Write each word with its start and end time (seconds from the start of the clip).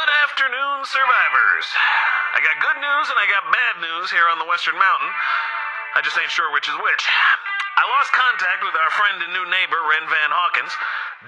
Good 0.00 0.16
afternoon, 0.24 0.80
survivors. 0.88 1.66
I 2.32 2.40
got 2.40 2.56
good 2.56 2.80
news 2.80 3.06
and 3.12 3.20
I 3.20 3.28
got 3.28 3.52
bad 3.52 3.84
news 3.84 4.08
here 4.08 4.32
on 4.32 4.40
the 4.40 4.48
Western 4.48 4.80
Mountain. 4.80 5.12
I 5.92 6.00
just 6.00 6.16
ain't 6.16 6.32
sure 6.32 6.48
which 6.56 6.72
is 6.72 6.76
which. 6.80 7.04
I 7.04 7.84
lost 7.84 8.08
contact 8.16 8.64
with 8.64 8.72
our 8.80 8.88
friend 8.96 9.20
and 9.20 9.28
new 9.36 9.44
neighbor, 9.52 9.76
Ren 9.76 10.08
Van 10.08 10.32
Hawkins. 10.32 10.72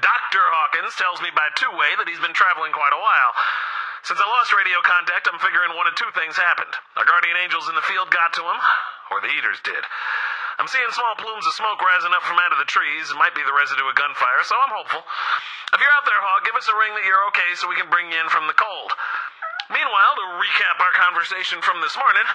Dr. 0.01 0.41
Hawkins 0.41 0.97
tells 0.97 1.21
me 1.21 1.29
by 1.37 1.53
two 1.53 1.69
way 1.77 2.01
that 2.01 2.09
he's 2.09 2.25
been 2.25 2.33
traveling 2.33 2.73
quite 2.73 2.97
a 2.97 3.03
while. 3.05 3.37
Since 4.09 4.25
I 4.25 4.27
lost 4.41 4.57
radio 4.57 4.81
contact, 4.81 5.29
I'm 5.29 5.37
figuring 5.45 5.77
one 5.77 5.85
of 5.85 5.93
two 5.93 6.09
things 6.17 6.41
happened. 6.41 6.73
Our 6.97 7.05
guardian 7.05 7.37
angels 7.37 7.69
in 7.69 7.77
the 7.77 7.85
field 7.85 8.09
got 8.09 8.33
to 8.41 8.45
him, 8.49 8.57
or 9.13 9.21
the 9.21 9.37
eaters 9.37 9.61
did. 9.61 9.85
I'm 10.61 10.69
seeing 10.69 10.89
small 10.93 11.17
plumes 11.17 11.47
of 11.49 11.57
smoke 11.57 11.81
rising 11.81 12.13
up 12.13 12.25
from 12.25 12.37
out 12.37 12.53
of 12.53 12.61
the 12.61 12.69
trees. 12.69 13.09
It 13.09 13.17
might 13.17 13.33
be 13.33 13.45
the 13.45 13.57
residue 13.57 13.89
of 13.89 13.97
gunfire, 13.97 14.45
so 14.45 14.53
I'm 14.57 14.75
hopeful. 14.77 15.01
If 15.73 15.81
you're 15.81 15.97
out 15.97 16.05
there, 16.05 16.21
Hawk, 16.21 16.45
give 16.45 16.59
us 16.59 16.69
a 16.69 16.77
ring 16.77 16.93
that 16.93 17.09
you're 17.09 17.25
okay 17.33 17.51
so 17.57 17.71
we 17.71 17.79
can 17.81 17.89
bring 17.89 18.13
you 18.13 18.21
in 18.21 18.29
from 18.29 18.45
the 18.45 18.57
cold. 18.57 18.93
Meanwhile, 19.73 20.15
to 20.21 20.37
recap 20.37 20.77
our 20.85 20.93
conversation 20.93 21.65
from 21.65 21.81
this 21.81 21.97
morning, 21.97 22.29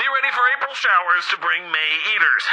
be 0.00 0.08
ready 0.08 0.32
for 0.32 0.40
April 0.56 0.72
showers 0.72 1.28
to 1.28 1.36
bring 1.36 1.68
May 1.68 1.90
eaters. 2.16 2.44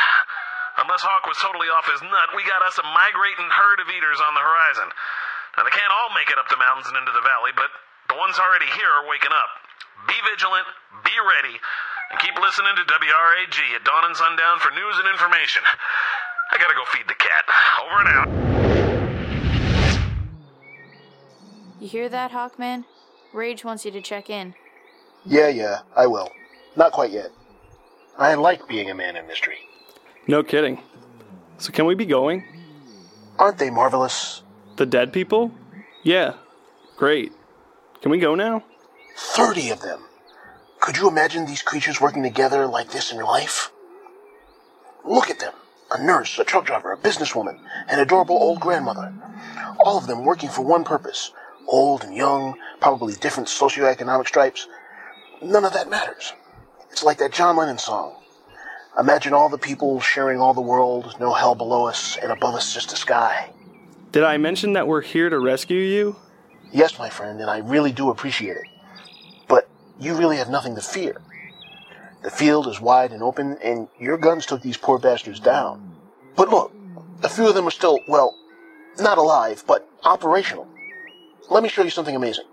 Unless 0.75 1.07
Hawk 1.07 1.23
was 1.23 1.39
totally 1.39 1.71
off 1.71 1.87
his 1.87 2.03
nut, 2.03 2.35
we 2.35 2.43
got 2.43 2.59
us 2.67 2.75
a 2.75 2.83
migrating 2.83 3.47
herd 3.47 3.79
of 3.79 3.87
eaters 3.87 4.19
on 4.19 4.35
the 4.35 4.43
horizon. 4.43 4.91
Now, 5.55 5.63
they 5.63 5.71
can't 5.71 5.95
all 6.03 6.11
make 6.11 6.27
it 6.27 6.35
up 6.35 6.51
the 6.51 6.59
mountains 6.59 6.91
and 6.91 6.99
into 6.99 7.15
the 7.15 7.23
valley, 7.23 7.55
but 7.55 7.71
the 8.11 8.19
ones 8.19 8.35
already 8.35 8.67
here 8.75 8.91
are 8.91 9.07
waking 9.07 9.31
up. 9.31 9.51
Be 10.03 10.19
vigilant, 10.27 10.67
be 11.07 11.15
ready, 11.15 11.55
and 12.11 12.19
keep 12.19 12.35
listening 12.39 12.75
to 12.75 12.83
WRAG 12.83 13.75
at 13.75 13.83
dawn 13.83 14.05
and 14.05 14.15
sundown 14.15 14.59
for 14.59 14.71
news 14.71 14.95
and 14.99 15.07
information. 15.07 15.63
I 16.51 16.57
gotta 16.57 16.73
go 16.75 16.83
feed 16.91 17.07
the 17.07 17.15
cat. 17.15 17.45
Over 17.81 17.99
and 18.01 18.09
out. 18.15 18.29
You 21.79 21.87
hear 21.87 22.09
that, 22.09 22.31
Hawkman? 22.31 22.85
Rage 23.33 23.65
wants 23.65 23.85
you 23.85 23.91
to 23.91 24.01
check 24.01 24.29
in. 24.29 24.53
Yeah, 25.25 25.49
yeah, 25.49 25.79
I 25.95 26.07
will. 26.07 26.29
Not 26.75 26.91
quite 26.91 27.11
yet. 27.11 27.31
I 28.17 28.35
like 28.35 28.67
being 28.67 28.89
a 28.89 28.95
man 28.95 29.17
of 29.17 29.27
mystery. 29.27 29.57
No 30.27 30.43
kidding. 30.43 30.81
So 31.57 31.71
can 31.71 31.85
we 31.85 31.95
be 31.95 32.05
going? 32.05 32.43
Aren't 33.37 33.57
they 33.57 33.69
marvelous? 33.69 34.43
The 34.77 34.85
dead 34.85 35.11
people? 35.11 35.51
Yeah. 36.03 36.35
Great. 36.97 37.33
Can 38.01 38.11
we 38.11 38.19
go 38.19 38.35
now? 38.35 38.63
Thirty 39.17 39.69
of 39.69 39.81
them. 39.81 39.99
Could 40.85 40.97
you 40.97 41.07
imagine 41.07 41.47
these 41.47 41.63
creatures 41.63 41.99
working 41.99 42.21
together 42.21 42.67
like 42.67 42.91
this 42.91 43.09
in 43.09 43.17
your 43.17 43.25
life? 43.25 43.71
Look 45.03 45.31
at 45.31 45.39
them. 45.39 45.53
A 45.89 46.03
nurse, 46.03 46.37
a 46.37 46.43
truck 46.43 46.63
driver, 46.63 46.91
a 46.91 46.97
businesswoman, 46.97 47.57
an 47.87 47.99
adorable 47.99 48.35
old 48.35 48.59
grandmother. 48.59 49.11
All 49.79 49.97
of 49.97 50.05
them 50.05 50.23
working 50.23 50.47
for 50.47 50.61
one 50.61 50.83
purpose. 50.83 51.31
Old 51.67 52.03
and 52.03 52.15
young, 52.15 52.53
probably 52.81 53.15
different 53.15 53.49
socioeconomic 53.49 54.27
stripes. 54.27 54.67
None 55.41 55.65
of 55.65 55.73
that 55.73 55.89
matters. 55.89 56.33
It's 56.91 57.03
like 57.03 57.17
that 57.17 57.33
John 57.33 57.57
Lennon 57.57 57.79
song. 57.79 58.17
Imagine 58.99 59.33
all 59.33 59.49
the 59.49 59.57
people 59.57 59.99
sharing 59.99 60.39
all 60.39 60.53
the 60.53 60.61
world, 60.61 61.15
no 61.19 61.33
hell 61.33 61.55
below 61.55 61.87
us, 61.87 62.15
and 62.21 62.31
above 62.31 62.53
us 62.53 62.75
just 62.75 62.91
the 62.91 62.95
sky. 62.95 63.49
Did 64.11 64.23
I 64.23 64.37
mention 64.37 64.73
that 64.73 64.87
we're 64.87 65.01
here 65.01 65.31
to 65.31 65.39
rescue 65.39 65.79
you? 65.79 66.15
Yes, 66.71 66.99
my 66.99 67.09
friend, 67.09 67.41
and 67.41 67.49
I 67.49 67.57
really 67.57 67.91
do 67.91 68.11
appreciate 68.11 68.57
it. 68.57 68.67
But 69.97 70.05
you 70.05 70.15
really 70.15 70.37
have 70.37 70.49
nothing 70.49 70.75
to 70.75 70.81
fear. 70.81 71.21
The 72.23 72.31
field 72.31 72.67
is 72.67 72.81
wide 72.81 73.11
and 73.11 73.21
open, 73.21 73.57
and 73.63 73.87
your 73.99 74.17
guns 74.17 74.45
took 74.45 74.61
these 74.61 74.77
poor 74.77 74.97
bastards 74.97 75.39
down. 75.39 75.95
But 76.35 76.49
look, 76.49 76.73
a 77.23 77.29
few 77.29 77.47
of 77.47 77.55
them 77.55 77.67
are 77.67 77.71
still, 77.71 77.99
well, 78.07 78.35
not 78.99 79.17
alive, 79.17 79.63
but 79.67 79.87
operational. 80.03 80.67
Let 81.49 81.63
me 81.63 81.69
show 81.69 81.83
you 81.83 81.89
something 81.89 82.15
amazing. 82.15 82.45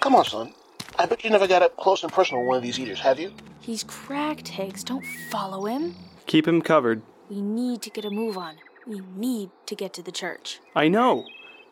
Come 0.00 0.14
on, 0.14 0.24
son. 0.24 0.52
I 0.98 1.06
bet 1.06 1.24
you 1.24 1.30
never 1.30 1.46
got 1.46 1.62
up 1.62 1.76
close 1.76 2.02
and 2.02 2.12
personal 2.12 2.42
with 2.42 2.48
one 2.48 2.56
of 2.58 2.62
these 2.62 2.78
eaters, 2.78 3.00
have 3.00 3.18
you? 3.18 3.32
He's 3.60 3.84
cracked, 3.84 4.48
Hicks. 4.48 4.84
Don't 4.84 5.04
follow 5.30 5.64
him. 5.64 5.94
Keep 6.26 6.46
him 6.46 6.60
covered. 6.60 7.02
We 7.28 7.40
need 7.40 7.80
to 7.82 7.90
get 7.90 8.04
a 8.04 8.10
move 8.10 8.36
on. 8.36 8.56
We 8.86 9.00
need 9.16 9.50
to 9.66 9.74
get 9.74 9.92
to 9.94 10.02
the 10.02 10.12
church. 10.12 10.60
I 10.74 10.88
know. 10.88 11.24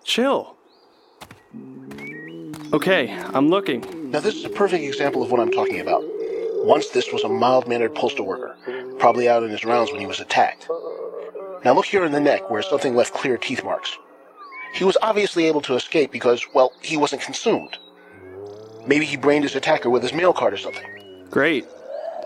Chill. 0.05 0.57
Okay, 2.73 3.11
I'm 3.35 3.49
looking. 3.49 3.83
Now, 4.11 4.21
this 4.21 4.37
is 4.37 4.45
a 4.47 4.49
perfect 4.49 4.83
example 4.83 5.23
of 5.23 5.31
what 5.31 5.39
I'm 5.39 5.51
talking 5.51 5.81
about. 5.81 6.03
Once 6.65 6.89
this 6.89 7.13
was 7.13 7.25
a 7.25 7.29
mild 7.29 7.69
mannered 7.69 7.95
postal 7.95 8.25
worker, 8.25 8.57
probably 8.99 9.29
out 9.29 9.43
in 9.43 9.51
his 9.51 9.67
rounds 9.67 9.91
when 9.91 10.01
he 10.01 10.07
was 10.07 10.19
attacked. 10.19 10.67
Now, 11.63 11.75
look 11.75 11.85
here 11.85 12.05
in 12.05 12.13
the 12.13 12.21
neck 12.21 12.51
where 12.51 12.63
something 12.63 12.97
left 12.97 13.13
clear 13.13 13.37
teeth 13.37 13.63
marks. 13.63 13.99
He 14.73 14.85
was 14.85 14.97
obviously 15.03 15.45
able 15.45 15.61
to 15.61 15.75
escape 15.75 16.11
because, 16.11 16.47
well, 16.55 16.73
he 16.81 16.97
wasn't 16.97 17.21
consumed. 17.21 17.77
Maybe 18.87 19.05
he 19.05 19.19
brained 19.19 19.45
his 19.45 19.55
attacker 19.55 19.91
with 19.91 20.03
his 20.03 20.15
mail 20.15 20.33
card 20.33 20.55
or 20.55 20.59
something. 20.59 20.87
Great. 21.29 21.67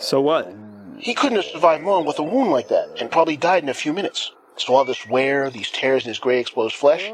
So 0.00 0.20
what? 0.20 0.54
He 0.99 1.14
couldn't 1.14 1.38
have 1.38 1.47
survived 1.47 1.84
long 1.84 2.06
with 2.06 2.20
a 2.20 2.22
wound 2.22 2.53
like 2.53 2.69
that, 2.69 2.91
and 3.00 3.10
probably 3.10 3.37
died 3.37 3.64
in 3.64 3.69
a 3.69 3.75
few 3.75 3.93
minutes. 3.93 4.31
So 4.56 4.76
all 4.76 4.84
this 4.84 5.04
wear, 5.09 5.50
these 5.50 5.70
tears 5.70 6.04
in 6.04 6.10
his 6.10 6.20
gray 6.20 6.38
exposed 6.38 6.76
flesh, 6.76 7.10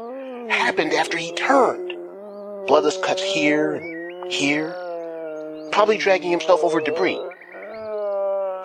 happened 0.47 0.93
after 0.93 1.17
he 1.17 1.33
turned. 1.33 1.95
Bloodless 2.67 2.99
cuts 3.03 3.23
here 3.23 3.73
and 3.73 3.98
here, 4.29 4.75
probably 5.71 5.97
dragging 5.97 6.31
himself 6.31 6.63
over 6.63 6.79
debris. 6.79 7.19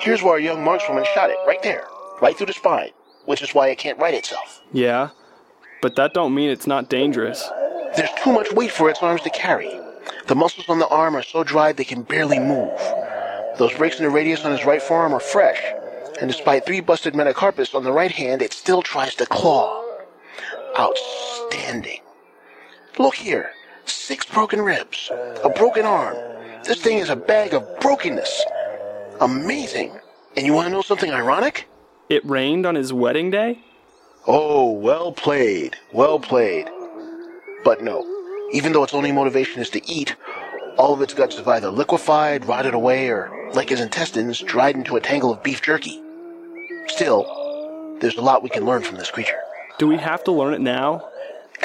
Here's 0.00 0.22
where 0.22 0.34
our 0.34 0.38
young 0.38 0.58
markswoman 0.58 1.06
shot 1.14 1.30
it, 1.30 1.38
right 1.47 1.62
there, 1.62 1.86
right 2.20 2.36
through 2.36 2.47
the 2.47 2.52
spine, 2.52 2.91
which 3.25 3.42
is 3.42 3.54
why 3.54 3.69
it 3.69 3.78
can't 3.78 3.98
right 3.98 4.14
itself. 4.14 4.62
Yeah, 4.72 5.10
but 5.80 5.97
that 5.97 6.14
don't 6.14 6.34
mean 6.34 6.50
it's 6.50 6.66
not 6.66 6.91
dangerous. 6.91 7.48
There's 7.97 8.10
too 8.22 8.32
much 8.32 8.53
weight 8.53 8.70
for 8.72 8.91
its 8.91 9.03
arms 9.03 9.22
to 9.22 9.30
carry. 9.30 9.70
The 10.26 10.34
muscles 10.34 10.69
on 10.69 10.78
the 10.78 10.88
arm 10.88 11.16
are 11.16 11.22
so 11.22 11.44
dry 11.44 11.72
they 11.72 11.84
can 11.84 12.03
barely 12.03 12.38
move. 12.38 12.78
Those 13.58 13.72
breaks 13.74 13.98
in 13.98 14.04
the 14.04 14.10
radius 14.10 14.44
on 14.44 14.53
his 14.53 14.64
right 14.64 14.82
forearm 14.82 15.14
are 15.14 15.20
fresh, 15.20 15.62
and 16.20 16.30
despite 16.30 16.66
three 16.66 16.80
busted 16.80 17.14
metacarpus 17.14 17.74
on 17.74 17.84
the 17.84 17.92
right 17.92 18.10
hand, 18.10 18.42
it 18.42 18.53
still 18.53 18.82
tries 18.82 19.14
to 19.16 19.26
claw. 19.26 19.82
Outstanding. 20.78 22.00
Look 22.98 23.14
here. 23.14 23.53
Six 23.87 24.27
broken 24.27 24.61
ribs, 24.61 25.11
a 25.43 25.49
broken 25.49 25.84
arm. 25.84 26.17
This 26.65 26.81
thing 26.81 26.99
is 26.99 27.11
a 27.11 27.17
bag 27.17 27.55
of 27.55 27.81
brokenness. 27.81 28.45
Amazing. 29.21 29.99
And 30.37 30.47
you 30.47 30.53
want 30.53 30.67
to 30.67 30.72
know 30.72 30.83
something 30.83 31.12
ironic? 31.12 31.69
It 32.09 32.25
rained 32.25 32.67
on 32.67 32.75
his 32.75 32.93
wedding 32.93 33.31
day? 33.31 33.59
Oh, 34.27 34.71
well 34.71 35.12
played. 35.12 35.77
Well 35.93 36.19
played. 36.19 36.69
But 37.65 37.83
no. 37.83 38.05
Even 38.53 38.72
though 38.72 38.84
its 38.84 38.95
only 38.95 39.12
motivation 39.12 39.61
is 39.61 39.71
to 39.71 39.87
eat, 39.91 40.16
all 40.77 40.93
of 40.95 41.03
its 41.03 41.15
guts 41.15 41.37
have 41.37 41.49
either 41.49 41.71
liquefied, 41.71 42.47
rotted 42.47 42.75
away, 42.75 43.09
or, 43.09 43.51
like 43.55 43.69
his 43.69 43.81
intestines, 43.81 44.41
dried 44.41 44.77
into 44.77 44.97
a 44.97 45.01
tangle 45.01 45.33
of 45.33 45.43
beef 45.43 45.62
jerky. 45.62 46.03
Still, 46.89 47.97
there's 48.01 48.16
a 48.16 48.22
lot 48.22 48.43
we 48.43 48.49
can 48.49 48.65
learn 48.65 48.83
from 48.83 48.97
this 48.97 49.11
creature. 49.11 49.39
Do 49.78 49.87
we 49.87 49.97
have 49.99 50.25
to 50.25 50.33
learn 50.33 50.55
it 50.55 50.61
now? 50.61 51.09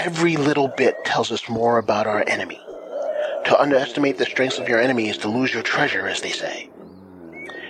Every 0.01 0.37
little 0.37 0.69
bit 0.69 1.03
tells 1.03 1.29
us 1.29 1.49
more 1.49 1.77
about 1.77 2.07
our 2.07 2.23
enemy. 2.25 2.61
To 3.45 3.59
underestimate 3.59 4.17
the 4.17 4.25
strengths 4.25 4.57
of 4.57 4.69
your 4.69 4.79
enemy 4.79 5.09
is 5.09 5.17
to 5.17 5.27
lose 5.27 5.53
your 5.53 5.61
treasure, 5.61 6.07
as 6.07 6.21
they 6.21 6.31
say. 6.31 6.69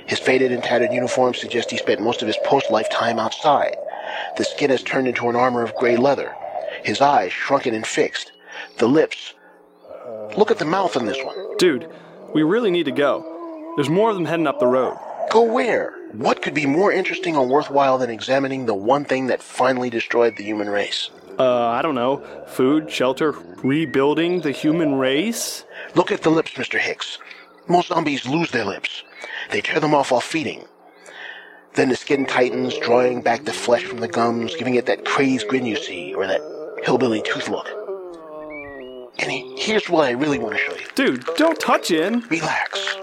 His 0.05 0.19
faded 0.19 0.51
and 0.51 0.63
tattered 0.63 0.93
uniform 0.93 1.33
suggests 1.33 1.71
he 1.71 1.77
spent 1.77 2.01
most 2.01 2.21
of 2.21 2.27
his 2.27 2.37
post-life 2.45 2.87
time 2.91 3.17
outside. 3.17 3.75
The 4.37 4.43
skin 4.43 4.69
has 4.69 4.83
turned 4.83 5.07
into 5.07 5.27
an 5.27 5.35
armor 5.35 5.63
of 5.63 5.73
gray 5.73 5.97
leather. 5.97 6.35
His 6.83 7.01
eyes 7.01 7.33
shrunken 7.33 7.73
and 7.73 7.85
fixed. 7.85 8.31
The 8.77 8.87
lips. 8.87 9.33
Look 10.37 10.51
at 10.51 10.59
the 10.59 10.65
mouth 10.65 10.95
on 10.95 11.07
this 11.07 11.17
one. 11.23 11.57
Dude, 11.57 11.89
we 12.31 12.43
really 12.43 12.69
need 12.69 12.85
to 12.85 12.91
go. 12.91 13.73
There's 13.75 13.89
more 13.89 14.11
of 14.11 14.15
them 14.15 14.25
heading 14.25 14.45
up 14.45 14.59
the 14.59 14.67
road. 14.67 14.97
Go 15.31 15.41
where? 15.41 15.95
What 16.11 16.43
could 16.43 16.53
be 16.53 16.67
more 16.67 16.91
interesting 16.91 17.35
or 17.35 17.47
worthwhile 17.47 17.97
than 17.97 18.11
examining 18.11 18.67
the 18.67 18.75
one 18.75 19.03
thing 19.03 19.27
that 19.27 19.41
finally 19.41 19.89
destroyed 19.89 20.35
the 20.35 20.43
human 20.43 20.69
race? 20.69 21.09
Uh, 21.39 21.67
I 21.67 21.81
don't 21.81 21.95
know. 21.95 22.17
Food, 22.47 22.91
shelter, 22.91 23.31
rebuilding 23.63 24.41
the 24.41 24.51
human 24.51 24.95
race? 24.95 25.63
Look 25.95 26.11
at 26.11 26.21
the 26.23 26.29
lips, 26.29 26.51
Mr. 26.51 26.77
Hicks. 26.77 27.17
Most 27.67 27.87
zombies 27.87 28.25
lose 28.27 28.51
their 28.51 28.65
lips. 28.65 29.03
They 29.51 29.61
tear 29.61 29.79
them 29.79 29.93
off 29.95 30.11
while 30.11 30.21
feeding. 30.21 30.65
Then 31.75 31.89
the 31.89 31.95
skin 31.95 32.25
tightens, 32.25 32.77
drawing 32.77 33.21
back 33.21 33.45
the 33.45 33.53
flesh 33.53 33.83
from 33.85 33.99
the 33.99 34.07
gums, 34.07 34.55
giving 34.55 34.75
it 34.75 34.85
that 34.87 35.05
crazed 35.05 35.47
grin 35.47 35.65
you 35.65 35.77
see, 35.77 36.13
or 36.13 36.27
that 36.27 36.41
hillbilly 36.83 37.21
tooth 37.21 37.47
look. 37.47 37.69
And 39.19 39.31
he- 39.31 39.55
here's 39.57 39.89
what 39.89 40.05
I 40.05 40.11
really 40.11 40.39
want 40.39 40.55
to 40.55 40.61
show 40.61 40.73
you. 40.73 40.85
Dude, 40.95 41.25
don't 41.37 41.59
touch 41.59 41.91
in. 41.91 42.21
Relax. 42.29 42.95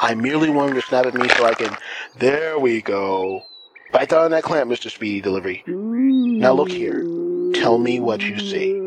I 0.00 0.14
merely 0.14 0.50
wanted 0.50 0.74
to 0.74 0.82
snap 0.82 1.06
at 1.06 1.14
me 1.14 1.28
so 1.30 1.44
I 1.44 1.54
can. 1.54 1.76
There 2.18 2.58
we 2.58 2.82
go. 2.82 3.44
Bite 3.92 4.08
down 4.08 4.24
on 4.24 4.30
that 4.30 4.44
clamp, 4.44 4.70
Mr. 4.70 4.90
Speedy 4.90 5.20
Delivery. 5.20 5.64
Now 5.66 6.52
look 6.52 6.70
here. 6.70 7.02
Tell 7.54 7.78
me 7.78 7.98
what 7.98 8.22
you 8.22 8.38
see. 8.38 8.78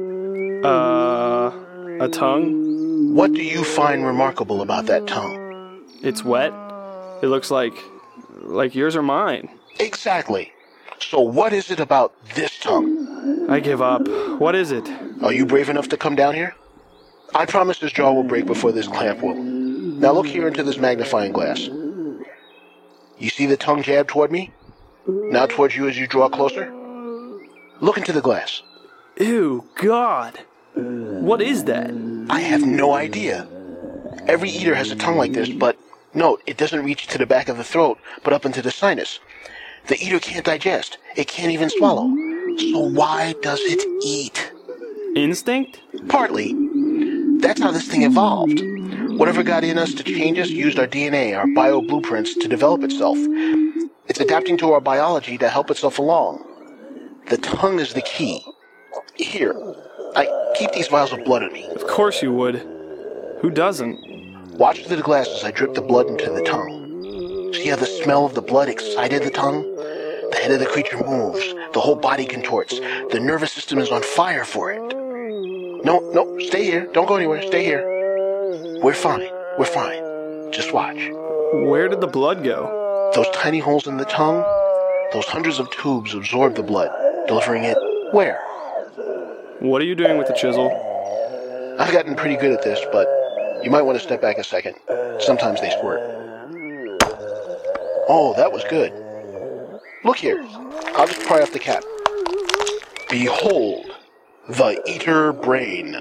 Uh, 0.64 1.52
a 2.00 2.10
tongue? 2.10 3.14
What 3.14 3.34
do 3.34 3.44
you 3.44 3.64
find 3.64 4.06
remarkable 4.06 4.62
about 4.62 4.86
that 4.86 5.06
tongue? 5.06 5.86
It's 6.02 6.24
wet. 6.24 6.54
It 7.22 7.28
looks 7.28 7.52
like. 7.52 7.74
like 8.42 8.76
yours 8.76 8.96
or 8.96 9.04
mine. 9.04 9.50
Exactly. 9.80 10.52
So 11.00 11.20
what 11.20 11.52
is 11.52 11.70
it 11.70 11.80
about 11.82 12.14
this 12.36 12.58
tongue? 12.60 13.50
I 13.50 13.60
give 13.60 13.82
up. 13.82 14.08
What 14.40 14.56
is 14.56 14.72
it? 14.72 14.90
Are 15.22 15.34
you 15.34 15.46
brave 15.46 15.70
enough 15.70 15.90
to 15.90 15.98
come 15.98 16.16
down 16.16 16.34
here? 16.34 16.56
I 17.36 17.46
promise 17.46 17.80
this 17.80 17.92
jaw 17.92 18.14
will 18.14 18.24
break 18.24 18.46
before 18.46 18.72
this 18.72 18.88
clamp 18.88 19.22
will. 19.22 19.36
Now 19.36 20.14
look 20.14 20.28
here 20.28 20.48
into 20.48 20.64
this 20.64 20.78
magnifying 20.78 21.34
glass. 21.34 21.68
You 23.18 23.30
see 23.30 23.46
the 23.46 23.58
tongue 23.58 23.84
jab 23.84 24.08
toward 24.08 24.32
me? 24.32 24.52
Now 25.08 25.46
towards 25.46 25.76
you 25.76 25.88
as 25.88 25.98
you 25.98 26.08
draw 26.08 26.30
closer? 26.30 26.72
Look 27.82 27.98
into 27.98 28.14
the 28.14 28.22
glass. 28.22 28.62
Ew, 29.20 29.68
God. 29.76 30.40
What 30.76 31.42
is 31.42 31.66
that? 31.66 31.92
I 32.30 32.40
have 32.40 32.66
no 32.66 32.94
idea. 32.94 33.48
Every 34.28 34.50
eater 34.50 34.76
has 34.76 34.92
a 34.92 34.96
tongue 34.96 35.18
like 35.18 35.34
this, 35.34 35.50
but 35.50 35.78
note, 36.14 36.42
it 36.46 36.58
doesn't 36.58 36.86
reach 36.86 37.08
to 37.08 37.18
the 37.18 37.26
back 37.26 37.50
of 37.50 37.58
the 37.58 37.64
throat, 37.64 38.00
but 38.24 38.34
up 38.34 38.46
into 38.46 38.62
the 38.62 38.72
sinus. 38.72 39.20
The 39.88 40.02
eater 40.02 40.20
can't 40.20 40.46
digest. 40.46 40.98
It 41.18 41.28
can't 41.28 41.52
even 41.52 41.70
swallow. 41.70 42.08
So 42.72 42.80
why 42.80 43.36
does 43.42 43.60
it 43.62 43.86
eat? 44.04 44.54
Instinct? 45.16 45.82
Partly. 46.08 46.56
That's 47.40 47.62
how 47.62 47.72
this 47.72 47.88
thing 47.88 48.04
evolved. 48.04 48.62
Whatever 49.18 49.44
got 49.44 49.66
in 49.66 49.78
us 49.78 49.94
to 49.96 50.04
change 50.04 50.40
us 50.40 50.50
used 50.50 50.80
our 50.80 50.88
DNA, 50.88 51.38
our 51.38 51.48
bio 51.54 51.82
blueprints, 51.82 52.36
to 52.36 52.48
develop 52.48 52.84
itself. 52.84 53.18
It's 54.06 54.20
adapting 54.20 54.58
to 54.58 54.74
our 54.74 54.82
biology 54.82 55.38
to 55.38 55.48
help 55.48 55.72
itself 55.72 55.98
along. 55.98 56.44
The 57.30 57.38
tongue 57.38 57.80
is 57.80 57.94
the 57.94 58.02
key. 58.02 58.46
Here, 59.16 59.56
I 60.16 60.28
keep 60.58 60.74
these 60.74 60.90
vials 60.90 61.14
of 61.14 61.24
blood 61.24 61.42
on 61.42 61.54
me. 61.54 61.66
Of 61.68 61.88
course 61.88 62.22
you 62.22 62.34
would. 62.34 62.58
Who 63.42 63.50
doesn't? 63.50 64.58
Watch 64.58 64.86
through 64.86 64.98
the 64.98 65.04
glass 65.04 65.30
as 65.30 65.46
I 65.46 65.52
drip 65.52 65.74
the 65.74 65.82
blood 65.82 66.08
into 66.08 66.30
the 66.30 66.44
tongue. 66.44 67.54
See 67.54 67.70
how 67.70 67.78
the 67.78 67.86
smell 67.86 68.26
of 68.26 68.34
the 68.34 68.42
blood 68.42 68.68
excited 68.68 69.24
the 69.24 69.30
tongue? 69.30 69.62
The 70.32 70.38
head 70.42 70.52
of 70.52 70.60
the 70.60 70.66
creature 70.66 70.98
moves, 70.98 71.54
the 71.74 71.80
whole 71.80 71.96
body 71.96 72.26
contorts, 72.26 72.78
the 73.12 73.22
nervous 73.22 73.54
system 73.54 73.80
is 73.80 73.90
on 73.90 74.04
fire 74.04 74.44
for 74.44 74.72
it. 74.74 74.82
No, 75.86 76.00
no, 76.14 76.38
stay 76.40 76.66
here. 76.66 76.90
Don't 76.92 77.08
go 77.08 77.16
anywhere. 77.16 77.42
Stay 77.44 77.64
here. 77.64 77.84
We're 78.84 78.94
fine. 78.94 79.30
We're 79.58 79.66
fine. 79.66 80.52
Just 80.52 80.74
watch. 80.74 81.10
Where 81.54 81.88
did 81.88 82.02
the 82.02 82.08
blood 82.08 82.44
go? 82.44 82.83
Those 83.16 83.30
tiny 83.30 83.60
holes 83.60 83.86
in 83.86 83.98
the 83.98 84.06
tongue, 84.06 84.42
those 85.14 85.26
hundreds 85.26 85.60
of 85.60 85.70
tubes 85.70 86.16
absorb 86.16 86.56
the 86.56 86.64
blood, 86.64 86.90
delivering 87.28 87.64
it 87.64 87.78
where? 88.12 88.42
What 89.60 89.84
are 89.84 89.86
you 89.86 89.94
doing 89.94 90.18
with 90.18 90.28
the 90.28 90.34
chisel? 90.34 90.72
I've 91.80 91.92
gotten 91.92 92.16
pretty 92.16 92.38
good 92.38 92.52
at 92.52 92.64
this, 92.64 92.80
but 92.92 93.08
you 93.64 93.70
might 93.70 93.84
want 93.84 94.00
to 94.00 94.04
step 94.04 94.20
back 94.20 94.40
a 94.40 94.44
second. 94.44 94.76
Sometimes 95.20 95.62
they 95.62 95.70
squirt. 95.70 96.02
Oh, 98.10 98.34
that 98.36 98.52
was 98.52 98.64
good. 98.64 98.92
Look 100.04 100.18
here. 100.18 100.44
I'll 100.96 101.08
just 101.08 101.26
pry 101.28 101.42
off 101.42 101.52
the 101.52 101.60
cap. 101.60 101.84
Behold, 103.10 103.92
the 104.50 104.82
eater 104.88 105.34
brain. 105.34 105.96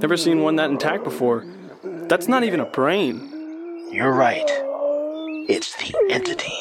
Never 0.00 0.16
seen 0.16 0.42
one 0.42 0.56
that 0.56 0.68
intact 0.68 1.04
before. 1.04 1.46
That's 1.84 2.26
not 2.26 2.42
even 2.42 2.58
a 2.58 2.66
brain. 2.66 3.88
You're 3.92 4.12
right. 4.12 4.63
It's 5.46 5.76
the 5.76 5.94
entity. 6.10 6.56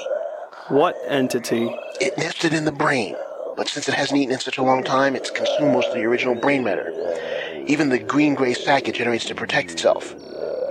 What 0.68 0.98
entity? 1.08 1.74
It 2.02 2.18
nested 2.18 2.54
in 2.54 2.66
the 2.66 2.72
brain, 2.74 3.16
but 3.56 3.70
since 3.70 3.88
it 3.88 3.96
hasn't 3.96 4.20
eaten 4.20 4.34
in 4.34 4.42
such 4.42 4.58
a 4.58 4.64
long 4.64 4.84
time, 4.84 5.16
it's 5.16 5.30
consumed 5.30 5.72
most 5.72 5.88
of 5.88 5.94
the 5.94 6.04
original 6.04 6.36
brain 6.36 6.66
matter. 6.66 6.92
Even 7.66 7.88
the 7.88 7.98
green-gray 7.98 8.54
sac 8.54 8.90
it 8.90 8.96
generates 8.96 9.24
to 9.26 9.36
protect 9.36 9.72
itself. 9.72 10.14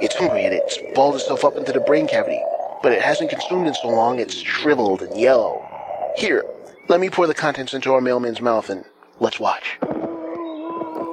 It's 0.03 0.15
hungry 0.15 0.45
and 0.45 0.53
it's 0.53 0.79
balled 0.95 1.15
itself 1.15 1.43
up 1.43 1.57
into 1.57 1.73
the 1.73 1.81
brain 1.81 2.07
cavity, 2.07 2.39
but 2.83 2.93
it 2.93 3.01
hasn't 3.01 3.31
consumed 3.31 3.67
in 3.67 3.73
so 3.73 3.89
long 3.89 4.19
it's 4.19 4.35
shriveled 4.35 5.01
and 5.01 5.19
yellow. 5.19 5.67
Here, 6.15 6.45
let 6.91 7.01
me 7.01 7.09
pour 7.09 7.27
the 7.27 7.33
contents 7.33 7.73
into 7.73 7.95
our 7.95 8.03
mailman's 8.03 8.43
mouth 8.43 8.69
and 8.69 8.85
let's 9.21 9.41
watch. 9.41 9.79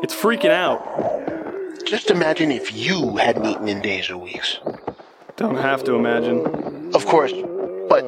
It's 0.03 0.13
freaking 0.13 0.51
out. 0.51 0.83
Just 1.85 2.11
imagine 2.11 2.51
if 2.51 2.73
you 2.75 3.15
hadn't 3.15 3.45
eaten 3.45 3.69
in 3.69 3.81
days 3.81 4.09
or 4.09 4.17
weeks. 4.17 4.59
Don't 5.37 5.55
have 5.55 5.85
to 5.85 5.93
imagine. 5.93 6.68
Of 6.93 7.05
course, 7.05 7.33
but 7.87 8.03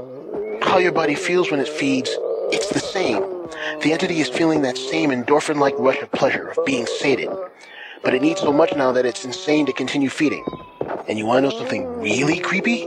how 0.63 0.79
your 0.79 0.91
body 0.91 1.13
feels 1.13 1.51
when 1.51 1.59
it 1.59 1.67
feeds, 1.67 2.09
it's 2.51 2.69
the 2.69 2.79
same. 2.79 3.21
The 3.81 3.93
entity 3.93 4.19
is 4.21 4.27
feeling 4.27 4.63
that 4.63 4.75
same 4.75 5.11
endorphin 5.11 5.57
like 5.57 5.77
rush 5.77 6.01
of 6.01 6.11
pleasure 6.11 6.47
of 6.47 6.65
being 6.65 6.87
sated. 6.87 7.29
But 8.03 8.15
it 8.15 8.23
needs 8.23 8.41
so 8.41 8.51
much 8.51 8.75
now 8.75 8.91
that 8.91 9.05
it's 9.05 9.23
insane 9.23 9.67
to 9.67 9.73
continue 9.73 10.09
feeding. 10.09 10.43
And 11.07 11.19
you 11.19 11.27
want 11.27 11.43
to 11.43 11.49
know 11.49 11.55
something 11.55 11.85
really 12.01 12.39
creepy? 12.39 12.85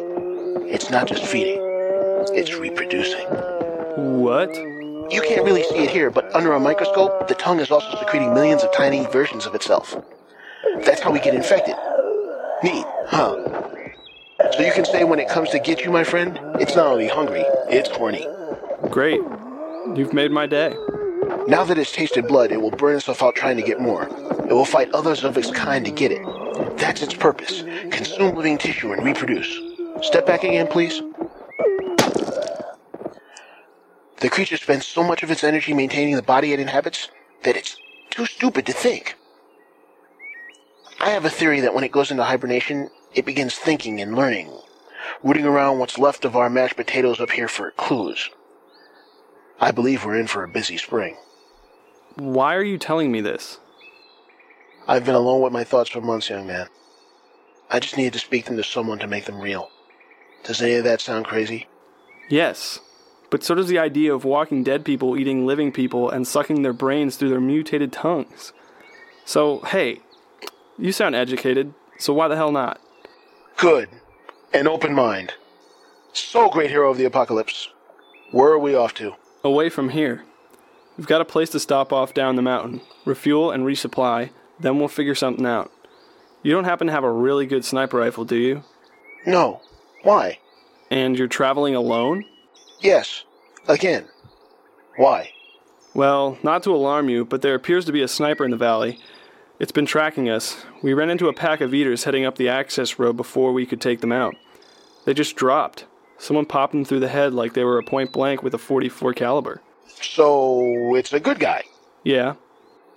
It's 0.66 0.90
not 0.90 1.06
just 1.06 1.24
feeding, 1.24 1.60
it's 1.60 2.54
reproducing. 2.54 3.28
What? 4.20 4.52
You 5.12 5.22
can't 5.22 5.44
really 5.44 5.62
see 5.62 5.78
it 5.78 5.90
here, 5.90 6.10
but 6.10 6.34
under 6.34 6.54
a 6.54 6.60
microscope, 6.60 7.28
the 7.28 7.36
tongue 7.36 7.60
is 7.60 7.70
also 7.70 7.96
secreting 8.00 8.34
millions 8.34 8.64
of 8.64 8.72
tiny 8.72 9.06
versions 9.06 9.46
of 9.46 9.54
itself. 9.54 9.94
That's 10.84 11.00
how 11.00 11.12
we 11.12 11.20
get 11.20 11.34
infected. 11.34 11.76
Neat, 12.64 12.84
huh? 13.06 13.62
So 14.52 14.60
you 14.60 14.72
can 14.72 14.84
say 14.84 15.04
when 15.04 15.18
it 15.18 15.28
comes 15.28 15.50
to 15.50 15.58
get 15.58 15.84
you, 15.84 15.90
my 15.90 16.04
friend, 16.04 16.38
it's 16.60 16.76
not 16.76 16.86
only 16.86 17.08
hungry, 17.08 17.44
it's 17.68 17.88
horny. 17.88 18.26
Great. 18.90 19.20
You've 19.96 20.12
made 20.12 20.30
my 20.30 20.46
day. 20.46 20.76
Now 21.48 21.64
that 21.64 21.78
it's 21.78 21.92
tasted 21.92 22.28
blood, 22.28 22.52
it 22.52 22.60
will 22.60 22.70
burn 22.70 22.96
itself 22.96 23.22
out 23.22 23.34
trying 23.34 23.56
to 23.56 23.62
get 23.62 23.80
more. 23.80 24.04
It 24.48 24.52
will 24.52 24.64
fight 24.64 24.92
others 24.92 25.24
of 25.24 25.36
its 25.36 25.50
kind 25.50 25.84
to 25.84 25.90
get 25.90 26.12
it. 26.12 26.22
That's 26.76 27.02
its 27.02 27.14
purpose. 27.14 27.62
Consume 27.90 28.34
living 28.36 28.58
tissue 28.58 28.92
and 28.92 29.04
reproduce. 29.04 29.60
Step 30.02 30.26
back 30.26 30.44
again, 30.44 30.66
please. 30.66 31.02
The 34.20 34.30
creature 34.30 34.56
spends 34.56 34.86
so 34.86 35.02
much 35.02 35.22
of 35.22 35.30
its 35.30 35.44
energy 35.44 35.74
maintaining 35.74 36.16
the 36.16 36.22
body 36.22 36.52
it 36.52 36.60
inhabits 36.60 37.08
that 37.42 37.56
it's 37.56 37.76
too 38.10 38.26
stupid 38.26 38.66
to 38.66 38.72
think. 38.72 39.16
I 41.00 41.10
have 41.10 41.24
a 41.24 41.30
theory 41.30 41.60
that 41.60 41.74
when 41.74 41.84
it 41.84 41.92
goes 41.92 42.10
into 42.10 42.24
hibernation, 42.24 42.88
it 43.14 43.24
begins 43.24 43.54
thinking 43.54 44.00
and 44.00 44.16
learning, 44.16 44.50
rooting 45.22 45.46
around 45.46 45.78
what's 45.78 45.98
left 45.98 46.24
of 46.24 46.36
our 46.36 46.50
mashed 46.50 46.76
potatoes 46.76 47.20
up 47.20 47.30
here 47.30 47.48
for 47.48 47.70
clues. 47.72 48.30
I 49.60 49.70
believe 49.70 50.04
we're 50.04 50.18
in 50.18 50.26
for 50.26 50.42
a 50.42 50.48
busy 50.48 50.76
spring. 50.76 51.16
Why 52.16 52.54
are 52.54 52.62
you 52.62 52.78
telling 52.78 53.12
me 53.12 53.20
this? 53.20 53.58
I've 54.86 55.04
been 55.04 55.14
alone 55.14 55.40
with 55.40 55.52
my 55.52 55.64
thoughts 55.64 55.90
for 55.90 56.00
months, 56.00 56.28
young 56.28 56.46
man. 56.46 56.68
I 57.70 57.80
just 57.80 57.96
needed 57.96 58.12
to 58.12 58.18
speak 58.18 58.44
them 58.44 58.56
to 58.56 58.64
someone 58.64 58.98
to 58.98 59.06
make 59.06 59.24
them 59.24 59.40
real. 59.40 59.70
Does 60.44 60.60
any 60.60 60.74
of 60.74 60.84
that 60.84 61.00
sound 61.00 61.24
crazy? 61.24 61.68
Yes. 62.28 62.80
But 63.30 63.42
so 63.42 63.54
does 63.54 63.68
the 63.68 63.78
idea 63.78 64.14
of 64.14 64.24
walking 64.24 64.62
dead 64.62 64.84
people 64.84 65.16
eating 65.16 65.46
living 65.46 65.72
people 65.72 66.10
and 66.10 66.26
sucking 66.26 66.62
their 66.62 66.72
brains 66.72 67.16
through 67.16 67.30
their 67.30 67.40
mutated 67.40 67.92
tongues. 67.92 68.52
So, 69.24 69.60
hey, 69.60 70.00
you 70.78 70.92
sound 70.92 71.14
educated, 71.14 71.72
so 71.98 72.12
why 72.12 72.28
the 72.28 72.36
hell 72.36 72.52
not? 72.52 72.80
Good. 73.56 73.88
An 74.52 74.66
open 74.68 74.94
mind. 74.94 75.34
So, 76.12 76.48
great 76.48 76.70
hero 76.70 76.90
of 76.90 76.98
the 76.98 77.04
apocalypse. 77.04 77.68
Where 78.30 78.50
are 78.50 78.58
we 78.58 78.74
off 78.74 78.94
to? 78.94 79.14
Away 79.42 79.68
from 79.68 79.90
here. 79.90 80.24
We've 80.96 81.06
got 81.06 81.20
a 81.20 81.24
place 81.24 81.50
to 81.50 81.60
stop 81.60 81.92
off 81.92 82.14
down 82.14 82.36
the 82.36 82.42
mountain, 82.42 82.80
refuel 83.04 83.50
and 83.50 83.64
resupply, 83.64 84.30
then 84.60 84.78
we'll 84.78 84.88
figure 84.88 85.14
something 85.14 85.44
out. 85.44 85.72
You 86.42 86.52
don't 86.52 86.64
happen 86.64 86.86
to 86.86 86.92
have 86.92 87.04
a 87.04 87.10
really 87.10 87.46
good 87.46 87.64
sniper 87.64 87.98
rifle, 87.98 88.24
do 88.24 88.36
you? 88.36 88.62
No. 89.26 89.60
Why? 90.02 90.38
And 90.90 91.18
you're 91.18 91.26
traveling 91.26 91.74
alone? 91.74 92.24
Yes. 92.80 93.24
Again. 93.66 94.06
Why? 94.96 95.30
Well, 95.94 96.38
not 96.42 96.62
to 96.64 96.74
alarm 96.74 97.08
you, 97.08 97.24
but 97.24 97.42
there 97.42 97.54
appears 97.54 97.84
to 97.86 97.92
be 97.92 98.02
a 98.02 98.08
sniper 98.08 98.44
in 98.44 98.50
the 98.50 98.56
valley. 98.56 99.00
It's 99.60 99.72
been 99.72 99.86
tracking 99.86 100.28
us. 100.28 100.64
We 100.82 100.94
ran 100.94 101.10
into 101.10 101.28
a 101.28 101.32
pack 101.32 101.60
of 101.60 101.72
eaters 101.72 102.04
heading 102.04 102.24
up 102.24 102.36
the 102.36 102.48
access 102.48 102.98
road 102.98 103.16
before 103.16 103.52
we 103.52 103.66
could 103.66 103.80
take 103.80 104.00
them 104.00 104.10
out. 104.10 104.34
They 105.04 105.14
just 105.14 105.36
dropped. 105.36 105.84
Someone 106.18 106.44
popped 106.44 106.72
them 106.72 106.84
through 106.84 107.00
the 107.00 107.08
head 107.08 107.32
like 107.34 107.54
they 107.54 107.62
were 107.62 107.78
a 107.78 107.84
point 107.84 108.10
blank 108.12 108.42
with 108.42 108.52
a 108.54 108.58
44 108.58 109.14
caliber. 109.14 109.62
So, 109.86 110.96
it's 110.96 111.12
a 111.12 111.20
good 111.20 111.38
guy. 111.38 111.62
Yeah. 112.02 112.34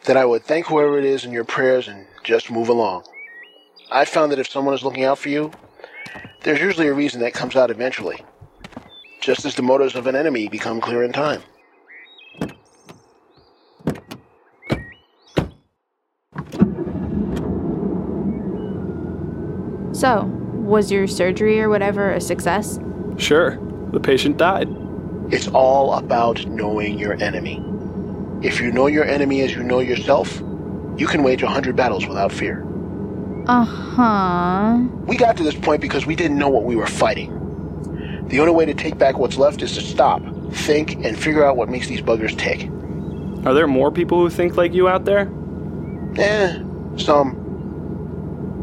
Then 0.06 0.18
I 0.18 0.26
would 0.26 0.46
thank 0.46 0.66
whoever 0.66 0.98
it 0.98 1.06
is 1.06 1.26
in 1.26 1.32
your 1.32 1.44
prayers 1.44 1.88
and 1.88 2.08
just 2.24 2.50
move 2.50 2.70
along. 2.70 3.04
I've 3.92 4.10
found 4.10 4.32
that 4.32 4.40
if 4.40 4.50
someone 4.50 4.74
is 4.74 4.84
looking 4.84 5.04
out 5.04 5.20
for 5.20 5.30
you, 5.30 5.52
there's 6.44 6.60
usually 6.60 6.88
a 6.88 6.94
reason 6.94 7.22
that 7.22 7.34
comes 7.34 7.56
out 7.56 7.70
eventually. 7.70 8.20
Just 9.22 9.46
as 9.46 9.54
the 9.54 9.62
motives 9.62 9.96
of 9.96 10.08
an 10.08 10.16
enemy 10.16 10.48
become 10.48 10.82
clear 10.82 11.04
in 11.04 11.14
time. 11.14 11.44
So, 19.98 20.26
was 20.54 20.92
your 20.92 21.08
surgery 21.08 21.60
or 21.60 21.70
whatever 21.70 22.12
a 22.12 22.22
success? 22.22 22.80
Sure. 23.18 23.58
The 23.92 24.00
patient 24.00 24.38
died. 24.38 24.68
It's 25.32 25.48
all 25.48 25.96
about 25.96 26.46
knowing 26.46 27.00
your 27.00 27.14
enemy. 27.14 27.64
If 28.44 28.62
you 28.62 28.72
know 28.72 28.86
your 28.86 29.06
enemy 29.06 29.42
as 29.42 29.56
you 29.56 29.64
know 29.64 29.80
yourself, 29.80 30.40
you 30.98 31.08
can 31.08 31.24
wage 31.24 31.42
a 31.42 31.48
hundred 31.48 31.76
battles 31.76 32.06
without 32.06 32.32
fear. 32.32 32.64
Uh 33.48 33.64
huh. 33.64 34.78
We 35.08 35.18
got 35.18 35.36
to 35.38 35.44
this 35.44 35.56
point 35.56 35.82
because 35.82 36.06
we 36.06 36.16
didn't 36.16 36.38
know 36.38 36.50
what 36.50 36.66
we 36.66 36.76
were 36.76 36.86
fighting. 36.86 37.34
The 38.28 38.40
only 38.40 38.52
way 38.54 38.66
to 38.66 38.76
take 38.76 39.00
back 39.00 39.18
what's 39.18 39.38
left 39.38 39.64
is 39.64 39.74
to 39.78 39.82
stop, 39.82 40.22
think, 40.52 41.04
and 41.04 41.18
figure 41.18 41.44
out 41.44 41.58
what 41.58 41.70
makes 41.70 41.88
these 41.88 42.02
buggers 42.02 42.38
tick. 42.38 42.70
Are 43.48 43.56
there 43.56 43.66
more 43.66 43.92
people 43.92 44.20
who 44.20 44.30
think 44.30 44.58
like 44.58 44.76
you 44.76 44.88
out 44.88 45.06
there? 45.06 45.28
Eh, 46.18 46.62
some. 46.98 47.47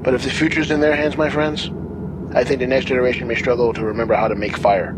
But 0.04 0.12
if 0.12 0.22
the 0.22 0.30
future's 0.30 0.70
in 0.70 0.80
their 0.80 0.94
hands, 0.94 1.16
my 1.16 1.30
friends, 1.30 1.70
I 2.34 2.44
think 2.44 2.60
the 2.60 2.66
next 2.66 2.84
generation 2.84 3.26
may 3.26 3.36
struggle 3.36 3.72
to 3.72 3.82
remember 3.82 4.14
how 4.14 4.28
to 4.28 4.34
make 4.34 4.54
fire. 4.58 4.94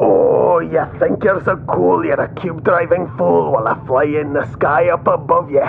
Oh, 0.00 0.58
you 0.58 0.84
think 0.98 1.22
you're 1.22 1.44
so 1.44 1.56
cool, 1.72 2.04
you're 2.04 2.20
a 2.20 2.34
cube 2.34 2.64
driving 2.64 3.08
fool 3.16 3.52
while 3.52 3.68
I 3.68 3.86
fly 3.86 4.04
in 4.06 4.32
the 4.32 4.44
sky 4.50 4.88
up 4.88 5.06
above 5.06 5.52
you. 5.52 5.62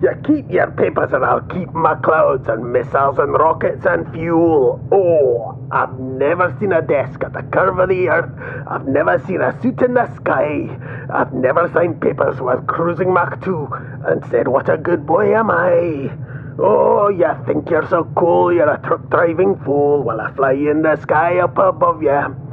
You 0.00 0.10
keep 0.24 0.48
your 0.48 0.70
papers 0.70 1.12
and 1.12 1.24
I'll 1.24 1.40
keep 1.40 1.72
my 1.72 1.96
clouds 1.96 2.46
and 2.48 2.72
missiles 2.72 3.18
and 3.18 3.32
rockets 3.32 3.84
and 3.84 4.08
fuel. 4.12 4.78
Oh, 4.92 5.58
I've 5.72 5.98
never 5.98 6.56
seen 6.60 6.70
a 6.70 6.80
desk 6.80 7.24
at 7.24 7.32
the 7.32 7.42
curve 7.42 7.80
of 7.80 7.88
the 7.88 8.08
earth. 8.08 8.30
I've 8.68 8.86
never 8.86 9.18
seen 9.26 9.40
a 9.40 9.60
suit 9.60 9.82
in 9.82 9.94
the 9.94 10.06
sky. 10.14 10.68
I've 11.12 11.32
never 11.32 11.68
signed 11.74 12.00
papers 12.00 12.40
with 12.40 12.64
cruising 12.68 13.12
Mach 13.12 13.42
2 13.42 13.68
and 14.06 14.24
said, 14.30 14.46
What 14.46 14.68
a 14.68 14.76
good 14.76 15.04
boy 15.04 15.34
am 15.34 15.50
I. 15.50 16.16
Oh, 16.60 17.08
you 17.08 17.30
think 17.44 17.68
you're 17.68 17.88
so 17.88 18.04
cool, 18.16 18.52
you're 18.52 18.70
a 18.70 18.78
truck 18.78 19.10
driving 19.10 19.56
fool 19.64 20.04
while 20.04 20.20
I 20.20 20.30
fly 20.32 20.52
in 20.52 20.82
the 20.82 20.94
sky 21.00 21.38
up 21.38 21.58
above 21.58 22.04
you. 22.04 22.47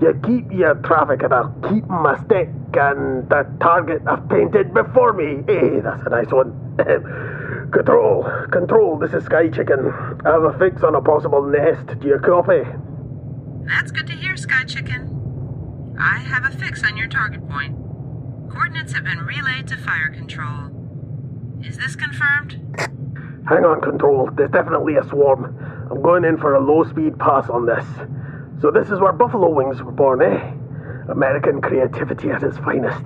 You 0.00 0.20
keep 0.24 0.52
your 0.52 0.74
traffic 0.74 1.22
and 1.22 1.32
I'll 1.32 1.54
keep 1.68 1.86
my 1.86 2.16
stick 2.24 2.48
and 2.74 3.28
the 3.28 3.46
target 3.60 4.02
I've 4.06 4.28
painted 4.28 4.74
before 4.74 5.12
me. 5.12 5.42
Hey, 5.46 5.80
that's 5.80 6.04
a 6.06 6.10
nice 6.10 6.30
one. 6.30 6.52
control, 7.72 8.24
control, 8.50 8.98
this 8.98 9.12
is 9.12 9.24
Sky 9.24 9.48
Chicken. 9.48 9.92
I 10.24 10.32
have 10.32 10.42
a 10.42 10.58
fix 10.58 10.82
on 10.82 10.94
a 10.94 11.00
possible 11.00 11.42
nest. 11.42 12.00
Do 12.00 12.08
you 12.08 12.18
copy? 12.18 12.62
That's 13.66 13.92
good 13.92 14.06
to 14.08 14.12
hear, 14.12 14.36
Sky 14.36 14.64
Chicken. 14.64 15.96
I 15.98 16.18
have 16.18 16.44
a 16.44 16.50
fix 16.50 16.82
on 16.82 16.96
your 16.96 17.08
target 17.08 17.48
point. 17.48 17.76
Coordinates 18.50 18.92
have 18.94 19.04
been 19.04 19.20
relayed 19.20 19.68
to 19.68 19.76
fire 19.76 20.10
control. 20.10 20.70
Is 21.64 21.78
this 21.78 21.96
confirmed? 21.96 22.60
Hang 23.48 23.64
on, 23.64 23.80
Control. 23.80 24.30
There's 24.34 24.50
definitely 24.50 24.96
a 24.96 25.04
swarm. 25.04 25.56
I'm 25.90 26.02
going 26.02 26.24
in 26.24 26.38
for 26.38 26.54
a 26.54 26.64
low 26.64 26.84
speed 26.84 27.18
pass 27.18 27.48
on 27.48 27.66
this. 27.66 27.84
So, 28.60 28.70
this 28.70 28.90
is 28.90 29.00
where 29.00 29.12
buffalo 29.12 29.50
wings 29.50 29.82
were 29.82 29.92
born, 29.92 30.22
eh? 30.22 30.52
American 31.10 31.60
creativity 31.60 32.30
at 32.30 32.42
its 32.42 32.56
finest. 32.58 33.04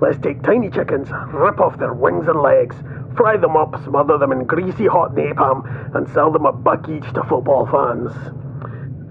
Let's 0.00 0.18
take 0.18 0.42
tiny 0.42 0.70
chickens, 0.70 1.08
rip 1.32 1.60
off 1.60 1.78
their 1.78 1.94
wings 1.94 2.28
and 2.28 2.40
legs, 2.40 2.76
fry 3.16 3.36
them 3.36 3.56
up, 3.56 3.82
smother 3.84 4.18
them 4.18 4.32
in 4.32 4.44
greasy 4.44 4.86
hot 4.86 5.14
napalm, 5.14 5.96
and 5.96 6.08
sell 6.10 6.30
them 6.30 6.46
a 6.46 6.52
buck 6.52 6.88
each 6.88 7.10
to 7.14 7.22
football 7.24 7.66
fans. 7.66 8.12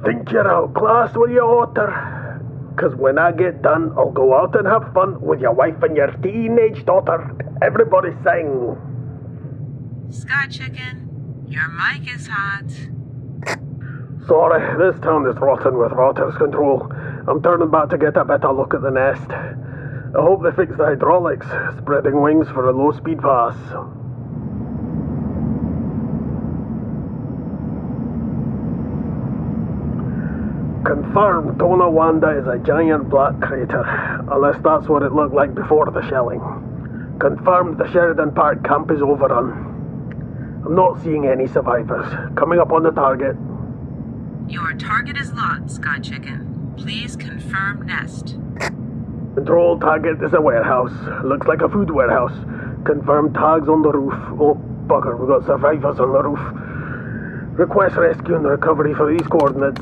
Think 0.05 0.31
you're 0.31 0.47
outclassed, 0.47 1.17
will 1.17 1.29
you, 1.29 1.41
Otter? 1.41 2.39
Because 2.75 2.95
when 2.95 3.17
I 3.17 3.31
get 3.31 3.63
done, 3.63 3.91
I'll 3.97 4.11
go 4.11 4.35
out 4.37 4.55
and 4.55 4.67
have 4.67 4.93
fun 4.93 5.19
with 5.19 5.39
your 5.41 5.53
wife 5.53 5.81
and 5.81 5.97
your 5.97 6.11
teenage 6.11 6.85
daughter. 6.85 7.35
Everybody 7.61 8.11
sing. 8.23 8.77
Sky 10.09 10.47
Chicken, 10.47 11.45
your 11.47 11.67
mic 11.69 12.07
is 12.13 12.27
hot. 12.27 12.65
Sorry, 14.27 14.59
this 14.77 14.99
town 15.01 15.25
is 15.25 15.37
rotten 15.37 15.77
with 15.77 15.93
rotters 15.93 16.35
control. 16.35 16.91
I'm 17.29 17.41
turning 17.41 17.71
back 17.71 17.87
to 17.89 17.97
get 17.97 18.17
a 18.17 18.25
better 18.25 18.51
look 18.51 18.73
at 18.73 18.81
the 18.81 18.89
nest. 18.91 19.31
I 19.31 20.21
hope 20.21 20.43
they 20.43 20.51
fix 20.51 20.75
the 20.77 20.83
hydraulics, 20.83 21.47
spreading 21.77 22.21
wings 22.21 22.47
for 22.49 22.67
a 22.67 22.73
low 22.73 22.91
speed 22.91 23.21
pass. 23.21 23.55
Confirmed 30.85 31.57
Tonawanda 31.57 32.37
is 32.37 32.47
a 32.47 32.57
giant 32.65 33.09
black 33.09 33.39
crater, 33.39 33.83
unless 34.29 34.61
that's 34.61 34.89
what 34.89 35.03
it 35.03 35.13
looked 35.13 35.33
like 35.33 35.55
before 35.55 35.89
the 35.89 36.05
shelling. 36.09 36.41
Confirmed 37.21 37.77
the 37.77 37.89
Sheridan 37.93 38.33
Park 38.33 38.61
camp 38.65 38.91
is 38.91 39.01
overrun. 39.01 40.63
I'm 40.65 40.75
not 40.75 41.01
seeing 41.01 41.27
any 41.27 41.47
survivors. 41.47 42.05
Coming 42.35 42.59
up 42.59 42.73
on 42.73 42.83
the 42.83 42.91
target. 42.91 43.37
Your 44.47 44.73
target 44.73 45.17
is 45.17 45.33
locked, 45.33 45.69
Sky 45.69 45.99
Chicken. 45.99 46.73
Please 46.77 47.17
confirm 47.17 47.85
nest. 47.85 48.37
Control 49.35 49.77
target 49.77 50.23
is 50.23 50.33
a 50.33 50.39
warehouse. 50.39 50.93
Looks 51.25 51.47
like 51.47 51.61
a 51.61 51.67
food 51.67 51.91
warehouse. 51.91 52.31
Confirmed 52.85 53.33
tags 53.33 53.67
on 53.67 53.81
the 53.81 53.91
roof. 53.91 54.13
Oh, 54.39 54.55
bugger, 54.87 55.19
we 55.19 55.27
got 55.27 55.45
survivors 55.45 55.99
on 55.99 56.13
the 56.13 56.23
roof. 56.23 56.39
Request 57.59 57.97
rescue 57.97 58.35
and 58.35 58.45
recovery 58.45 58.93
for 58.93 59.11
these 59.11 59.27
coordinates. 59.27 59.81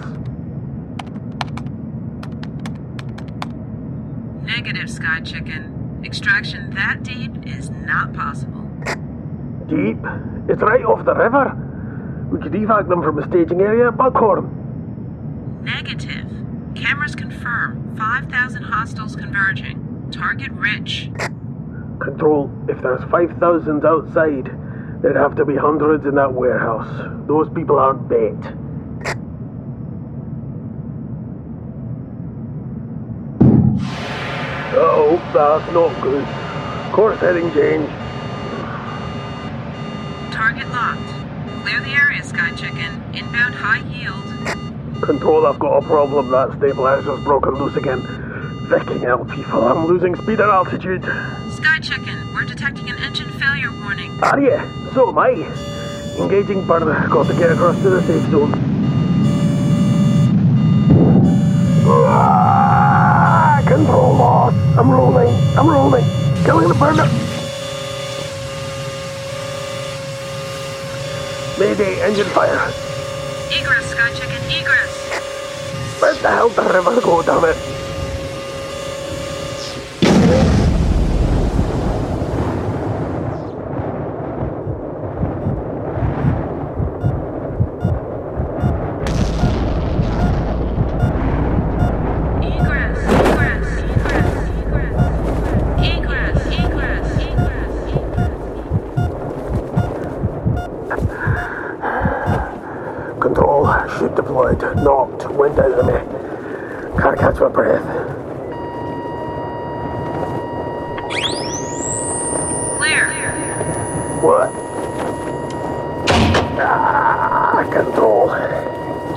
Negative, 4.41 4.89
Sky 4.89 5.19
Chicken. 5.21 6.01
Extraction 6.03 6.71
that 6.71 7.03
deep 7.03 7.45
is 7.45 7.69
not 7.69 8.13
possible. 8.13 8.63
Deep? 9.67 9.99
It's 10.49 10.61
right 10.63 10.83
off 10.85 11.05
the 11.05 11.13
river. 11.13 11.64
We 12.31 12.39
could 12.39 12.53
evac 12.53 12.87
them 12.89 13.01
from 13.03 13.15
the 13.15 13.27
staging 13.27 13.61
area 13.61 13.87
at 13.87 13.97
Buckhorn. 13.97 15.61
Negative. 15.63 16.25
Cameras 16.75 17.15
confirm 17.15 17.95
5,000 17.95 18.63
hostiles 18.63 19.15
converging. 19.15 20.09
Target 20.11 20.51
rich. 20.51 21.09
Control, 21.99 22.51
if 22.67 22.81
there's 22.81 23.03
5,000 23.09 23.85
outside, 23.85 24.51
there'd 25.01 25.15
have 25.15 25.35
to 25.35 25.45
be 25.45 25.55
hundreds 25.55 26.05
in 26.05 26.15
that 26.15 26.33
warehouse. 26.33 26.87
Those 27.27 27.49
people 27.53 27.77
aren't 27.77 28.07
bait. 28.09 28.33
Oh, 34.77 35.21
that's 35.33 35.71
not 35.73 36.01
good. 36.01 36.25
Course 36.93 37.19
heading 37.19 37.51
change. 37.53 37.89
Target 40.33 40.67
locked. 40.69 41.04
Sky 42.35 42.51
Chicken. 42.51 43.01
Inbound 43.13 43.55
high 43.55 43.79
yield. 43.87 45.01
Control, 45.01 45.47
I've 45.47 45.57
got 45.57 45.77
a 45.77 45.87
problem. 45.87 46.31
That 46.31 46.57
stabilizer's 46.57 47.23
broken 47.23 47.53
loose 47.53 47.77
again. 47.77 48.01
Fucking 48.69 48.99
hell, 48.99 49.23
people. 49.23 49.63
I'm 49.63 49.85
losing 49.85 50.15
speed 50.15 50.41
and 50.41 50.51
altitude. 50.51 51.03
Sky 51.49 51.79
Chicken, 51.79 52.33
we're 52.33 52.43
detecting 52.43 52.89
an 52.89 52.97
engine 52.97 53.29
failure 53.39 53.71
warning. 53.83 54.21
Are 54.21 54.37
you? 54.37 54.59
So 54.93 55.07
am 55.07 55.17
I. 55.17 55.29
Engaging 56.19 56.67
burner. 56.67 57.07
Got 57.07 57.27
to 57.27 57.33
get 57.35 57.51
across 57.53 57.81
to 57.83 57.89
the 57.89 58.01
safe 58.03 58.29
zone. 58.29 58.51
Ah, 61.87 63.63
control 63.65 64.13
lost. 64.13 64.57
I'm 64.77 64.91
rolling. 64.91 65.33
I'm 65.57 65.69
rolling. 65.69 66.03
Killing 66.43 66.67
the 66.67 66.75
burner. 66.75 67.24
Mayday, 71.57 72.01
engine 72.01 72.27
fire. 72.27 72.69
Egress, 73.49 73.85
Sky 73.91 74.11
Chicken, 74.13 74.43
egress. 74.51 74.91
Where 76.01 76.13
the 76.15 76.29
hell 76.29 76.49
did 76.49 76.57
the 76.57 76.73
river 76.73 76.99
go, 76.99 77.21
damn 77.21 77.45
it? 77.45 77.84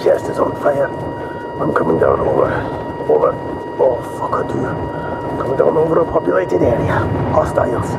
Chest 0.08 0.30
is 0.30 0.38
on 0.38 0.52
fire. 0.62 0.88
I'm 1.60 1.74
coming 1.74 1.98
down 1.98 2.18
over. 2.20 2.50
Over. 3.12 3.30
Oh, 3.78 4.00
fuck, 4.16 4.42
I 4.42 4.48
do. 4.50 4.64
I'm 4.64 5.36
coming 5.36 5.58
down 5.58 5.76
over 5.76 6.00
a 6.00 6.04
populated 6.06 6.62
area. 6.62 6.96
Hostiles. 7.36 7.90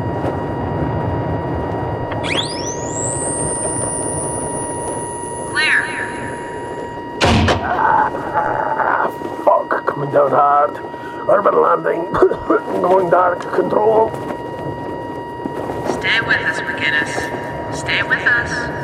Clear. 5.52 5.86
Ah, 7.62 9.12
fuck, 9.46 9.86
coming 9.86 10.10
down 10.10 10.32
hard. 10.32 10.78
Urban 11.30 11.62
landing. 11.62 12.12
Going 12.82 13.12
dark. 13.12 13.42
Control. 13.54 14.10
Stay 16.00 16.20
with 16.22 16.42
us, 16.42 16.60
McInnes. 16.62 17.76
Stay 17.76 18.02
with 18.02 18.26
us. 18.26 18.80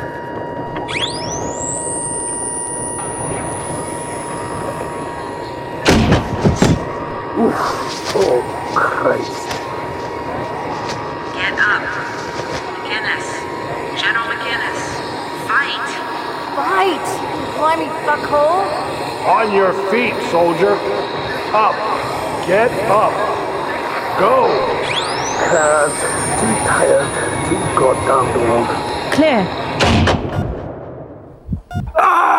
Oh, 8.18 8.40
Christ. 8.74 9.44
Get 11.36 11.52
up. 11.60 11.84
McInnes. 12.80 13.28
General 14.00 14.26
McInnes. 14.32 14.80
Fight. 15.46 15.84
Fight! 16.56 17.95
Blimey 18.06 18.22
fuckhole! 18.22 18.62
On 19.26 19.52
your 19.52 19.72
feet, 19.90 20.14
soldier. 20.30 20.74
Up. 21.52 21.74
Get 22.46 22.70
up. 22.88 23.12
Go. 24.20 24.46
Can't. 25.50 25.92
Too 26.40 26.54
tired. 26.68 27.08
Too 27.48 27.58
goddamn 27.78 28.26
old. 28.50 28.68
Clear. 29.12 29.42
Ah! 31.98 32.36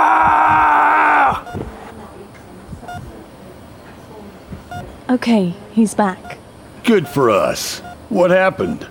Okay, 5.10 5.54
he's 5.74 5.94
back. 5.94 6.38
Good 6.84 7.08
for 7.08 7.30
us. 7.30 7.82
What 8.10 8.32
happened? 8.32 8.88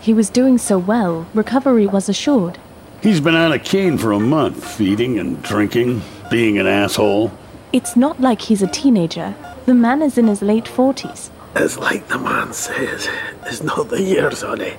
He 0.00 0.14
was 0.14 0.30
doing 0.30 0.58
so 0.58 0.78
well, 0.78 1.26
recovery 1.34 1.86
was 1.86 2.08
assured. 2.08 2.58
He's 3.02 3.18
been 3.18 3.34
on 3.34 3.50
a 3.50 3.58
cane 3.58 3.96
for 3.96 4.12
a 4.12 4.20
month, 4.20 4.62
feeding 4.76 5.18
and 5.18 5.42
drinking, 5.42 6.02
being 6.30 6.58
an 6.58 6.66
asshole. 6.66 7.32
It's 7.72 7.96
not 7.96 8.20
like 8.20 8.42
he's 8.42 8.60
a 8.60 8.66
teenager. 8.66 9.34
The 9.64 9.72
man 9.72 10.02
is 10.02 10.18
in 10.18 10.26
his 10.26 10.42
late 10.42 10.66
40s. 10.66 11.30
It's 11.56 11.78
like 11.78 12.08
the 12.08 12.18
man 12.18 12.52
says. 12.52 13.08
It's 13.46 13.62
not 13.62 13.88
the 13.88 14.02
years 14.02 14.42
on 14.44 14.60
it. 14.60 14.78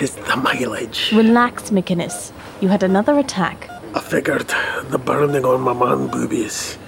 It's 0.00 0.14
the 0.14 0.36
mileage. 0.36 1.12
Relax, 1.12 1.68
McInnes. 1.68 2.32
You 2.62 2.68
had 2.68 2.82
another 2.82 3.18
attack. 3.18 3.68
I 3.94 4.00
figured 4.00 4.48
the 4.84 4.98
burning 4.98 5.44
on 5.44 5.60
my 5.60 5.74
man 5.74 6.08
boobies. 6.08 6.78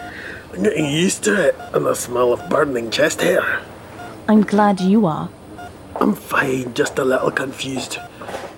I'm 0.54 0.62
getting 0.62 0.87
used 0.87 1.22
to 1.25 1.49
it 1.49 1.56
and 1.75 1.84
the 1.84 1.94
smell 1.94 2.32
of 2.32 2.49
burning 2.49 2.90
chest 2.90 3.20
hair. 3.20 3.60
I'm 4.28 4.42
glad 4.42 4.80
you 4.80 5.04
are. 5.04 5.28
I'm 5.96 6.14
fine, 6.14 6.72
just 6.72 6.99
a 6.99 7.04
little 7.04 7.30
confused. 7.30 7.96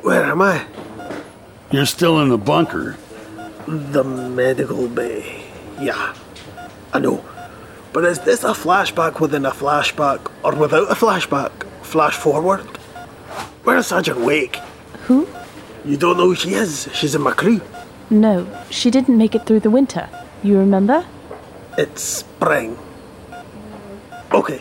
Where 0.02 0.24
am 0.24 0.40
I? 0.40 0.66
You're 1.72 1.86
still 1.86 2.20
in 2.20 2.28
the 2.28 2.36
bunker. 2.36 2.98
The 3.66 4.04
medical 4.04 4.88
bay. 4.88 5.46
Yeah, 5.80 6.14
I 6.92 6.98
know. 6.98 7.24
But 7.94 8.04
is 8.04 8.18
this 8.18 8.44
a 8.44 8.48
flashback 8.48 9.20
within 9.20 9.46
a 9.46 9.50
flashback 9.52 10.30
or 10.44 10.54
without 10.54 10.90
a 10.90 10.94
flashback? 10.94 11.50
Flash 11.82 12.14
forward? 12.14 12.60
Where's 13.64 13.86
Sergeant 13.86 14.20
Wake? 14.20 14.56
Who? 15.06 15.26
You 15.86 15.96
don't 15.96 16.18
know 16.18 16.26
who 16.26 16.34
she 16.34 16.52
is. 16.52 16.90
She's 16.92 17.14
in 17.14 17.22
my 17.22 17.32
crew. 17.32 17.62
No, 18.10 18.46
she 18.68 18.90
didn't 18.90 19.16
make 19.16 19.34
it 19.34 19.46
through 19.46 19.60
the 19.60 19.70
winter. 19.70 20.10
You 20.42 20.58
remember? 20.58 21.06
It's 21.78 22.02
spring. 22.02 22.76
Okay. 24.30 24.60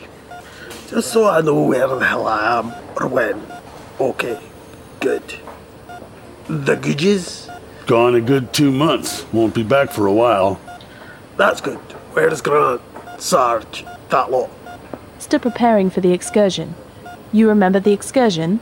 Just 0.88 1.12
so 1.12 1.28
I 1.28 1.42
know 1.42 1.62
where 1.64 1.90
the 1.90 2.00
hell 2.00 2.26
I 2.26 2.60
am 2.60 2.72
or 2.96 3.08
when. 3.08 3.42
Okay. 4.00 4.40
Good. 5.02 5.24
The 6.52 6.76
Googes? 6.76 7.48
Gone 7.86 8.14
a 8.14 8.20
good 8.20 8.52
two 8.52 8.74
months. 8.74 9.26
Won't 9.32 9.56
be 9.56 9.64
back 9.64 9.90
for 9.90 10.06
a 10.06 10.12
while. 10.12 10.60
That's 11.38 11.62
good. 11.62 11.78
Where's 12.12 12.42
Grant? 12.42 12.82
Sarge? 13.20 13.86
That 14.10 14.30
lot? 14.30 14.50
Still 15.18 15.40
preparing 15.40 15.90
for 15.90 16.02
the 16.02 16.12
excursion. 16.12 16.76
You 17.32 17.48
remember 17.48 17.80
the 17.80 17.94
excursion? 17.94 18.60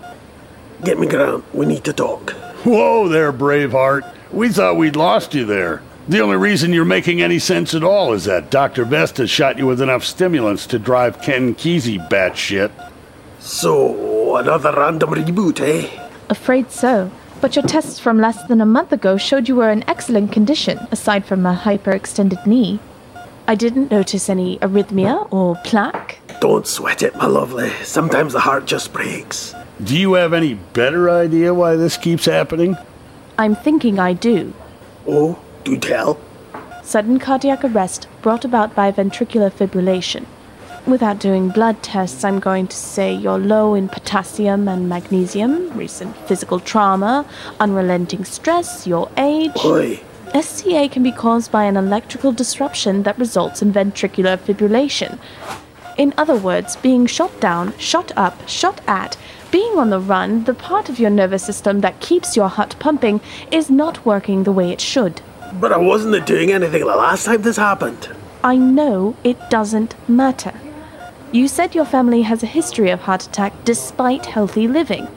Get 0.84 1.00
me 1.00 1.08
Grant. 1.08 1.44
We 1.52 1.66
need 1.66 1.84
to 1.86 1.92
talk. 1.94 2.30
Whoa 2.64 3.08
there, 3.08 3.34
Braveheart. 3.34 4.08
We 4.32 4.50
thought 4.50 4.78
we'd 4.78 4.96
lost 4.96 5.34
you 5.34 5.46
there. 5.46 5.82
The 6.08 6.20
only 6.20 6.38
reason 6.38 6.74
you're 6.74 6.86
making 6.86 7.24
any 7.24 7.40
sense 7.40 7.74
at 7.74 7.84
all 7.84 8.14
is 8.14 8.26
that 8.26 8.52
Dr. 8.52 8.86
Vesta 8.86 9.26
shot 9.26 9.58
you 9.58 9.66
with 9.66 9.82
enough 9.82 10.04
stimulants 10.06 10.68
to 10.68 10.78
drive 10.78 11.24
Ken 11.24 11.56
Kesey 11.56 12.08
batshit. 12.08 12.70
So, 13.40 14.36
another 14.36 14.74
random 14.74 15.10
reboot, 15.10 15.60
eh? 15.62 16.08
Afraid 16.30 16.70
so. 16.70 17.10
But 17.42 17.56
your 17.56 17.66
tests 17.66 18.00
from 18.00 18.20
less 18.20 18.44
than 18.44 18.60
a 18.60 18.66
month 18.66 18.92
ago 18.92 19.16
showed 19.16 19.48
you 19.48 19.56
were 19.56 19.72
in 19.72 19.88
excellent 19.90 20.32
condition, 20.34 20.78
aside 20.92 21.26
from 21.26 21.46
a 21.46 21.56
hyperextended 21.56 22.46
knee. 22.46 22.80
I 23.48 23.56
didn't 23.56 23.92
notice 23.92 24.30
any 24.30 24.60
arrhythmia 24.60 25.32
or 25.32 25.56
plaque. 25.64 26.20
Don't 26.42 26.68
sweat 26.68 27.02
it, 27.02 27.16
my 27.16 27.26
lovely. 27.26 27.70
Sometimes 27.84 28.34
the 28.34 28.42
heart 28.42 28.66
just 28.66 28.92
breaks. 28.92 29.56
Do 29.84 29.98
you 29.98 30.14
have 30.16 30.34
any 30.34 30.56
better 30.56 31.10
idea 31.10 31.54
why 31.54 31.78
this 31.78 31.96
keeps 31.96 32.26
happening? 32.26 32.76
I'm 33.38 33.56
thinking 33.56 34.00
I 34.00 34.14
do. 34.14 34.54
Oh, 35.08 35.40
do 35.64 35.78
tell. 35.78 36.20
Sudden 36.84 37.20
cardiac 37.20 37.64
arrest 37.64 38.08
brought 38.22 38.44
about 38.44 38.76
by 38.76 38.92
ventricular 38.92 39.50
fibrillation. 39.50 40.26
Without 40.88 41.20
doing 41.20 41.50
blood 41.50 41.82
tests, 41.84 42.24
I'm 42.24 42.40
going 42.40 42.68
to 42.68 42.76
say 42.76 43.14
you're 43.14 43.38
low 43.38 43.76
in 43.76 43.90
potassium 43.90 44.68
and 44.68 44.90
magnesium, 44.90 45.72
recent 45.78 46.16
physical 46.28 46.60
trauma, 46.60 47.26
unrelenting 47.60 48.26
stress, 48.26 48.88
your 48.88 49.10
age. 49.18 49.52
Oi, 49.64 50.00
SCA 50.42 50.90
can 50.90 51.04
be 51.04 51.12
caused 51.12 51.52
by 51.52 51.66
an 51.66 51.78
electrical 51.78 52.32
disruption 52.32 53.04
that 53.04 53.20
results 53.20 53.62
in 53.62 53.72
ventricular 53.72 54.38
fibrillation. 54.38 55.20
In 55.98 56.14
other 56.18 56.36
words, 56.36 56.76
being 56.78 57.06
shot 57.06 57.40
down, 57.40 57.78
shot 57.78 58.12
up, 58.16 58.48
shot 58.48 58.82
at, 58.88 59.18
being 59.52 59.78
on 59.78 59.90
the 59.90 60.00
run, 60.00 60.44
the 60.46 60.54
part 60.54 60.90
of 60.90 61.00
your 61.00 61.10
nervous 61.10 61.44
system 61.44 61.82
that 61.82 62.00
keeps 62.00 62.36
your 62.36 62.48
heart 62.48 62.76
pumping 62.80 63.22
is 63.52 63.70
not 63.70 64.06
working 64.06 64.44
the 64.44 64.52
way 64.52 64.72
it 64.72 64.82
should. 64.82 65.22
but 65.60 65.72
I 65.74 65.78
wasn't 65.78 66.26
doing 66.26 66.52
anything 66.52 66.82
the 66.86 66.96
last 66.96 67.26
time 67.26 67.42
this 67.42 67.58
happened. 67.58 68.10
I 68.44 68.56
know 68.56 69.16
it 69.24 69.38
doesn't 69.50 69.96
matter. 70.08 70.54
You 71.32 71.48
said 71.48 71.76
your 71.76 71.86
family 71.86 72.24
has 72.24 72.42
a 72.42 72.48
history 72.48 72.90
of 72.90 73.02
heart 73.02 73.28
attack 73.28 73.54
despite 73.64 74.26
healthy 74.26 74.68
living. 74.68 75.08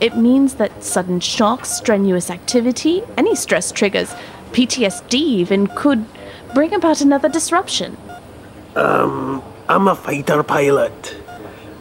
It 0.00 0.16
means 0.16 0.54
that 0.54 0.82
sudden 0.82 1.20
shocks, 1.20 1.70
strenuous 1.70 2.30
activity, 2.30 3.04
any 3.16 3.36
stress 3.36 3.70
triggers, 3.70 4.12
PTSD 4.50 5.14
even, 5.14 5.68
could 5.68 6.04
bring 6.52 6.74
about 6.74 7.00
another 7.00 7.28
disruption. 7.28 7.96
Um, 8.74 9.40
I'm 9.68 9.86
a 9.86 9.94
fighter 9.94 10.42
pilot. 10.42 11.16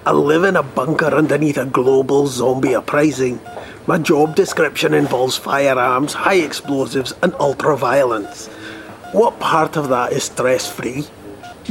I 0.06 0.12
live 0.12 0.44
in 0.44 0.58
a 0.58 0.64
bunker 0.64 1.08
underneath 1.08 1.58
a 1.58 1.66
global 1.66 2.28
zombie 2.28 2.76
uprising. 2.76 3.40
My 3.88 3.98
job 3.98 4.36
description 4.36 4.94
involves 4.94 5.38
firearms, 5.38 6.14
high 6.14 6.42
explosives, 6.42 7.16
and 7.24 7.34
ultra 7.40 7.76
violence. 7.76 8.46
What 9.12 9.40
part 9.40 9.76
of 9.76 9.90
that 9.90 10.14
is 10.14 10.26
stress 10.26 10.72
free? 10.72 11.06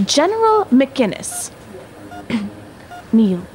General 0.04 0.64
McInnes. 0.72 1.52
Neil, 3.12 3.46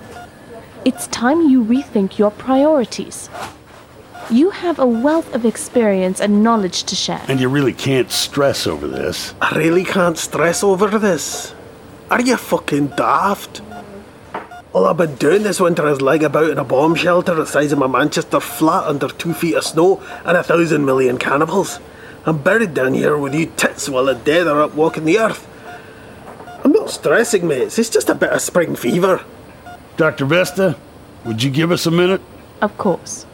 it's 0.83 1.07
time 1.07 1.49
you 1.49 1.63
rethink 1.63 2.17
your 2.17 2.31
priorities. 2.31 3.29
You 4.29 4.49
have 4.49 4.79
a 4.79 4.87
wealth 4.87 5.33
of 5.35 5.45
experience 5.45 6.19
and 6.19 6.43
knowledge 6.43 6.83
to 6.85 6.95
share. 6.95 7.23
And 7.27 7.39
you 7.39 7.47
really 7.47 7.73
can't 7.73 8.11
stress 8.11 8.65
over 8.65 8.87
this. 8.87 9.35
I 9.41 9.55
really 9.55 9.83
can't 9.83 10.17
stress 10.17 10.63
over 10.63 10.97
this. 10.97 11.53
Are 12.09 12.21
you 12.21 12.37
fucking 12.37 12.87
daft? 12.97 13.61
All 14.73 14.87
I've 14.87 14.97
been 14.97 15.15
doing 15.15 15.43
this 15.43 15.59
winter 15.59 15.87
is 15.87 16.01
lying 16.01 16.23
about 16.23 16.49
in 16.49 16.57
a 16.57 16.63
bomb 16.63 16.95
shelter 16.95 17.33
the 17.33 17.45
size 17.45 17.71
of 17.71 17.79
my 17.79 17.87
Manchester 17.87 18.39
flat 18.39 18.85
under 18.85 19.07
two 19.07 19.33
feet 19.33 19.55
of 19.55 19.63
snow 19.63 20.03
and 20.25 20.35
a 20.35 20.43
thousand 20.43 20.85
million 20.85 21.17
cannibals. 21.17 21.79
I'm 22.25 22.39
buried 22.39 22.73
down 22.73 22.93
here 22.95 23.17
with 23.17 23.33
you 23.33 23.45
tits 23.55 23.87
while 23.87 24.05
the 24.05 24.15
dead 24.15 24.47
are 24.47 24.63
up 24.63 24.73
walking 24.73 25.05
the 25.05 25.19
earth. 25.19 25.47
I'm 26.65 26.71
not 26.71 26.89
stressing, 26.89 27.47
mates. 27.47 27.77
It's 27.77 27.91
just 27.91 28.09
a 28.09 28.15
bit 28.15 28.31
of 28.31 28.41
spring 28.41 28.75
fever. 28.75 29.23
Dr. 29.97 30.25
Vesta, 30.25 30.75
would 31.23 31.43
you 31.43 31.51
give 31.51 31.71
us 31.71 31.85
a 31.85 31.91
minute? 31.91 32.21
Of 32.59 32.75
course. 32.79 33.27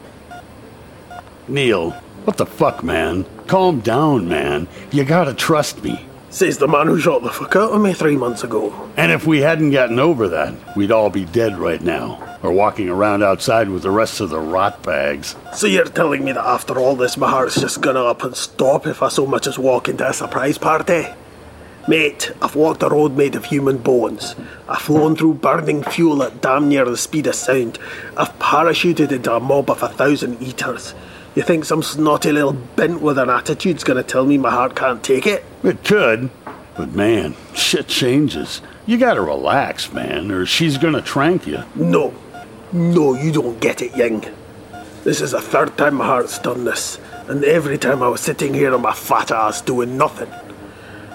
Neil, 1.47 1.91
what 2.25 2.35
the 2.35 2.45
fuck, 2.45 2.83
man? 2.83 3.25
Calm 3.47 3.79
down, 3.79 4.27
man. 4.27 4.67
You 4.91 5.05
gotta 5.05 5.33
trust 5.33 5.81
me. 5.81 6.05
Says 6.29 6.57
the 6.57 6.67
man 6.67 6.87
who 6.87 6.99
shot 6.99 7.23
the 7.23 7.29
fuck 7.29 7.55
out 7.55 7.71
of 7.71 7.81
me 7.81 7.93
three 7.93 8.17
months 8.17 8.43
ago. 8.43 8.89
And 8.97 9.13
if 9.13 9.25
we 9.25 9.39
hadn't 9.39 9.71
gotten 9.71 9.97
over 9.97 10.27
that, 10.27 10.75
we'd 10.75 10.91
all 10.91 11.09
be 11.09 11.23
dead 11.23 11.57
right 11.57 11.81
now, 11.81 12.37
or 12.43 12.51
walking 12.51 12.89
around 12.89 13.23
outside 13.23 13.69
with 13.69 13.83
the 13.83 13.91
rest 13.91 14.19
of 14.19 14.29
the 14.29 14.41
rot 14.41 14.83
bags. 14.83 15.37
So 15.53 15.67
you're 15.67 15.85
telling 15.85 16.25
me 16.25 16.33
that 16.33 16.45
after 16.45 16.77
all 16.77 16.97
this, 16.97 17.15
my 17.15 17.29
heart's 17.29 17.61
just 17.61 17.79
gonna 17.79 18.03
up 18.03 18.23
and 18.23 18.35
stop 18.35 18.85
if 18.87 19.01
I 19.01 19.07
so 19.07 19.25
much 19.25 19.47
as 19.47 19.57
walk 19.57 19.87
into 19.87 20.05
a 20.05 20.11
surprise 20.11 20.57
party? 20.57 21.07
Mate, 21.87 22.31
I've 22.41 22.55
walked 22.55 22.83
a 22.83 22.89
road 22.89 23.17
made 23.17 23.35
of 23.35 23.45
human 23.45 23.79
bones. 23.79 24.35
I've 24.69 24.81
flown 24.81 25.15
through 25.15 25.35
burning 25.35 25.83
fuel 25.83 26.21
at 26.21 26.41
damn 26.41 26.69
near 26.69 26.85
the 26.85 26.95
speed 26.95 27.25
of 27.27 27.35
sound. 27.35 27.79
I've 28.15 28.37
parachuted 28.37 29.11
into 29.11 29.33
a 29.33 29.39
mob 29.39 29.69
of 29.69 29.81
a 29.81 29.89
thousand 29.89 30.41
eaters. 30.41 30.93
You 31.33 31.41
think 31.41 31.65
some 31.65 31.81
snotty 31.81 32.31
little 32.31 32.53
bint 32.53 33.01
with 33.01 33.17
an 33.17 33.29
attitude's 33.29 33.83
gonna 33.83 34.03
tell 34.03 34.25
me 34.25 34.37
my 34.37 34.51
heart 34.51 34.75
can't 34.75 35.03
take 35.03 35.25
it? 35.25 35.43
It 35.63 35.83
could, 35.83 36.29
but 36.75 36.91
man, 36.93 37.35
shit 37.55 37.87
changes. 37.87 38.61
You 38.85 38.97
gotta 38.97 39.21
relax, 39.21 39.91
man, 39.91 40.29
or 40.29 40.45
she's 40.45 40.77
gonna 40.77 41.01
trank 41.01 41.47
you. 41.47 41.63
No. 41.73 42.13
No, 42.71 43.15
you 43.15 43.31
don't 43.31 43.59
get 43.59 43.81
it, 43.81 43.95
Ying. 43.97 44.25
This 45.03 45.19
is 45.19 45.31
the 45.31 45.41
third 45.41 45.77
time 45.77 45.95
my 45.95 46.05
heart's 46.05 46.37
done 46.37 46.63
this, 46.63 46.99
and 47.27 47.43
every 47.43 47.77
time 47.77 48.03
I 48.03 48.07
was 48.09 48.21
sitting 48.21 48.53
here 48.53 48.73
on 48.73 48.81
my 48.83 48.93
fat 48.93 49.31
ass 49.31 49.61
doing 49.61 49.97
nothing. 49.97 50.29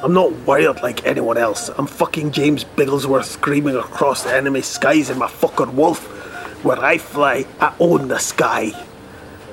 I'm 0.03 0.13
not 0.13 0.33
wired 0.47 0.83
like 0.83 1.07
anyone 1.07 1.39
else. 1.39 1.71
I'm 1.71 1.87
fucking 1.87 2.33
James 2.33 2.65
Bigglesworth 2.65 3.25
screaming 3.25 3.77
across 3.77 4.23
the 4.25 4.35
enemy 4.35 4.61
skies 4.63 5.09
in 5.11 5.19
my 5.19 5.29
Focke-Wulf. 5.29 6.65
Where 6.65 6.79
I 6.79 6.99
fly, 6.99 7.47
I 7.61 7.75
own 7.81 8.09
the 8.09 8.19
sky. 8.19 8.73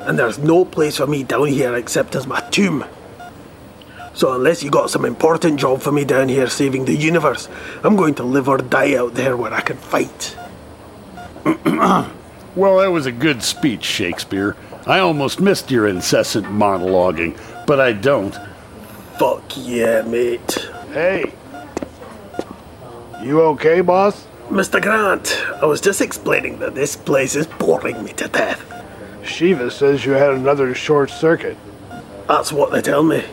And 0.01 0.19
there's 0.19 0.39
no 0.39 0.65
place 0.65 0.97
for 0.97 1.07
me 1.07 1.23
down 1.23 1.47
here 1.47 1.75
except 1.75 2.15
as 2.15 2.27
my 2.27 2.41
tomb. 2.49 2.85
So 4.13 4.33
unless 4.33 4.61
you 4.61 4.69
got 4.69 4.89
some 4.89 5.05
important 5.05 5.59
job 5.59 5.81
for 5.81 5.91
me 5.91 6.05
down 6.05 6.29
here 6.29 6.47
saving 6.47 6.85
the 6.85 6.95
universe, 6.95 7.47
I'm 7.83 7.95
going 7.95 8.15
to 8.15 8.23
live 8.23 8.49
or 8.49 8.57
die 8.57 8.95
out 8.95 9.13
there 9.15 9.37
where 9.37 9.53
I 9.53 9.61
can 9.61 9.77
fight. 9.77 10.35
Well, 12.55 12.77
that 12.77 12.91
was 12.91 13.07
a 13.07 13.11
good 13.11 13.41
speech, 13.41 13.83
Shakespeare. 13.83 14.55
I 14.85 14.99
almost 14.99 15.39
missed 15.39 15.71
your 15.71 15.87
incessant 15.87 16.45
monologuing, 16.45 17.35
but 17.65 17.79
I 17.79 17.93
don't. 17.93 18.37
Fuck 19.17 19.43
yeah, 19.55 20.01
mate. 20.01 20.69
Hey. 20.91 21.31
You 23.21 23.41
okay, 23.41 23.81
boss? 23.81 24.27
Mr. 24.49 24.81
Grant, 24.81 25.45
I 25.61 25.65
was 25.65 25.79
just 25.79 26.01
explaining 26.01 26.59
that 26.59 26.75
this 26.75 26.95
place 26.95 27.35
is 27.35 27.47
boring 27.47 28.03
me 28.03 28.13
to 28.13 28.27
death. 28.27 28.61
Shiva 29.23 29.71
says 29.71 30.05
you 30.05 30.11
had 30.13 30.31
another 30.31 30.75
short 30.75 31.09
circuit. 31.09 31.57
That's 32.27 32.51
what 32.51 32.71
they 32.71 32.81
tell 32.81 33.03
me. 33.03 33.23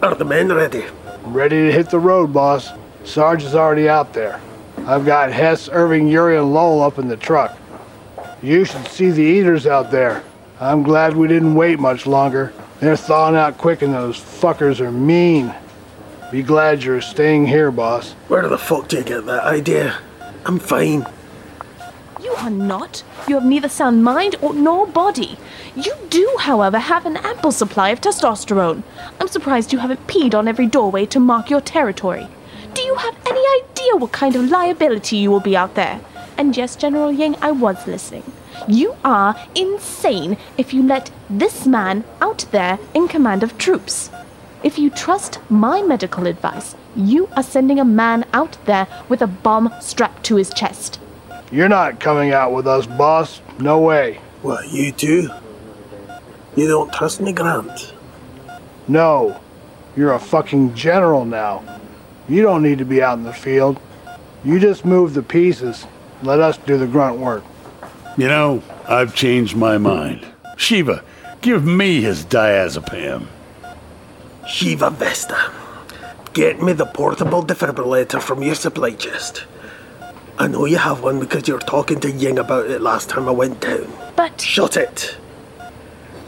Are 0.00 0.14
the 0.14 0.24
men 0.24 0.52
ready? 0.52 0.84
Ready 1.24 1.66
to 1.66 1.72
hit 1.72 1.90
the 1.90 1.98
road, 1.98 2.32
boss. 2.32 2.70
Sarge 3.04 3.42
is 3.44 3.54
already 3.54 3.88
out 3.88 4.12
there. 4.12 4.40
I've 4.86 5.04
got 5.04 5.32
Hess, 5.32 5.68
Irving, 5.70 6.08
Yuri, 6.08 6.38
and 6.38 6.54
Lowell 6.54 6.82
up 6.82 6.98
in 6.98 7.08
the 7.08 7.16
truck. 7.16 7.58
You 8.42 8.64
should 8.64 8.86
see 8.86 9.10
the 9.10 9.22
eaters 9.22 9.66
out 9.66 9.90
there. 9.90 10.22
I'm 10.58 10.82
glad 10.82 11.16
we 11.16 11.28
didn't 11.28 11.54
wait 11.54 11.78
much 11.78 12.06
longer. 12.06 12.52
They're 12.80 12.96
thawing 12.96 13.36
out 13.36 13.58
quick 13.58 13.82
and 13.82 13.92
those 13.92 14.18
fuckers 14.18 14.80
are 14.80 14.90
mean. 14.90 15.54
Be 16.30 16.42
glad 16.42 16.82
you're 16.82 17.02
staying 17.02 17.46
here, 17.46 17.70
boss. 17.70 18.12
Where 18.28 18.48
the 18.48 18.56
fuck 18.56 18.88
do 18.88 18.96
you 18.96 19.02
get 19.02 19.26
that 19.26 19.44
idea? 19.44 19.98
I'm 20.46 20.58
fine. 20.58 21.06
You 22.22 22.32
are 22.32 22.50
not. 22.50 23.02
You 23.28 23.34
have 23.34 23.44
neither 23.44 23.68
sound 23.68 24.02
mind 24.02 24.36
or 24.40 24.54
nor 24.54 24.86
body. 24.86 25.36
You 25.76 25.94
do, 26.08 26.36
however, 26.40 26.78
have 26.78 27.04
an 27.04 27.18
ample 27.18 27.52
supply 27.52 27.90
of 27.90 28.00
testosterone. 28.00 28.82
I'm 29.20 29.28
surprised 29.28 29.72
you 29.72 29.78
haven't 29.80 30.06
peed 30.06 30.34
on 30.34 30.48
every 30.48 30.66
doorway 30.66 31.04
to 31.06 31.20
mark 31.20 31.50
your 31.50 31.60
territory. 31.60 32.28
Do 32.72 32.82
you 32.82 32.94
have 32.94 33.16
any 33.26 33.44
idea 33.62 33.96
what 33.96 34.12
kind 34.12 34.36
of 34.36 34.48
liability 34.50 35.16
you 35.16 35.30
will 35.30 35.40
be 35.40 35.56
out 35.56 35.74
there? 35.74 36.00
And 36.38 36.56
yes, 36.56 36.76
General 36.76 37.12
Ying, 37.12 37.36
I 37.42 37.50
was 37.50 37.86
listening. 37.86 38.24
You 38.68 38.96
are 39.04 39.36
insane 39.54 40.36
if 40.56 40.74
you 40.74 40.82
let 40.82 41.10
this 41.28 41.66
man 41.66 42.04
out 42.20 42.44
there 42.50 42.78
in 42.94 43.08
command 43.08 43.42
of 43.42 43.58
troops. 43.58 44.10
If 44.62 44.78
you 44.78 44.90
trust 44.90 45.38
my 45.50 45.82
medical 45.82 46.26
advice, 46.26 46.74
you 46.94 47.28
are 47.36 47.42
sending 47.42 47.80
a 47.80 47.84
man 47.84 48.26
out 48.32 48.58
there 48.66 48.86
with 49.08 49.22
a 49.22 49.26
bomb 49.26 49.72
strapped 49.80 50.24
to 50.24 50.36
his 50.36 50.52
chest. 50.52 51.00
You're 51.50 51.68
not 51.68 52.00
coming 52.00 52.32
out 52.32 52.52
with 52.52 52.66
us, 52.66 52.86
boss. 52.86 53.40
No 53.58 53.80
way. 53.80 54.20
What, 54.42 54.68
you 54.68 54.92
too? 54.92 55.30
You 56.56 56.68
don't 56.68 56.92
trust 56.92 57.20
me, 57.20 57.32
Grant? 57.32 57.94
No. 58.86 59.40
You're 59.96 60.12
a 60.12 60.20
fucking 60.20 60.74
general 60.74 61.24
now. 61.24 61.64
You 62.28 62.42
don't 62.42 62.62
need 62.62 62.78
to 62.78 62.84
be 62.84 63.02
out 63.02 63.18
in 63.18 63.24
the 63.24 63.32
field. 63.32 63.80
You 64.44 64.58
just 64.60 64.84
move 64.84 65.14
the 65.14 65.22
pieces. 65.22 65.86
Let 66.22 66.38
us 66.38 66.58
do 66.58 66.78
the 66.78 66.86
grunt 66.86 67.18
work. 67.18 67.44
You 68.20 68.28
know, 68.28 68.62
I've 68.86 69.14
changed 69.14 69.56
my 69.56 69.78
mind. 69.78 70.26
Shiva, 70.58 71.02
give 71.40 71.64
me 71.64 72.02
his 72.02 72.22
diazepam. 72.22 73.28
Shiva 74.46 74.90
Vesta. 74.90 75.50
Get 76.34 76.60
me 76.60 76.74
the 76.74 76.84
portable 76.84 77.42
defibrillator 77.42 78.20
from 78.20 78.42
your 78.42 78.56
supply 78.56 78.90
chest. 78.90 79.46
I 80.38 80.48
know 80.48 80.66
you 80.66 80.76
have 80.76 81.02
one 81.02 81.18
because 81.18 81.48
you 81.48 81.54
were 81.54 81.60
talking 81.60 81.98
to 82.00 82.10
Ying 82.10 82.38
about 82.38 82.68
it 82.68 82.82
last 82.82 83.08
time 83.08 83.26
I 83.26 83.30
went 83.32 83.62
down. 83.62 83.90
But 84.16 84.38
Shut 84.38 84.76
it! 84.76 85.16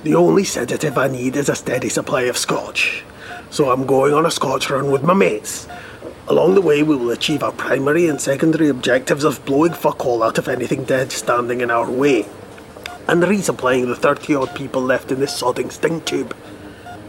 The 0.02 0.14
only 0.14 0.44
sedative 0.44 0.96
I 0.96 1.08
need 1.08 1.36
is 1.36 1.50
a 1.50 1.54
steady 1.54 1.90
supply 1.90 2.22
of 2.22 2.38
scotch. 2.38 3.04
So 3.50 3.70
I'm 3.70 3.84
going 3.84 4.14
on 4.14 4.24
a 4.24 4.30
scotch 4.30 4.70
run 4.70 4.90
with 4.90 5.02
my 5.02 5.12
mates. 5.12 5.68
Along 6.28 6.54
the 6.54 6.60
way, 6.60 6.82
we 6.82 6.94
will 6.96 7.10
achieve 7.10 7.42
our 7.42 7.52
primary 7.52 8.06
and 8.06 8.20
secondary 8.20 8.68
objectives 8.68 9.24
of 9.24 9.44
blowing 9.44 9.72
fuck 9.72 10.06
all 10.06 10.22
out 10.22 10.38
of 10.38 10.48
anything 10.48 10.84
dead 10.84 11.10
standing 11.12 11.60
in 11.60 11.70
our 11.70 11.90
way, 11.90 12.26
and 13.08 13.22
resupplying 13.22 13.86
the 13.86 13.96
30 13.96 14.34
odd 14.36 14.54
people 14.54 14.80
left 14.80 15.10
in 15.10 15.18
this 15.20 15.40
sodding 15.40 15.70
stink 15.72 16.04
tube. 16.04 16.34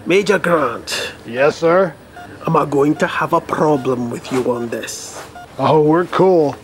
Major 0.06 0.40
Grant, 0.40 1.14
Yes, 1.26 1.58
sir? 1.58 1.94
am 2.46 2.58
I 2.58 2.66
going 2.66 2.96
to 2.98 3.08
have 3.08 3.34
a 3.34 3.40
problem 3.40 4.10
with 4.10 4.32
you 4.32 4.52
on 4.52 4.70
this? 4.70 5.24
Oh, 5.58 5.82
we're 5.82 6.06
cool. 6.06 6.56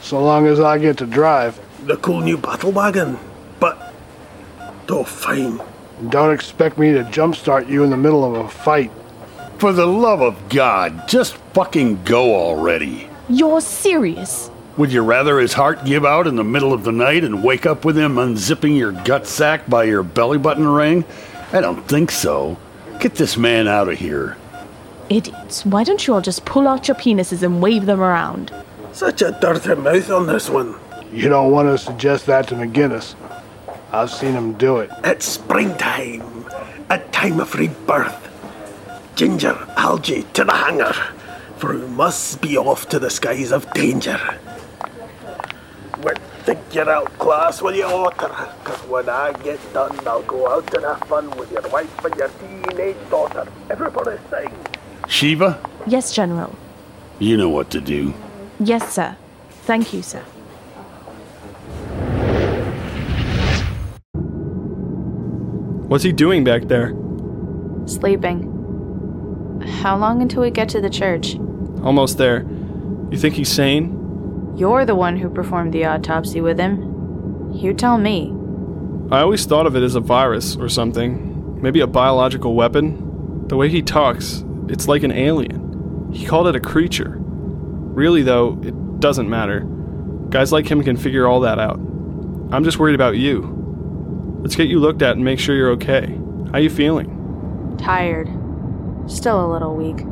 So 0.00 0.20
long 0.22 0.46
as 0.46 0.58
I 0.58 0.78
get 0.78 0.96
to 0.98 1.06
drive. 1.06 1.60
The 1.86 1.98
cool 1.98 2.20
new 2.22 2.38
battle 2.38 2.72
wagon? 2.72 3.18
But. 3.60 3.92
Oh, 4.88 5.04
fine. 5.04 5.60
Don't 6.08 6.32
expect 6.32 6.78
me 6.78 6.92
to 6.92 7.04
jumpstart 7.04 7.68
you 7.68 7.84
in 7.84 7.90
the 7.90 7.96
middle 7.96 8.24
of 8.24 8.44
a 8.44 8.48
fight. 8.48 8.90
For 9.60 9.74
the 9.74 9.84
love 9.86 10.22
of 10.22 10.48
God, 10.48 11.06
just 11.06 11.34
fucking 11.52 12.02
go 12.04 12.34
already. 12.34 13.10
you're 13.28 13.60
serious. 13.60 14.50
Would 14.78 14.90
you 14.90 15.02
rather 15.02 15.38
his 15.38 15.52
heart 15.52 15.84
give 15.84 16.06
out 16.06 16.26
in 16.26 16.36
the 16.36 16.44
middle 16.44 16.72
of 16.72 16.82
the 16.82 16.92
night 16.92 17.24
and 17.24 17.44
wake 17.44 17.66
up 17.66 17.84
with 17.84 17.98
him 17.98 18.14
unzipping 18.14 18.78
your 18.78 18.92
gut 18.92 19.26
sack 19.26 19.68
by 19.68 19.84
your 19.84 20.02
belly 20.02 20.38
button 20.38 20.66
ring? 20.66 21.04
I 21.52 21.60
don't 21.60 21.86
think 21.86 22.10
so. 22.10 22.56
Get 23.00 23.16
this 23.16 23.36
man 23.36 23.68
out 23.68 23.90
of 23.90 23.98
here. 23.98 24.38
Idiots. 25.10 25.66
Why 25.66 25.84
don't 25.84 26.06
you 26.06 26.14
all 26.14 26.22
just 26.22 26.46
pull 26.46 26.66
out 26.66 26.88
your 26.88 26.94
penises 26.94 27.42
and 27.42 27.60
wave 27.60 27.84
them 27.84 28.00
around? 28.00 28.54
Such 28.92 29.20
a 29.20 29.36
dirty 29.42 29.74
mouth 29.74 30.10
on 30.10 30.26
this 30.26 30.48
one. 30.48 30.74
You 31.12 31.28
don't 31.28 31.50
want 31.50 31.68
to 31.68 31.76
suggest 31.76 32.24
that 32.26 32.48
to 32.48 32.54
McInnes. 32.54 33.14
I've 33.92 34.10
seen 34.10 34.32
him 34.32 34.54
do 34.54 34.78
it. 34.78 34.90
It's 35.04 35.26
springtime, 35.26 36.46
a 36.88 36.98
time 36.98 37.40
of 37.40 37.54
rebirth. 37.54 38.28
Ginger, 39.20 39.52
Algy, 39.76 40.22
to 40.32 40.44
the 40.44 40.52
hangar, 40.54 40.94
for 41.58 41.76
we 41.76 41.86
must 41.88 42.40
be 42.40 42.56
off 42.56 42.88
to 42.88 42.98
the 42.98 43.10
skies 43.10 43.52
of 43.52 43.70
danger. 43.74 44.18
Well, 46.02 46.14
think 46.44 46.58
you're 46.72 46.88
outclassed 46.88 47.60
with 47.60 47.76
your 47.76 47.92
otter, 47.92 48.28
cause 48.64 48.78
when 48.88 49.10
I 49.10 49.34
get 49.44 49.60
done, 49.74 49.94
I'll 50.08 50.22
go 50.22 50.48
out 50.50 50.72
and 50.72 50.84
have 50.86 51.00
fun 51.00 51.28
with 51.36 51.52
your 51.52 51.68
wife 51.68 52.02
and 52.02 52.14
your 52.16 52.30
teenage 52.40 52.96
daughter. 53.10 53.46
Everybody 53.68 54.16
sing. 54.30 54.54
Shiva, 55.06 55.60
Yes, 55.86 56.14
General. 56.14 56.56
you 57.18 57.36
know 57.36 57.50
what 57.50 57.68
to 57.72 57.80
do. 57.82 58.14
Yes, 58.58 58.90
sir. 58.94 59.16
Thank 59.66 59.92
you, 59.92 60.00
sir. 60.00 60.24
What's 65.90 66.04
he 66.04 66.12
doing 66.12 66.42
back 66.42 66.62
there? 66.68 66.94
Sleeping. 67.84 68.59
How 69.70 69.96
long 69.96 70.20
until 70.20 70.42
we 70.42 70.50
get 70.50 70.68
to 70.70 70.80
the 70.80 70.90
church? 70.90 71.36
Almost 71.82 72.18
there. 72.18 72.42
You 73.10 73.16
think 73.16 73.34
he's 73.34 73.50
sane? 73.50 74.54
You're 74.56 74.84
the 74.84 74.94
one 74.94 75.16
who 75.16 75.30
performed 75.30 75.72
the 75.72 75.86
autopsy 75.86 76.40
with 76.40 76.58
him. 76.58 77.50
You 77.54 77.72
tell 77.72 77.98
me. 77.98 78.32
I 79.10 79.20
always 79.20 79.46
thought 79.46 79.66
of 79.66 79.74
it 79.74 79.82
as 79.82 79.94
a 79.94 80.00
virus 80.00 80.56
or 80.56 80.68
something. 80.68 81.60
Maybe 81.62 81.80
a 81.80 81.86
biological 81.86 82.54
weapon. 82.54 83.48
The 83.48 83.56
way 83.56 83.68
he 83.68 83.82
talks, 83.82 84.44
it's 84.68 84.86
like 84.86 85.02
an 85.02 85.12
alien. 85.12 86.12
He 86.12 86.26
called 86.26 86.46
it 86.46 86.56
a 86.56 86.60
creature. 86.60 87.16
Really, 87.18 88.22
though, 88.22 88.60
it 88.62 89.00
doesn't 89.00 89.28
matter. 89.28 89.60
Guys 90.28 90.52
like 90.52 90.70
him 90.70 90.82
can 90.82 90.96
figure 90.96 91.26
all 91.26 91.40
that 91.40 91.58
out. 91.58 91.78
I'm 92.52 92.64
just 92.64 92.78
worried 92.78 92.94
about 92.94 93.16
you. 93.16 93.56
Let's 94.42 94.56
get 94.56 94.68
you 94.68 94.78
looked 94.78 95.02
at 95.02 95.16
and 95.16 95.24
make 95.24 95.38
sure 95.38 95.56
you're 95.56 95.72
okay. 95.72 96.06
How 96.46 96.54
are 96.54 96.60
you 96.60 96.70
feeling? 96.70 97.76
Tired. 97.78 98.28
Still 99.10 99.44
a 99.44 99.50
little 99.52 99.74
weak. 99.74 100.06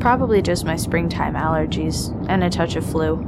Probably 0.00 0.40
just 0.40 0.64
my 0.64 0.76
springtime 0.76 1.34
allergies 1.34 2.10
and 2.30 2.42
a 2.42 2.48
touch 2.48 2.74
of 2.74 2.84
flu. 2.84 3.26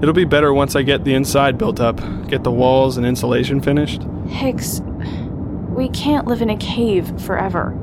It'll 0.00 0.14
be 0.14 0.24
better 0.24 0.54
once 0.54 0.76
I 0.76 0.82
get 0.82 1.04
the 1.04 1.14
inside 1.14 1.58
built 1.58 1.80
up, 1.80 1.96
get 2.28 2.44
the 2.44 2.52
walls 2.52 2.96
and 2.96 3.04
insulation 3.04 3.60
finished. 3.60 4.02
Hicks, 4.28 4.80
we 5.70 5.88
can't 5.88 6.28
live 6.28 6.42
in 6.42 6.50
a 6.50 6.56
cave 6.56 7.20
forever. 7.20 7.76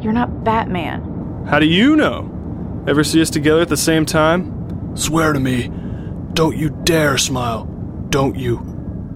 You're 0.00 0.12
not 0.12 0.44
Batman. 0.44 1.44
How 1.48 1.58
do 1.58 1.66
you 1.66 1.96
know? 1.96 2.28
Ever 2.86 3.02
see 3.02 3.20
us 3.20 3.30
together 3.30 3.62
at 3.62 3.68
the 3.68 3.76
same 3.76 4.06
time? 4.06 4.96
Swear 4.96 5.32
to 5.32 5.40
me. 5.40 5.72
Don't 6.34 6.56
you 6.56 6.70
dare 6.84 7.18
smile. 7.18 7.64
Don't 8.10 8.36
you. 8.36 8.58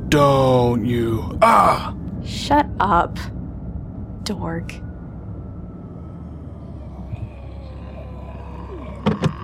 Don't 0.09 0.85
you. 0.85 1.39
Ah! 1.41 1.95
Shut 2.25 2.67
up, 2.81 3.19
dork. 4.25 4.73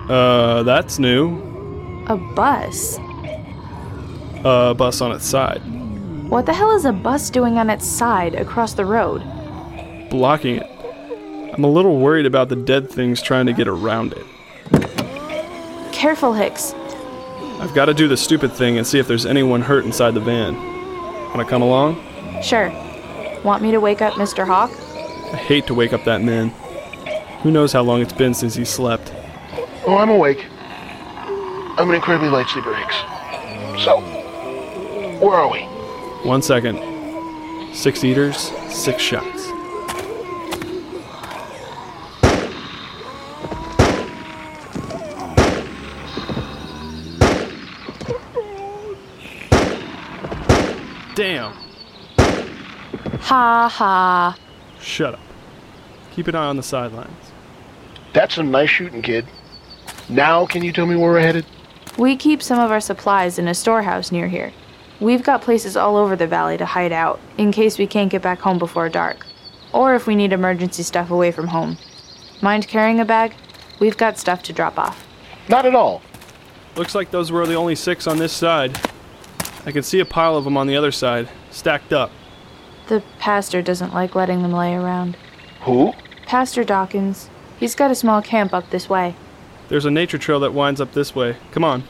Uh, 0.09 0.63
that's 0.63 0.99
new. 0.99 1.37
A 2.07 2.17
bus? 2.17 2.97
A 4.43 4.73
bus 4.77 4.99
on 5.01 5.11
its 5.13 5.25
side. 5.25 5.61
What 6.29 6.45
the 6.45 6.53
hell 6.53 6.75
is 6.75 6.85
a 6.85 6.91
bus 6.91 7.29
doing 7.29 7.57
on 7.57 7.69
its 7.69 7.87
side 7.87 8.35
across 8.35 8.73
the 8.73 8.85
road? 8.85 9.19
Blocking 10.09 10.57
it. 10.57 10.69
I'm 11.53 11.63
a 11.63 11.67
little 11.67 11.99
worried 11.99 12.25
about 12.25 12.49
the 12.49 12.55
dead 12.55 12.89
things 12.89 13.21
trying 13.21 13.45
to 13.45 13.53
get 13.53 13.67
around 13.67 14.13
it. 14.13 15.93
Careful, 15.93 16.33
Hicks. 16.33 16.73
I've 17.59 17.73
got 17.73 17.85
to 17.85 17.93
do 17.93 18.07
the 18.07 18.17
stupid 18.17 18.51
thing 18.51 18.77
and 18.77 18.85
see 18.85 18.99
if 18.99 19.07
there's 19.07 19.25
anyone 19.25 19.61
hurt 19.61 19.85
inside 19.85 20.15
the 20.15 20.19
van. 20.19 20.55
Want 21.27 21.37
to 21.37 21.45
come 21.45 21.61
along? 21.61 22.01
Sure. 22.41 22.69
Want 23.43 23.61
me 23.61 23.71
to 23.71 23.79
wake 23.79 24.01
up 24.01 24.13
Mr. 24.15 24.45
Hawk? 24.45 24.71
I 25.31 25.37
hate 25.37 25.67
to 25.67 25.73
wake 25.73 25.93
up 25.93 26.03
that 26.03 26.21
man. 26.21 26.49
Who 27.43 27.51
knows 27.51 27.71
how 27.71 27.83
long 27.83 28.01
it's 28.01 28.11
been 28.13 28.33
since 28.33 28.55
he 28.55 28.65
slept? 28.65 29.13
Oh, 29.85 29.97
I'm 29.97 30.09
awake. 30.09 30.45
I'm 31.77 31.89
an 31.89 31.95
incredibly 31.95 32.29
light 32.29 32.47
sleeper, 32.47 32.73
Hicks. 32.73 32.95
So, 33.83 33.99
where 35.19 35.35
are 35.35 35.51
we? 35.51 35.63
One 36.25 36.41
second. 36.41 36.79
Six 37.75 38.01
eaters, 38.05 38.37
six 38.69 39.01
shots. 39.01 39.47
Damn. 51.15 51.51
Ha 53.19 53.67
ha. 53.69 54.37
Shut 54.79 55.15
up. 55.15 55.19
Keep 56.11 56.29
an 56.29 56.35
eye 56.35 56.45
on 56.45 56.55
the 56.55 56.63
sidelines. 56.63 57.31
That's 58.13 58.35
some 58.35 58.49
nice 58.49 58.69
shooting, 58.69 59.01
kid. 59.01 59.25
Now, 60.09 60.45
can 60.45 60.63
you 60.63 60.71
tell 60.71 60.85
me 60.85 60.95
where 60.95 61.11
we're 61.11 61.19
headed? 61.19 61.45
We 61.97 62.15
keep 62.15 62.41
some 62.41 62.59
of 62.59 62.71
our 62.71 62.81
supplies 62.81 63.39
in 63.39 63.47
a 63.47 63.53
storehouse 63.53 64.11
near 64.11 64.27
here. 64.27 64.51
We've 64.99 65.23
got 65.23 65.41
places 65.41 65.77
all 65.77 65.95
over 65.95 66.15
the 66.15 66.27
valley 66.27 66.57
to 66.57 66.65
hide 66.65 66.91
out, 66.91 67.19
in 67.37 67.51
case 67.51 67.77
we 67.77 67.87
can't 67.87 68.11
get 68.11 68.21
back 68.21 68.39
home 68.39 68.57
before 68.57 68.89
dark. 68.89 69.25
Or 69.71 69.95
if 69.95 70.07
we 70.07 70.15
need 70.15 70.33
emergency 70.33 70.83
stuff 70.83 71.11
away 71.11 71.31
from 71.31 71.47
home. 71.47 71.77
Mind 72.41 72.67
carrying 72.67 72.99
a 72.99 73.05
bag? 73.05 73.33
We've 73.79 73.97
got 73.97 74.17
stuff 74.17 74.43
to 74.43 74.53
drop 74.53 74.77
off. 74.77 75.05
Not 75.49 75.65
at 75.65 75.75
all. 75.75 76.01
Looks 76.75 76.95
like 76.95 77.11
those 77.11 77.31
were 77.31 77.45
the 77.45 77.55
only 77.55 77.75
six 77.75 78.07
on 78.07 78.17
this 78.17 78.33
side. 78.33 78.79
I 79.65 79.71
can 79.71 79.83
see 79.83 79.99
a 79.99 80.05
pile 80.05 80.35
of 80.35 80.43
them 80.43 80.57
on 80.57 80.67
the 80.67 80.75
other 80.75 80.91
side, 80.91 81.29
stacked 81.51 81.93
up. 81.93 82.11
The 82.87 83.03
pastor 83.19 83.61
doesn't 83.61 83.93
like 83.93 84.15
letting 84.15 84.41
them 84.41 84.51
lay 84.51 84.73
around. 84.73 85.17
Who? 85.61 85.93
Pastor 86.25 86.63
Dawkins. 86.63 87.29
He's 87.59 87.75
got 87.75 87.91
a 87.91 87.95
small 87.95 88.21
camp 88.21 88.53
up 88.53 88.69
this 88.69 88.89
way. 88.89 89.15
There's 89.69 89.85
a 89.85 89.91
nature 89.91 90.17
trail 90.17 90.39
that 90.41 90.53
winds 90.53 90.81
up 90.81 90.93
this 90.93 91.15
way. 91.15 91.37
Come 91.51 91.63
on. 91.63 91.83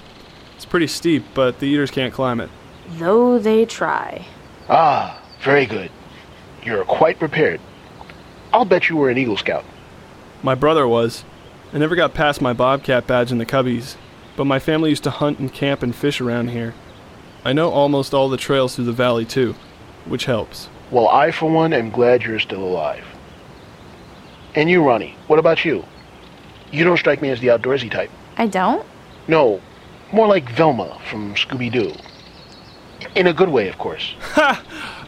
It's 0.56 0.66
pretty 0.66 0.88
steep, 0.88 1.24
but 1.34 1.60
the 1.60 1.66
eaters 1.66 1.92
can't 1.92 2.14
climb 2.14 2.40
it. 2.40 2.50
Though 2.98 3.40
they 3.40 3.66
try. 3.66 4.26
Ah, 4.70 5.22
very 5.42 5.66
good. 5.66 5.92
You're 6.64 6.86
quite 6.86 7.20
prepared. 7.20 7.60
I'll 8.54 8.66
bet 8.66 8.88
you 8.88 8.96
were 8.96 9.10
an 9.10 9.18
Eagle 9.18 9.38
Scout. 9.38 9.66
My 10.42 10.56
brother 10.56 10.88
was. 10.88 11.24
I 11.74 11.80
never 11.80 11.96
got 11.96 12.14
past 12.14 12.42
my 12.42 12.54
Bobcat 12.54 13.08
badge 13.08 13.32
in 13.32 13.40
the 13.40 13.46
Cubbies, 13.46 13.96
but 14.38 14.46
my 14.46 14.60
family 14.60 14.92
used 14.92 15.04
to 15.04 15.10
hunt 15.10 15.40
and 15.40 15.52
camp 15.52 15.82
and 15.82 15.96
fish 15.96 16.22
around 16.22 16.50
here. 16.50 16.76
I 17.44 17.52
know 17.52 17.72
almost 17.72 18.14
all 18.14 18.30
the 18.30 18.38
trails 18.38 18.76
through 18.76 18.86
the 18.86 18.94
valley, 18.94 19.26
too, 19.26 19.56
which 20.06 20.26
helps. 20.26 20.70
Well, 20.92 21.10
I, 21.10 21.32
for 21.32 21.50
one, 21.50 21.74
am 21.74 21.90
glad 21.90 22.24
you're 22.24 22.40
still 22.40 22.64
alive. 22.64 23.04
And 24.56 24.70
you, 24.70 24.82
Ronni, 24.82 25.16
what 25.28 25.40
about 25.40 25.66
you? 25.66 25.84
You 26.74 26.84
don't 26.84 26.98
strike 26.98 27.22
me 27.22 27.30
as 27.30 27.40
the 27.40 27.48
outdoorsy 27.48 27.90
type. 27.90 28.10
I 28.36 28.48
don't? 28.48 28.86
No, 29.28 29.62
more 30.12 30.28
like 30.28 30.50
Velma 30.50 31.00
from 31.10 31.36
Scooby 31.36 31.72
Doo. 31.72 31.94
In 33.16 33.28
a 33.28 33.34
good 33.34 33.50
way, 33.50 33.70
of 33.70 33.78
course. 33.78 34.16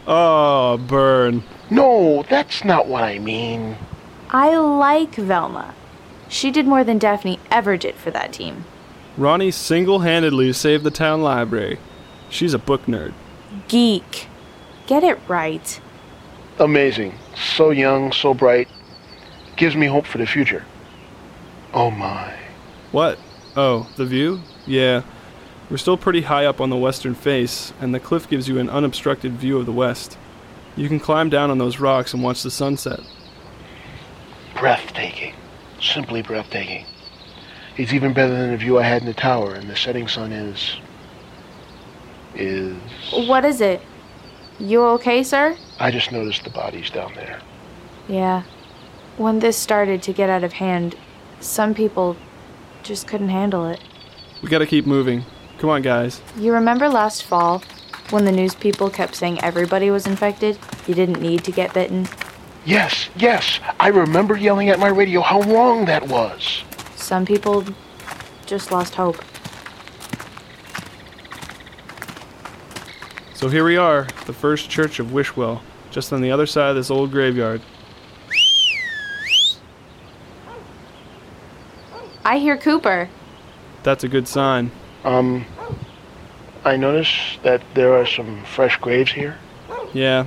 Oh, 0.08 0.76
burn. 0.86 1.42
No, 1.68 2.24
that's 2.30 2.64
not 2.64 2.86
what 2.86 3.02
I 3.02 3.18
mean. 3.18 3.76
I 4.30 4.56
like 4.56 5.16
Velma. 5.16 5.74
She 6.28 6.52
did 6.52 6.64
more 6.66 6.84
than 6.84 6.98
Daphne 6.98 7.40
ever 7.50 7.76
did 7.76 7.96
for 7.96 8.12
that 8.12 8.32
team. 8.32 8.64
Ronni 9.18 9.52
single 9.52 10.00
handedly 10.00 10.52
saved 10.52 10.84
the 10.84 10.92
town 10.92 11.22
library. 11.22 11.78
She's 12.28 12.54
a 12.54 12.58
book 12.58 12.86
nerd. 12.86 13.14
Geek. 13.66 14.28
Get 14.86 15.02
it 15.02 15.18
right. 15.26 15.80
Amazing. 16.60 17.14
So 17.34 17.70
young, 17.70 18.12
so 18.12 18.32
bright. 18.32 18.68
Gives 19.56 19.74
me 19.74 19.86
hope 19.86 20.06
for 20.06 20.18
the 20.18 20.26
future. 20.26 20.64
Oh 21.76 21.90
my. 21.90 22.34
What? 22.90 23.18
Oh, 23.54 23.86
the 23.96 24.06
view? 24.06 24.40
Yeah. 24.66 25.02
We're 25.68 25.76
still 25.76 25.98
pretty 25.98 26.22
high 26.22 26.46
up 26.46 26.58
on 26.58 26.70
the 26.70 26.76
western 26.76 27.14
face, 27.14 27.74
and 27.82 27.94
the 27.94 28.00
cliff 28.00 28.30
gives 28.30 28.48
you 28.48 28.58
an 28.58 28.70
unobstructed 28.70 29.32
view 29.32 29.58
of 29.58 29.66
the 29.66 29.72
west. 29.72 30.16
You 30.74 30.88
can 30.88 30.98
climb 30.98 31.28
down 31.28 31.50
on 31.50 31.58
those 31.58 31.78
rocks 31.78 32.14
and 32.14 32.22
watch 32.22 32.42
the 32.42 32.50
sunset. 32.50 33.00
Breathtaking. 34.58 35.34
Simply 35.78 36.22
breathtaking. 36.22 36.86
It's 37.76 37.92
even 37.92 38.14
better 38.14 38.32
than 38.32 38.52
the 38.52 38.56
view 38.56 38.78
I 38.78 38.82
had 38.84 39.02
in 39.02 39.08
the 39.08 39.12
tower, 39.12 39.52
and 39.52 39.68
the 39.68 39.76
setting 39.76 40.08
sun 40.08 40.32
is. 40.32 40.78
is. 42.34 42.74
What 43.12 43.44
is 43.44 43.60
it? 43.60 43.82
You 44.58 44.82
okay, 44.82 45.22
sir? 45.22 45.54
I 45.78 45.90
just 45.90 46.10
noticed 46.10 46.44
the 46.44 46.50
bodies 46.50 46.88
down 46.88 47.12
there. 47.16 47.38
Yeah. 48.08 48.44
When 49.18 49.40
this 49.40 49.58
started 49.58 50.02
to 50.04 50.14
get 50.14 50.30
out 50.30 50.42
of 50.42 50.54
hand, 50.54 50.94
some 51.40 51.74
people 51.74 52.16
just 52.82 53.06
couldn't 53.06 53.28
handle 53.28 53.66
it. 53.66 53.80
We 54.42 54.48
gotta 54.48 54.66
keep 54.66 54.86
moving. 54.86 55.24
Come 55.58 55.70
on, 55.70 55.82
guys. 55.82 56.20
You 56.36 56.52
remember 56.52 56.88
last 56.88 57.24
fall 57.24 57.62
when 58.10 58.24
the 58.24 58.32
news 58.32 58.54
people 58.54 58.90
kept 58.90 59.14
saying 59.14 59.42
everybody 59.42 59.90
was 59.90 60.06
infected? 60.06 60.58
You 60.86 60.94
didn't 60.94 61.20
need 61.20 61.44
to 61.44 61.52
get 61.52 61.74
bitten? 61.74 62.06
Yes, 62.64 63.08
yes, 63.16 63.60
I 63.78 63.88
remember 63.88 64.36
yelling 64.36 64.68
at 64.70 64.78
my 64.78 64.88
radio 64.88 65.20
how 65.20 65.40
wrong 65.42 65.84
that 65.86 66.08
was. 66.08 66.64
Some 66.96 67.24
people 67.24 67.64
just 68.44 68.72
lost 68.72 68.94
hope. 68.94 69.22
So 73.34 73.48
here 73.48 73.64
we 73.64 73.76
are, 73.76 74.08
the 74.26 74.32
first 74.32 74.68
church 74.70 74.98
of 74.98 75.08
Wishwell, 75.08 75.60
just 75.90 76.12
on 76.12 76.20
the 76.20 76.30
other 76.30 76.46
side 76.46 76.70
of 76.70 76.76
this 76.76 76.90
old 76.90 77.12
graveyard. 77.12 77.60
I 82.26 82.38
hear 82.38 82.56
Cooper. 82.56 83.08
That's 83.84 84.02
a 84.02 84.08
good 84.08 84.26
sign. 84.26 84.72
Um, 85.04 85.46
I 86.64 86.76
noticed 86.76 87.40
that 87.44 87.62
there 87.74 87.92
are 87.92 88.04
some 88.04 88.42
fresh 88.42 88.76
graves 88.78 89.12
here. 89.12 89.38
Yeah. 89.94 90.26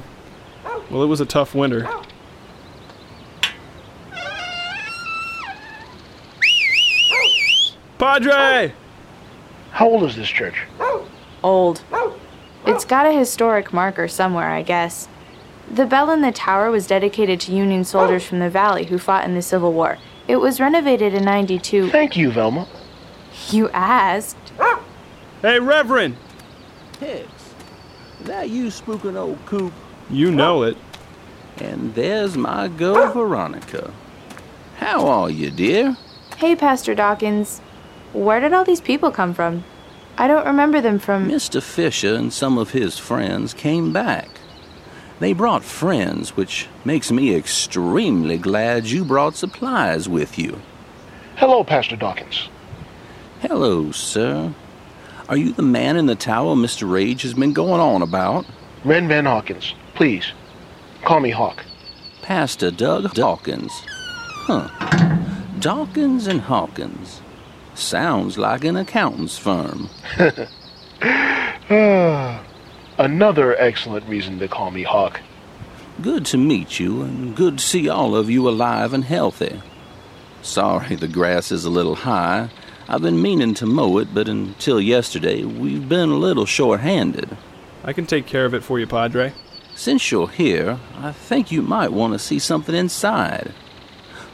Well, 0.89 1.03
it 1.03 1.07
was 1.07 1.19
a 1.19 1.25
tough 1.25 1.53
winter. 1.53 1.89
Padre! 7.97 8.73
How 9.71 9.89
old 9.89 10.03
is 10.03 10.15
this 10.15 10.29
church? 10.29 10.55
Old. 11.43 11.83
It's 12.65 12.85
got 12.85 13.07
a 13.07 13.11
historic 13.11 13.73
marker 13.73 14.07
somewhere, 14.07 14.51
I 14.51 14.61
guess. 14.61 15.09
The 15.69 15.85
bell 15.85 16.09
in 16.11 16.21
the 16.21 16.31
tower 16.31 16.71
was 16.71 16.87
dedicated 16.87 17.41
to 17.41 17.51
Union 17.51 17.83
soldiers 17.83 18.25
from 18.25 18.39
the 18.39 18.49
valley 18.49 18.85
who 18.85 18.97
fought 18.97 19.25
in 19.25 19.35
the 19.35 19.41
Civil 19.41 19.73
War. 19.73 19.97
It 20.29 20.39
was 20.39 20.59
renovated 20.59 21.15
in 21.15 21.25
92. 21.25 21.89
Thank 21.89 22.15
you, 22.15 22.29
Velma. 22.29 22.67
You 23.49 23.67
asked. 23.71 24.37
Hey, 25.41 25.59
Reverend! 25.59 26.17
Hicks, 26.99 27.55
that 28.25 28.51
you 28.51 28.67
spooking 28.67 29.15
old 29.15 29.43
coop? 29.47 29.73
You 30.07 30.29
know 30.29 30.61
it. 30.61 30.77
And 31.57 31.95
there's 31.95 32.37
my 32.37 32.67
girl 32.67 33.11
Veronica. 33.11 33.91
How 34.77 35.07
are 35.07 35.31
you, 35.31 35.49
dear? 35.49 35.97
Hey, 36.37 36.55
Pastor 36.55 36.93
Dawkins. 36.93 37.57
Where 38.13 38.39
did 38.39 38.53
all 38.53 38.63
these 38.63 38.81
people 38.81 39.09
come 39.09 39.33
from? 39.33 39.63
I 40.15 40.27
don't 40.27 40.45
remember 40.45 40.79
them 40.79 40.99
from. 40.99 41.27
Mr. 41.27 41.59
Fisher 41.59 42.13
and 42.13 42.31
some 42.31 42.59
of 42.59 42.69
his 42.69 42.99
friends 42.99 43.55
came 43.55 43.91
back. 43.91 44.29
They 45.19 45.33
brought 45.33 45.63
friends, 45.65 46.37
which 46.37 46.67
makes 46.85 47.11
me 47.11 47.35
extremely 47.35 48.37
glad 48.37 48.85
you 48.85 49.03
brought 49.03 49.35
supplies 49.35 50.07
with 50.07 50.39
you. 50.39 50.61
Hello, 51.35 51.63
Pastor 51.63 51.97
Dawkins. 51.97 52.47
Hello, 53.41 53.91
sir. 53.91 54.53
Are 55.27 55.37
you 55.37 55.51
the 55.51 55.61
man 55.61 55.97
in 55.97 56.05
the 56.05 56.15
tower 56.15 56.55
Mr. 56.55 56.89
Rage 56.89 57.21
has 57.23 57.33
been 57.33 57.53
going 57.53 57.81
on 57.81 58.01
about? 58.01 58.45
Ren 58.85 59.07
Van 59.09 59.25
Hawkins, 59.25 59.75
please. 59.93 60.31
Call 61.03 61.19
me 61.19 61.31
Hawk. 61.31 61.65
Pastor 62.21 62.71
Doug 62.71 63.13
Dawkins. 63.13 63.71
Huh. 64.47 64.69
Dawkins 65.59 66.27
and 66.27 66.41
Hawkins. 66.41 67.21
Sounds 67.75 68.37
like 68.37 68.63
an 68.63 68.77
accountant's 68.77 69.37
firm. 69.37 69.89
Ah. 71.71 72.43
Another 72.99 73.55
excellent 73.57 74.05
reason 74.09 74.39
to 74.39 74.49
call 74.49 74.71
me 74.71 74.83
Hawk. 74.83 75.21
Good 76.01 76.25
to 76.25 76.37
meet 76.37 76.81
you, 76.81 77.01
and 77.01 77.33
good 77.33 77.59
to 77.59 77.63
see 77.63 77.87
all 77.87 78.13
of 78.13 78.29
you 78.29 78.49
alive 78.49 78.93
and 78.93 79.05
healthy. 79.05 79.61
Sorry 80.41 80.97
the 80.97 81.07
grass 81.07 81.49
is 81.49 81.63
a 81.63 81.69
little 81.69 81.95
high. 81.95 82.49
I've 82.89 83.01
been 83.01 83.21
meaning 83.21 83.53
to 83.53 83.65
mow 83.65 83.99
it, 83.99 84.13
but 84.13 84.27
until 84.27 84.81
yesterday, 84.81 85.45
we've 85.45 85.87
been 85.87 86.09
a 86.09 86.17
little 86.17 86.45
short 86.45 86.81
handed. 86.81 87.37
I 87.85 87.93
can 87.93 88.05
take 88.05 88.25
care 88.25 88.43
of 88.43 88.53
it 88.53 88.65
for 88.65 88.79
you, 88.79 88.85
Padre. 88.85 89.31
Since 89.75 90.11
you're 90.11 90.27
here, 90.27 90.77
I 90.97 91.13
think 91.13 91.53
you 91.53 91.61
might 91.61 91.93
want 91.93 92.11
to 92.11 92.19
see 92.19 92.37
something 92.37 92.75
inside. 92.75 93.53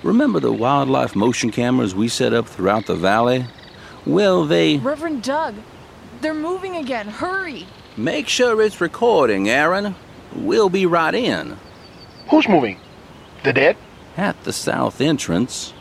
Remember 0.01 0.39
the 0.39 0.51
wildlife 0.51 1.15
motion 1.15 1.51
cameras 1.51 1.93
we 1.93 2.07
set 2.07 2.33
up 2.33 2.47
throughout 2.47 2.87
the 2.87 2.95
valley? 2.95 3.45
Well, 4.07 4.43
they. 4.43 4.77
Reverend 4.77 5.21
Doug, 5.21 5.53
they're 6.21 6.33
moving 6.33 6.75
again. 6.77 7.09
Hurry! 7.09 7.67
Make 7.97 8.27
sure 8.27 8.61
it's 8.61 8.81
recording, 8.81 9.47
Aaron. 9.47 9.95
We'll 10.35 10.67
be 10.67 10.85
right 10.85 11.15
in. 11.15 11.55
Who's 12.29 12.49
moving? 12.49 12.77
The 13.45 13.53
dead? 13.53 13.77
At 14.17 14.43
the 14.43 14.51
south 14.51 14.99
entrance. 14.99 15.73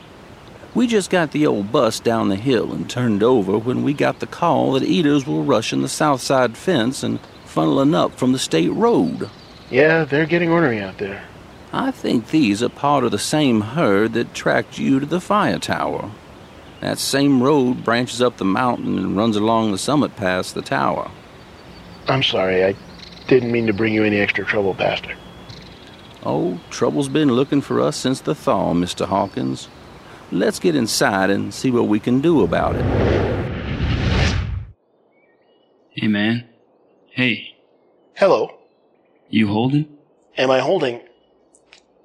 We 0.77 0.87
just 0.87 1.11
got 1.11 1.33
the 1.33 1.45
old 1.45 1.73
bus 1.73 1.99
down 1.99 2.29
the 2.29 2.37
hill 2.37 2.73
and 2.73 2.89
turned 2.89 3.25
over 3.25 3.59
when 3.59 3.83
we 3.83 3.95
got 3.95 4.21
the 4.21 4.29
call 4.29 4.73
that 4.73 4.85
eaters 4.85 5.27
were 5.27 5.43
rushing 5.43 5.83
the 5.83 5.89
south 5.89 6.21
side 6.21 6.57
fence 6.57 7.03
and 7.03 7.19
funneling 7.47 7.97
up 7.97 8.15
from 8.15 8.31
the 8.31 8.39
state 8.39 8.73
road. 8.73 9.29
Yeah, 9.69 10.05
they're 10.05 10.25
getting 10.25 10.51
ornery 10.51 10.81
out 10.81 10.99
there. 10.99 11.25
I 11.73 11.91
think 11.91 12.29
these 12.29 12.63
are 12.63 12.69
part 12.69 13.03
of 13.03 13.11
the 13.11 13.19
same 13.19 13.61
herd 13.61 14.13
that 14.13 14.35
tracked 14.35 14.79
you 14.79 15.01
to 15.01 15.07
the 15.07 15.21
fire 15.21 15.59
tower. 15.59 16.13
That 16.81 17.01
same 17.01 17.43
road 17.43 17.83
branches 17.83 18.23
up 18.23 18.37
the 18.37 18.45
mountain 18.45 18.99
and 18.99 19.17
runs 19.17 19.35
along 19.35 19.73
the 19.73 19.79
summit 19.79 20.15
past 20.15 20.55
the 20.55 20.63
tower. 20.63 21.11
I'm 22.09 22.23
sorry, 22.23 22.65
I 22.65 22.75
didn't 23.29 23.53
mean 23.53 23.67
to 23.67 23.73
bring 23.73 23.95
you 23.95 24.05
any 24.05 24.19
extra 24.19 24.45
trouble, 24.45 24.75
Pastor. 24.75 25.15
Oh, 26.25 26.61
trouble's 26.71 27.09
been 27.09 27.33
looking 27.33 27.61
for 27.61 27.81
us 27.81 27.97
since 27.97 28.21
the 28.21 28.35
thaw, 28.35 28.73
Mr. 28.75 29.07
Hawkins. 29.07 29.69
Let's 30.33 30.59
get 30.59 30.75
inside 30.75 31.31
and 31.31 31.53
see 31.53 31.71
what 31.71 31.87
we 31.89 32.01
can 32.01 32.21
do 32.21 32.43
about 32.43 32.77
it. 32.77 32.85
Hey, 35.91 36.09
man. 36.09 36.49
Hey, 37.11 37.57
Hello. 38.17 38.59
you 39.29 39.49
holding? 39.49 39.97
Am 40.37 40.51
I 40.51 40.59
holding? 40.61 41.01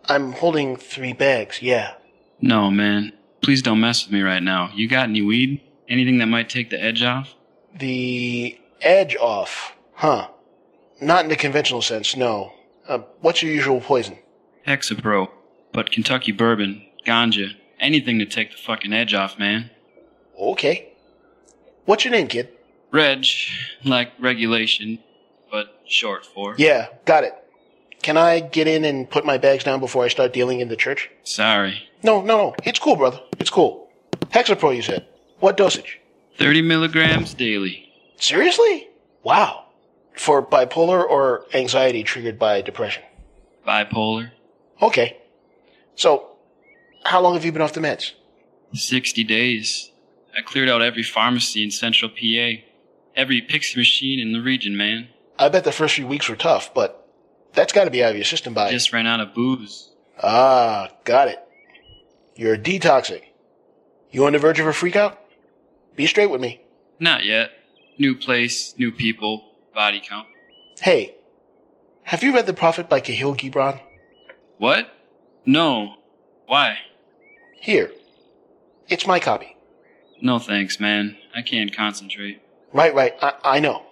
I'm 0.06 0.34
holding 0.34 0.76
three 0.76 1.14
bags, 1.14 1.62
yeah. 1.62 1.94
No, 2.42 2.70
man. 2.70 3.14
Please 3.42 3.62
don't 3.62 3.80
mess 3.80 4.06
with 4.06 4.14
me 4.14 4.22
right 4.22 4.44
now. 4.44 4.70
You 4.76 4.88
got 4.88 5.10
any 5.10 5.22
weed? 5.22 5.62
Anything 5.88 6.20
that 6.20 6.28
might 6.28 6.50
take 6.50 6.70
the 6.70 6.82
edge 6.82 7.02
off? 7.04 7.34
The 7.78 8.60
edge 8.82 9.16
off, 9.16 9.76
huh? 10.00 10.30
Not 11.02 11.24
in 11.24 11.30
the 11.30 11.36
conventional 11.36 11.82
sense, 11.82 12.16
no. 12.16 12.54
Uh, 12.88 13.00
what's 13.20 13.44
your 13.44 13.52
usual 13.52 13.82
poison? 13.82 14.18
Lexapro. 14.66 15.30
But 15.74 15.92
Kentucky 15.92 16.32
bourbon, 16.32 16.84
ganja, 17.06 17.50
anything 17.80 18.18
to 18.20 18.26
take 18.26 18.52
the 18.52 18.58
fucking 18.58 18.94
edge 18.94 19.14
off, 19.14 19.38
man. 19.38 19.70
Okay. 20.40 20.94
What's 21.86 22.06
your 22.06 22.12
name, 22.12 22.28
kid? 22.28 22.50
Reg, 22.92 23.26
like 23.84 24.12
regulation, 24.20 25.00
but 25.52 25.82
short 25.86 26.26
for. 26.26 26.56
Yeah, 26.58 26.88
got 27.06 27.24
it. 27.24 27.36
Can 28.02 28.18
I 28.18 28.40
get 28.40 28.68
in 28.68 28.86
and 28.86 29.10
put 29.10 29.26
my 29.26 29.38
bags 29.38 29.64
down 29.64 29.80
before 29.80 30.06
I 30.06 30.08
start 30.08 30.34
dealing 30.34 30.62
in 30.62 30.70
the 30.70 30.76
church? 30.76 31.10
Sorry. 31.24 31.84
No, 32.02 32.22
no, 32.22 32.38
no. 32.38 32.56
It's 32.64 32.80
cool, 32.80 32.96
brother. 32.96 33.20
It's 33.38 33.50
cool. 33.50 33.90
Lexapro, 34.32 34.76
you 34.76 34.82
said. 34.82 35.06
What 35.40 35.58
dosage? 35.58 36.00
30 36.38 36.62
milligrams 36.62 37.34
daily. 37.34 37.92
Seriously? 38.16 38.88
Wow. 39.24 39.66
For 40.20 40.46
bipolar 40.46 41.02
or 41.02 41.46
anxiety 41.54 42.04
triggered 42.04 42.38
by 42.38 42.60
depression? 42.62 43.04
Bipolar. 43.66 44.32
Okay. 44.82 45.18
So, 45.96 46.36
how 47.06 47.22
long 47.22 47.36
have 47.36 47.46
you 47.46 47.54
been 47.54 47.62
off 47.62 47.72
the 47.72 47.80
meds? 47.80 48.12
60 48.74 49.24
days. 49.24 49.92
I 50.38 50.42
cleared 50.42 50.68
out 50.68 50.82
every 50.82 51.04
pharmacy 51.04 51.64
in 51.64 51.72
central 51.72 52.12
PA. 52.12 52.62
Every 53.16 53.42
Pyxis 53.42 53.78
machine 53.78 54.20
in 54.20 54.34
the 54.34 54.42
region, 54.42 54.76
man. 54.76 55.08
I 55.40 55.48
bet 55.48 55.64
the 55.64 55.72
first 55.72 55.96
few 55.96 56.06
weeks 56.06 56.28
were 56.28 56.36
tough, 56.36 56.74
but 56.74 57.08
that's 57.54 57.72
got 57.72 57.86
to 57.86 57.90
be 57.90 58.04
out 58.04 58.12
of 58.12 58.18
your 58.18 58.26
system 58.26 58.54
by. 58.54 58.72
Just 58.72 58.92
ran 58.92 59.08
out 59.08 59.22
of 59.22 59.34
booze. 59.34 59.90
Ah, 60.22 60.90
got 61.06 61.30
it. 61.30 61.40
You're 62.36 62.58
detoxing. 62.58 63.24
You 64.12 64.26
on 64.26 64.34
the 64.34 64.40
verge 64.40 64.60
of 64.60 64.68
a 64.68 64.72
freakout? 64.72 65.16
Be 65.96 66.08
straight 66.08 66.30
with 66.30 66.42
me. 66.42 66.60
Not 67.00 67.24
yet. 67.24 67.52
New 67.98 68.16
place, 68.16 68.78
new 68.78 68.92
people, 68.92 69.49
body 69.74 70.02
count. 70.06 70.28
Hey, 70.80 71.16
have 72.04 72.24
you 72.24 72.34
read 72.34 72.46
The 72.46 72.54
Prophet 72.54 72.90
by 72.90 73.02
Kahlil 73.02 73.38
Gibran? 73.38 73.80
What? 74.58 74.90
No. 75.46 75.96
Why? 76.48 76.78
Here. 77.60 77.92
It's 78.88 79.06
my 79.06 79.20
copy. 79.20 79.56
No 80.22 80.40
thanks, 80.40 80.80
man. 80.80 81.18
I 81.36 81.42
can't 81.42 81.76
concentrate. 81.76 82.42
Right, 82.74 82.94
right. 82.94 83.16
I, 83.22 83.34
I 83.44 83.60
know. 83.60 83.86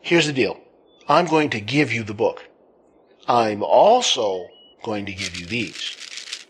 Here's 0.00 0.26
the 0.26 0.32
deal. 0.32 0.60
I'm 1.08 1.26
going 1.26 1.50
to 1.50 1.60
give 1.60 1.92
you 1.92 2.02
the 2.04 2.14
book. 2.14 2.48
I'm 3.26 3.62
also 3.62 4.48
going 4.82 5.06
to 5.06 5.12
give 5.12 5.36
you 5.38 5.46
these. 5.46 6.46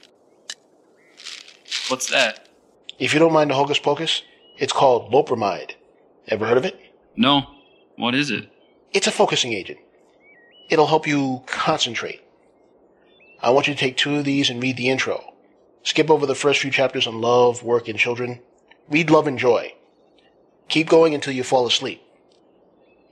What's 1.89 2.11
that? 2.11 2.49
If 2.99 3.15
you 3.15 3.21
don't 3.21 3.33
mind 3.33 3.51
the 3.51 3.55
hocus 3.55 3.79
pocus, 3.79 4.23
it's 4.59 4.73
called 4.73 5.13
Loperamide. 5.13 5.73
Ever 6.29 6.47
heard 6.47 6.59
of 6.59 6.65
it? 6.65 6.79
No. 7.17 7.47
What 8.01 8.15
is 8.15 8.31
it? 8.31 8.49
It's 8.95 9.07
a 9.07 9.11
focusing 9.11 9.53
agent. 9.53 9.79
It'll 10.71 10.87
help 10.87 11.07
you 11.07 11.43
concentrate. 11.45 12.23
I 13.43 13.51
want 13.51 13.69
you 13.69 13.75
to 13.75 13.79
take 13.79 13.99
two 13.99 14.17
of 14.17 14.25
these 14.25 14.49
and 14.49 14.63
read 14.63 14.79
the 14.79 14.89
intro. 14.89 15.35
Skip 15.83 16.11
over 16.11 16.25
the 16.25 16.35
first 16.35 16.61
few 16.61 16.71
chapters 16.71 17.07
on 17.07 17.21
love, 17.21 17.63
work, 17.63 17.89
and 17.89 17.99
children. 17.99 18.41
Read 18.89 19.11
Love 19.11 19.27
and 19.27 19.39
Joy. 19.39 19.75
Keep 20.69 20.89
going 20.89 21.15
until 21.15 21.35
you 21.35 21.45
fall 21.45 21.67
asleep. 21.67 22.03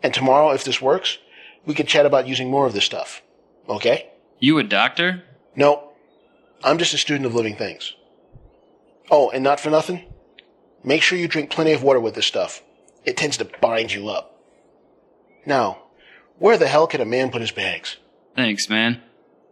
And 0.03 0.15
tomorrow, 0.15 0.53
if 0.53 0.65
this 0.65 0.81
works, 0.81 1.19
we 1.67 1.75
can 1.75 1.85
chat 1.85 2.07
about 2.07 2.27
using 2.27 2.51
more 2.51 2.67
of 2.67 2.73
this 2.73 2.87
stuff. 2.87 3.21
Okay? 3.69 4.09
You 4.39 4.57
a 4.57 4.65
doctor? 4.65 5.23
No. 5.55 5.93
I'm 6.65 6.79
just 6.79 6.95
a 6.95 6.99
student 6.99 7.27
of 7.27 7.35
living 7.35 7.57
things. 7.57 7.93
Oh, 9.11 9.29
and 9.29 9.45
not 9.45 9.61
for 9.61 9.69
nothing, 9.69 10.11
make 10.83 11.03
sure 11.03 11.19
you 11.19 11.29
drink 11.29 11.51
plenty 11.51 11.73
of 11.73 11.83
water 11.83 12.01
with 12.01 12.15
this 12.15 12.25
stuff. 12.25 12.63
It 13.05 13.19
tends 13.19 13.37
to 13.37 13.51
bind 13.61 13.93
you 13.93 14.09
up. 14.09 14.37
Now, 15.47 15.83
where 16.39 16.57
the 16.57 16.69
hell 16.69 16.87
can 16.87 17.01
a 17.01 17.05
man 17.05 17.31
put 17.31 17.41
his 17.41 17.51
bags? 17.51 17.97
Thanks, 18.37 18.69
man. 18.69 19.03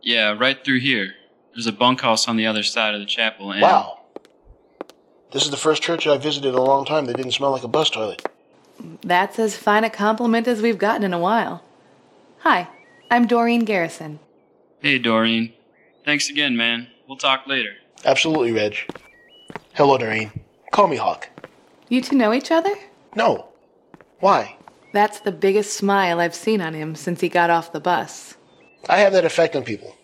Yeah, 0.02 0.36
right 0.38 0.62
through 0.64 0.80
here. 0.80 1.14
There's 1.54 1.66
a 1.66 1.72
bunkhouse 1.72 2.28
on 2.28 2.36
the 2.36 2.46
other 2.46 2.62
side 2.62 2.94
of 2.94 3.00
the 3.00 3.06
chapel, 3.06 3.50
and. 3.50 3.62
Wow. 3.62 4.00
This 5.32 5.44
is 5.44 5.50
the 5.50 5.56
first 5.56 5.82
church 5.82 6.06
I've 6.06 6.22
visited 6.22 6.50
in 6.50 6.54
a 6.54 6.62
long 6.62 6.84
time 6.84 7.06
that 7.06 7.16
didn't 7.16 7.32
smell 7.32 7.50
like 7.50 7.64
a 7.64 7.68
bus 7.68 7.90
toilet. 7.90 8.24
That's 9.02 9.38
as 9.38 9.56
fine 9.56 9.84
a 9.84 9.90
compliment 9.90 10.46
as 10.46 10.62
we've 10.62 10.78
gotten 10.78 11.02
in 11.02 11.12
a 11.12 11.18
while. 11.18 11.64
Hi, 12.40 12.68
I'm 13.10 13.26
Doreen 13.26 13.64
Garrison. 13.64 14.20
Hey, 14.80 14.98
Doreen. 14.98 15.52
Thanks 16.04 16.30
again, 16.30 16.56
man. 16.56 16.88
We'll 17.08 17.16
talk 17.16 17.46
later. 17.46 17.72
Absolutely, 18.04 18.52
Reg. 18.52 18.76
Hello, 19.74 19.98
Doreen. 19.98 20.30
Call 20.70 20.86
me 20.86 20.96
Hawk. 20.96 21.28
You 21.88 22.00
two 22.00 22.16
know 22.16 22.32
each 22.32 22.50
other? 22.50 22.74
No. 23.14 23.48
Why? 24.20 24.56
That's 24.96 25.20
the 25.20 25.30
biggest 25.30 25.76
smile 25.76 26.20
I've 26.20 26.34
seen 26.34 26.62
on 26.62 26.72
him 26.72 26.94
since 26.94 27.20
he 27.20 27.28
got 27.28 27.50
off 27.50 27.70
the 27.70 27.80
bus. 27.80 28.34
I 28.88 28.96
have 28.96 29.12
that 29.12 29.26
effect 29.26 29.54
on 29.54 29.62
people. 29.62 29.94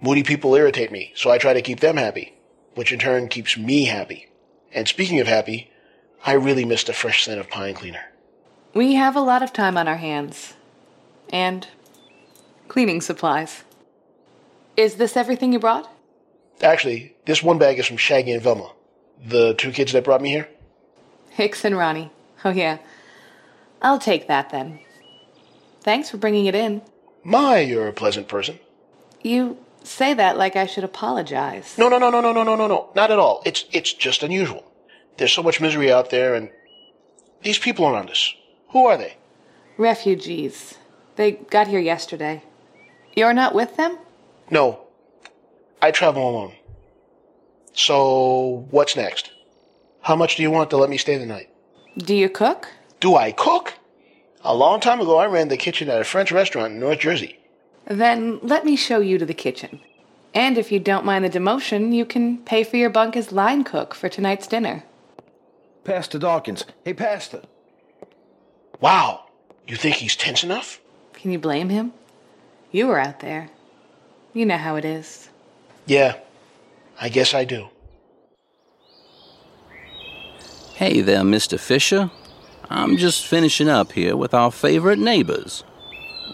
Moody 0.00 0.22
people 0.22 0.54
irritate 0.54 0.90
me, 0.90 1.12
so 1.14 1.30
I 1.30 1.36
try 1.36 1.52
to 1.52 1.60
keep 1.60 1.80
them 1.80 1.98
happy, 1.98 2.32
which 2.74 2.90
in 2.90 2.98
turn 2.98 3.28
keeps 3.28 3.58
me 3.58 3.84
happy. 3.84 4.28
And 4.72 4.88
speaking 4.88 5.20
of 5.20 5.26
happy, 5.26 5.70
I 6.24 6.32
really 6.32 6.64
missed 6.64 6.88
a 6.88 6.94
fresh 6.94 7.22
scent 7.22 7.38
of 7.38 7.50
pine 7.50 7.74
cleaner. 7.74 8.00
We 8.72 8.94
have 8.94 9.14
a 9.14 9.20
lot 9.20 9.42
of 9.42 9.52
time 9.52 9.76
on 9.76 9.86
our 9.86 9.98
hands. 9.98 10.54
And 11.28 11.68
cleaning 12.68 13.02
supplies. 13.02 13.62
Is 14.74 14.94
this 14.94 15.18
everything 15.18 15.52
you 15.52 15.58
brought? 15.58 15.94
Actually, 16.62 17.14
this 17.26 17.42
one 17.42 17.58
bag 17.58 17.78
is 17.78 17.84
from 17.84 17.98
Shaggy 17.98 18.32
and 18.32 18.42
Velma, 18.42 18.72
the 19.22 19.52
two 19.52 19.70
kids 19.70 19.92
that 19.92 20.04
brought 20.04 20.22
me 20.22 20.30
here. 20.30 20.48
Hicks 21.28 21.62
and 21.62 21.74
Ronni. 21.74 22.08
Oh, 22.42 22.48
yeah. 22.52 22.78
I'll 23.84 23.98
take 23.98 24.28
that 24.28 24.48
then. 24.48 24.80
Thanks 25.82 26.08
for 26.08 26.16
bringing 26.16 26.46
it 26.46 26.54
in. 26.54 26.80
My, 27.22 27.58
you're 27.58 27.86
a 27.86 27.92
pleasant 27.92 28.28
person. 28.28 28.58
You 29.22 29.58
say 29.84 30.14
that 30.14 30.38
like 30.38 30.56
I 30.56 30.64
should 30.64 30.84
apologize. 30.84 31.76
No, 31.76 31.90
no, 31.90 31.98
no, 31.98 32.08
no, 32.08 32.22
no, 32.22 32.32
no, 32.32 32.42
no, 32.42 32.56
no, 32.56 32.66
no. 32.66 32.90
Not 32.96 33.10
at 33.10 33.18
all. 33.18 33.42
It's 33.44 33.66
it's 33.72 33.92
just 33.92 34.22
unusual. 34.22 34.64
There's 35.18 35.32
so 35.32 35.42
much 35.42 35.60
misery 35.60 35.92
out 35.92 36.08
there, 36.08 36.34
and 36.34 36.50
these 37.42 37.58
people 37.58 37.86
around 37.86 38.08
us. 38.10 38.34
Who 38.70 38.86
are 38.86 38.96
they? 38.96 39.18
Refugees. 39.76 40.78
They 41.16 41.32
got 41.32 41.68
here 41.68 41.78
yesterday. 41.78 42.42
You're 43.14 43.34
not 43.34 43.54
with 43.54 43.76
them? 43.76 43.98
No, 44.50 44.80
I 45.80 45.90
travel 45.90 46.28
alone. 46.28 46.54
So, 47.74 48.66
what's 48.70 48.96
next? 48.96 49.30
How 50.00 50.16
much 50.16 50.36
do 50.36 50.42
you 50.42 50.50
want 50.50 50.70
to 50.70 50.76
let 50.76 50.90
me 50.90 50.96
stay 50.98 51.18
the 51.18 51.26
night? 51.26 51.50
Do 51.98 52.14
you 52.14 52.28
cook? 52.28 52.68
Do 53.04 53.16
I 53.16 53.32
cook? 53.32 53.74
A 54.40 54.54
long 54.54 54.80
time 54.80 54.98
ago, 54.98 55.18
I 55.18 55.26
ran 55.26 55.48
the 55.48 55.58
kitchen 55.58 55.90
at 55.90 56.00
a 56.00 56.04
French 56.04 56.32
restaurant 56.32 56.72
in 56.72 56.80
North 56.80 57.00
Jersey. 57.00 57.38
Then 57.86 58.38
let 58.40 58.64
me 58.64 58.76
show 58.76 59.00
you 59.00 59.18
to 59.18 59.26
the 59.26 59.34
kitchen. 59.34 59.80
And 60.32 60.56
if 60.56 60.72
you 60.72 60.80
don't 60.80 61.04
mind 61.04 61.22
the 61.22 61.28
demotion, 61.28 61.94
you 61.94 62.06
can 62.06 62.38
pay 62.38 62.64
for 62.64 62.78
your 62.78 62.88
bunk 62.88 63.14
as 63.14 63.30
line 63.30 63.62
cook 63.62 63.94
for 63.94 64.08
tonight's 64.08 64.46
dinner. 64.46 64.84
Pastor 65.84 66.18
Dawkins. 66.18 66.64
Hey, 66.82 66.94
Pastor. 66.94 67.42
Wow, 68.80 69.26
you 69.68 69.76
think 69.76 69.96
he's 69.96 70.16
tense 70.16 70.42
enough? 70.42 70.80
Can 71.12 71.30
you 71.30 71.38
blame 71.38 71.68
him? 71.68 71.92
You 72.72 72.86
were 72.86 72.98
out 72.98 73.20
there. 73.20 73.50
You 74.32 74.46
know 74.46 74.56
how 74.56 74.76
it 74.76 74.86
is. 74.86 75.28
Yeah, 75.84 76.16
I 76.98 77.10
guess 77.10 77.34
I 77.34 77.44
do. 77.44 77.68
Hey 80.72 81.02
there, 81.02 81.20
Mr. 81.20 81.60
Fisher. 81.60 82.10
I'm 82.74 82.96
just 82.96 83.24
finishing 83.24 83.68
up 83.68 83.92
here 83.92 84.16
with 84.16 84.34
our 84.34 84.50
favorite 84.50 84.98
neighbors 84.98 85.62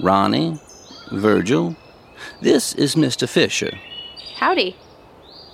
Ronni, 0.01 0.59
Virgil. 1.12 1.76
This 2.41 2.72
is 2.72 2.95
Mr. 2.95 3.28
Fisher. 3.28 3.78
Howdy. 4.36 4.74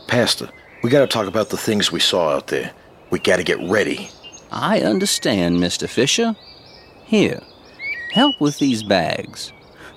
Pastor, 0.06 0.48
we 0.84 0.90
gotta 0.90 1.08
talk 1.08 1.26
about 1.26 1.48
the 1.48 1.56
things 1.56 1.90
we 1.90 1.98
saw 1.98 2.36
out 2.36 2.46
there. 2.46 2.70
We 3.10 3.18
gotta 3.18 3.42
get 3.42 3.58
ready. 3.68 4.10
I 4.52 4.80
understand, 4.82 5.56
Mr. 5.56 5.88
Fisher. 5.88 6.36
Here, 7.04 7.42
help 8.12 8.40
with 8.40 8.60
these 8.60 8.84
bags. 8.84 9.52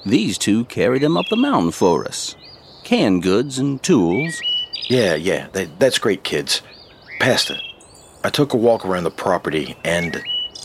These 0.07 0.39
two 0.39 0.65
carried 0.65 1.03
them 1.03 1.17
up 1.17 1.27
the 1.29 1.35
mountain 1.35 1.71
for 1.71 2.07
us. 2.07 2.35
Canned 2.83 3.21
goods 3.21 3.59
and 3.59 3.81
tools. 3.83 4.41
Yeah, 4.87 5.13
yeah, 5.13 5.49
that, 5.53 5.79
that's 5.79 5.99
great, 5.99 6.23
kids. 6.23 6.63
Pastor, 7.19 7.57
I 8.23 8.31
took 8.31 8.55
a 8.55 8.57
walk 8.57 8.87
around 8.87 9.03
the 9.03 9.11
property 9.11 9.77
and. 9.83 10.19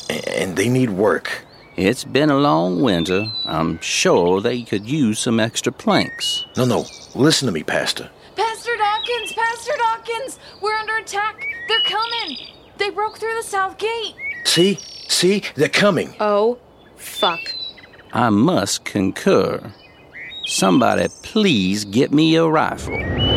And 0.09 0.57
they 0.57 0.69
need 0.69 0.91
work. 0.91 1.45
It's 1.77 2.05
been 2.05 2.31
a 2.31 2.39
long 2.39 2.83
winter. 2.83 3.33
I'm 3.45 3.81
sure 3.81 4.41
they 4.41 4.63
could 4.63 4.87
use 4.87 5.19
some 5.19 5.41
extra 5.41 5.73
planks. 5.73 6.45
No, 6.57 6.65
no, 6.65 6.85
listen 7.15 7.47
to 7.47 7.53
me, 7.53 7.65
Pastor. 7.65 8.11
Pastor 8.37 8.77
Dawkins! 8.77 9.33
Pastor 9.33 9.73
Dawkins! 9.79 10.39
We're 10.61 10.75
under 10.75 10.97
attack! 10.97 11.45
They're 11.69 11.81
coming! 11.81 12.37
They 12.79 12.91
broke 12.91 13.19
through 13.19 13.35
the 13.37 13.43
south 13.43 13.79
gate! 13.79 14.15
See? 14.45 14.79
See? 15.09 15.43
They're 15.55 15.69
coming. 15.69 16.15
Oh, 16.21 16.59
fuck. 16.97 17.41
I 18.13 18.31
must 18.31 18.85
concur. 18.85 19.73
Somebody 20.47 21.09
please 21.23 21.85
get 21.85 22.13
me 22.13 22.37
a 22.37 22.47
rifle. 22.47 23.34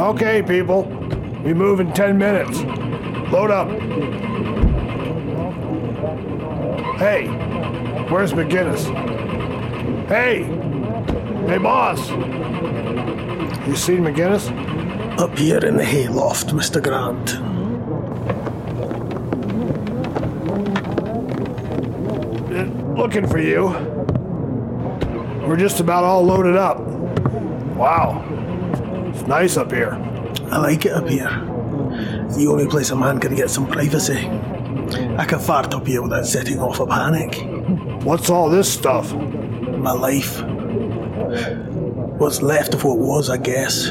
Okay, 0.00 0.42
people. 0.42 0.84
We 1.44 1.52
move 1.52 1.78
in 1.78 1.92
10 1.92 2.16
minutes. 2.16 2.62
Load 3.30 3.50
up. 3.50 3.68
Hey, 6.98 7.26
where's 8.08 8.32
McInnes? 8.32 8.82
Hey! 10.08 10.44
Hey, 11.46 11.58
boss! 11.58 12.08
You 13.68 13.76
seen 13.76 14.00
McInnes? 14.00 14.48
Up 15.20 15.36
here 15.36 15.62
in 15.66 15.76
the 15.76 15.84
hayloft, 15.84 16.54
Mr. 16.54 16.82
Grant. 16.82 17.38
Looking 22.96 23.28
for 23.28 23.38
you. 23.38 23.68
We're 25.46 25.58
just 25.58 25.80
about 25.80 26.04
all 26.04 26.22
loaded 26.24 26.56
up. 26.56 26.80
Wow. 27.76 28.29
It's 29.20 29.28
nice 29.28 29.58
up 29.58 29.70
here. 29.70 29.92
I 30.50 30.56
like 30.56 30.86
it 30.86 30.92
up 30.92 31.06
here. 31.06 31.28
It's 32.24 32.36
the 32.38 32.46
only 32.46 32.66
place 32.66 32.88
a 32.88 32.96
man 32.96 33.20
can 33.20 33.34
get 33.34 33.50
some 33.50 33.66
privacy. 33.66 34.16
I 35.18 35.26
can 35.26 35.38
fart 35.38 35.74
up 35.74 35.86
here 35.86 36.00
without 36.00 36.24
setting 36.24 36.58
off 36.58 36.80
a 36.80 36.86
panic. 36.86 37.36
What's 38.02 38.30
all 38.30 38.48
this 38.48 38.72
stuff? 38.72 39.12
My 39.12 39.92
life. 39.92 40.40
What's 42.18 42.40
left 42.40 42.72
of 42.72 42.82
what 42.82 42.96
was, 42.96 43.28
I 43.28 43.36
guess. 43.36 43.90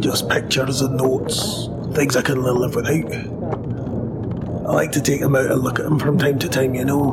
Just 0.00 0.28
pictures 0.28 0.80
and 0.80 0.96
notes. 0.96 1.68
Things 1.94 2.16
I 2.16 2.22
couldn't 2.22 2.42
live 2.42 2.74
without. 2.74 3.14
I 4.68 4.72
like 4.72 4.90
to 4.90 5.00
take 5.00 5.20
them 5.20 5.36
out 5.36 5.52
and 5.52 5.62
look 5.62 5.78
at 5.78 5.84
them 5.84 6.00
from 6.00 6.18
time 6.18 6.40
to 6.40 6.48
time, 6.48 6.74
you 6.74 6.84
know. 6.84 7.12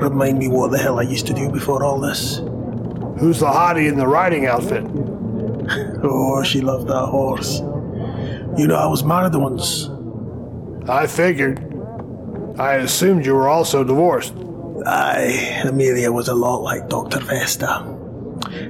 Remind 0.00 0.38
me 0.38 0.46
what 0.46 0.70
the 0.70 0.78
hell 0.78 1.00
I 1.00 1.02
used 1.02 1.26
to 1.26 1.34
do 1.34 1.50
before 1.50 1.82
all 1.82 1.98
this. 1.98 2.36
Who's 3.18 3.40
the 3.40 3.46
hottie 3.46 3.88
in 3.88 3.96
the 3.96 4.06
riding 4.06 4.46
outfit? 4.46 4.84
Oh, 6.04 6.42
she 6.42 6.60
loved 6.60 6.88
that 6.88 7.06
horse. 7.06 7.60
You 8.58 8.66
know, 8.66 8.76
I 8.76 8.86
was 8.86 9.04
married 9.04 9.34
once. 9.34 9.88
I 10.88 11.06
figured. 11.06 11.58
I 12.58 12.74
assumed 12.74 13.24
you 13.24 13.34
were 13.34 13.48
also 13.48 13.84
divorced. 13.84 14.34
Aye, 14.84 15.62
Amelia 15.64 16.10
was 16.10 16.28
a 16.28 16.34
lot 16.34 16.62
like 16.62 16.88
Dr. 16.88 17.20
Vesta. 17.20 17.86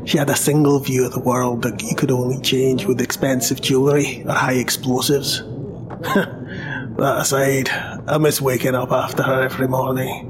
She 0.05 0.18
had 0.18 0.28
a 0.30 0.36
single 0.36 0.78
view 0.78 1.07
of 1.07 1.12
the 1.12 1.20
world 1.20 1.62
that 1.62 1.82
you 1.82 1.97
could 1.97 2.11
only 2.11 2.40
change 2.43 2.84
with 2.84 3.01
expensive 3.01 3.61
jewellery 3.61 4.22
or 4.26 4.32
high 4.32 4.55
explosives. 4.55 5.43
that 6.03 7.16
aside, 7.18 7.70
I 7.70 8.18
miss 8.18 8.40
waking 8.40 8.74
up 8.74 8.93
after 8.93 9.22
her 9.22 9.43
every 9.43 9.68
morning. 9.68 10.28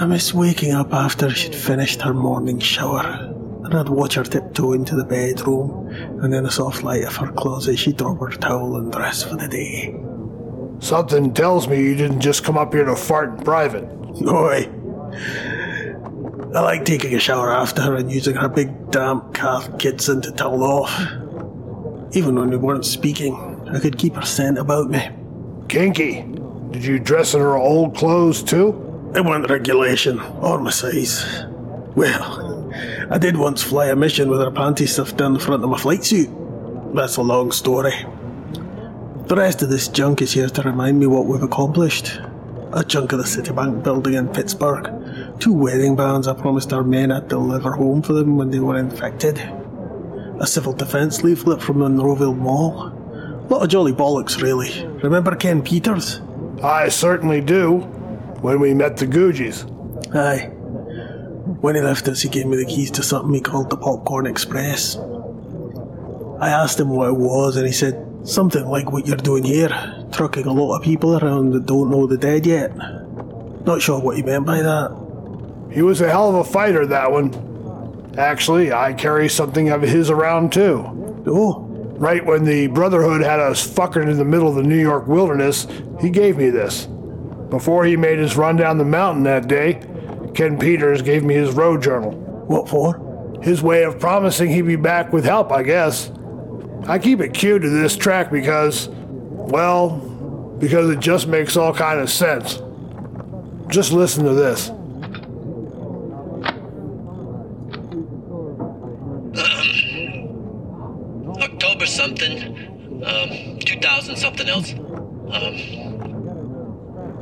I 0.00 0.06
miss 0.06 0.32
waking 0.32 0.72
up 0.72 0.92
after 0.92 1.30
she'd 1.30 1.54
finished 1.54 2.00
her 2.02 2.14
morning 2.14 2.58
shower, 2.58 3.33
and 3.64 3.74
I'd 3.74 3.88
watch 3.88 4.14
her 4.14 4.24
tiptoe 4.24 4.72
into 4.72 4.94
the 4.94 5.04
bedroom, 5.04 5.88
and 6.22 6.34
in 6.34 6.44
the 6.44 6.50
soft 6.50 6.82
light 6.82 7.04
of 7.04 7.16
her 7.16 7.32
closet, 7.32 7.78
she'd 7.78 7.96
drop 7.96 8.20
her 8.20 8.30
towel 8.30 8.76
and 8.76 8.92
dress 8.92 9.22
for 9.22 9.36
the 9.36 9.48
day. 9.48 9.96
Something 10.80 11.32
tells 11.32 11.66
me 11.66 11.80
you 11.80 11.94
didn't 11.94 12.20
just 12.20 12.44
come 12.44 12.58
up 12.58 12.74
here 12.74 12.84
to 12.84 12.94
fart 12.94 13.38
in 13.38 13.44
private. 13.44 13.84
Oi. 14.26 14.68
I 16.54 16.60
like 16.60 16.84
taking 16.84 17.14
a 17.14 17.18
shower 17.18 17.52
after 17.52 17.82
her 17.82 17.96
and 17.96 18.12
using 18.12 18.36
her 18.36 18.48
big 18.48 18.90
damp 18.90 19.34
Cath 19.34 19.70
Kidston 19.78 20.22
to 20.22 20.32
towel 20.32 20.62
off. 20.62 20.92
Even 22.14 22.36
when 22.36 22.50
we 22.50 22.56
weren't 22.56 22.84
speaking, 22.84 23.34
I 23.72 23.80
could 23.80 23.98
keep 23.98 24.14
her 24.14 24.22
scent 24.22 24.58
about 24.58 24.90
me. 24.90 25.08
Kinky. 25.68 26.24
Did 26.70 26.84
you 26.84 26.98
dress 26.98 27.34
in 27.34 27.40
her 27.40 27.56
old 27.56 27.96
clothes 27.96 28.42
too? 28.42 29.12
It 29.16 29.24
weren't 29.24 29.48
regulation 29.48 30.20
or 30.20 30.60
my 30.60 30.70
size. 30.70 31.24
Well, 31.96 32.43
I 33.10 33.18
did 33.18 33.36
once 33.36 33.62
fly 33.62 33.86
a 33.86 33.96
mission 33.96 34.30
with 34.30 34.40
her 34.40 34.50
panties 34.50 34.92
stuffed 34.92 35.16
down 35.16 35.34
the 35.34 35.40
front 35.40 35.62
of 35.62 35.70
my 35.70 35.78
flight 35.78 36.04
suit. 36.04 36.30
That's 36.94 37.16
a 37.16 37.22
long 37.22 37.52
story. 37.52 37.92
The 39.26 39.36
rest 39.36 39.62
of 39.62 39.70
this 39.70 39.88
junk 39.88 40.22
is 40.22 40.32
here 40.32 40.48
to 40.48 40.62
remind 40.62 40.98
me 41.00 41.06
what 41.06 41.26
we've 41.26 41.42
accomplished. 41.42 42.20
A 42.72 42.84
chunk 42.84 43.12
of 43.12 43.18
the 43.18 43.24
Citibank 43.24 43.82
building 43.82 44.14
in 44.14 44.28
Pittsburgh, 44.28 44.90
two 45.38 45.52
wedding 45.52 45.96
bands 45.96 46.26
I 46.26 46.34
promised 46.34 46.72
our 46.72 46.82
men 46.82 47.12
I'd 47.12 47.28
deliver 47.28 47.72
home 47.72 48.02
for 48.02 48.14
them 48.14 48.36
when 48.36 48.50
they 48.50 48.58
were 48.58 48.78
infected, 48.78 49.38
a 50.40 50.46
civil 50.46 50.72
defence 50.72 51.22
leaflet 51.22 51.62
from 51.62 51.78
Monroeville 51.78 52.36
Mall. 52.36 52.88
A 52.88 53.46
lot 53.48 53.62
of 53.62 53.68
jolly 53.68 53.92
bollocks, 53.92 54.40
really. 54.40 54.86
Remember 55.02 55.36
Ken 55.36 55.62
Peters? 55.62 56.20
I 56.62 56.88
certainly 56.88 57.40
do. 57.40 57.78
When 58.40 58.60
we 58.60 58.74
met 58.74 58.96
the 58.96 59.06
Googies. 59.06 59.64
Aye. 60.14 60.53
When 61.64 61.76
he 61.76 61.80
left 61.80 62.06
us, 62.08 62.20
he 62.20 62.28
gave 62.28 62.44
me 62.44 62.58
the 62.58 62.66
keys 62.66 62.90
to 62.90 63.02
something 63.02 63.32
he 63.32 63.40
called 63.40 63.70
the 63.70 63.78
Popcorn 63.78 64.26
Express. 64.26 64.98
I 66.38 66.50
asked 66.50 66.78
him 66.78 66.90
what 66.90 67.08
it 67.08 67.16
was, 67.16 67.56
and 67.56 67.66
he 67.66 67.72
said, 67.72 68.06
Something 68.24 68.66
like 68.66 68.92
what 68.92 69.06
you're 69.06 69.16
doing 69.16 69.44
here, 69.44 69.70
trucking 70.12 70.44
a 70.44 70.52
lot 70.52 70.76
of 70.76 70.82
people 70.82 71.16
around 71.16 71.54
that 71.54 71.64
don't 71.64 71.90
know 71.90 72.06
the 72.06 72.18
dead 72.18 72.44
yet. 72.44 72.76
Not 73.64 73.80
sure 73.80 73.98
what 73.98 74.18
he 74.18 74.22
meant 74.22 74.44
by 74.44 74.60
that. 74.60 75.70
He 75.72 75.80
was 75.80 76.02
a 76.02 76.10
hell 76.10 76.28
of 76.28 76.34
a 76.34 76.44
fighter, 76.44 76.84
that 76.84 77.10
one. 77.10 78.12
Actually, 78.18 78.70
I 78.70 78.92
carry 78.92 79.30
something 79.30 79.70
of 79.70 79.80
his 79.80 80.10
around 80.10 80.52
too. 80.52 81.24
Oh? 81.26 81.60
Right 81.96 82.26
when 82.26 82.44
the 82.44 82.66
Brotherhood 82.66 83.22
had 83.22 83.40
us 83.40 83.66
fucking 83.66 84.02
in 84.02 84.18
the 84.18 84.24
middle 84.26 84.48
of 84.48 84.56
the 84.56 84.62
New 84.62 84.82
York 84.82 85.06
wilderness, 85.06 85.66
he 85.98 86.10
gave 86.10 86.36
me 86.36 86.50
this. 86.50 86.84
Before 87.48 87.86
he 87.86 87.96
made 87.96 88.18
his 88.18 88.36
run 88.36 88.56
down 88.56 88.76
the 88.76 88.84
mountain 88.84 89.22
that 89.22 89.48
day, 89.48 89.80
Ken 90.34 90.58
Peters 90.58 91.00
gave 91.00 91.22
me 91.24 91.34
his 91.34 91.52
road 91.52 91.82
journal. 91.82 92.10
What 92.12 92.68
for? 92.68 93.38
His 93.42 93.62
way 93.62 93.84
of 93.84 94.00
promising 94.00 94.50
he'd 94.50 94.62
be 94.62 94.76
back 94.76 95.12
with 95.12 95.24
help, 95.24 95.52
I 95.52 95.62
guess. 95.62 96.10
I 96.86 96.98
keep 96.98 97.20
it 97.20 97.32
queued 97.32 97.62
to 97.62 97.68
this 97.68 97.96
track 97.96 98.30
because, 98.30 98.88
well, 98.88 99.90
because 100.58 100.90
it 100.90 101.00
just 101.00 101.28
makes 101.28 101.56
all 101.56 101.72
kind 101.72 102.00
of 102.00 102.10
sense. 102.10 102.60
Just 103.68 103.92
listen 103.92 104.24
to 104.24 104.34
this. 104.34 104.70
October 111.40 111.86
something, 111.86 113.02
um, 113.04 113.58
2000 113.58 114.16
something 114.16 114.48
else. 114.48 114.72
Um, 114.72 115.56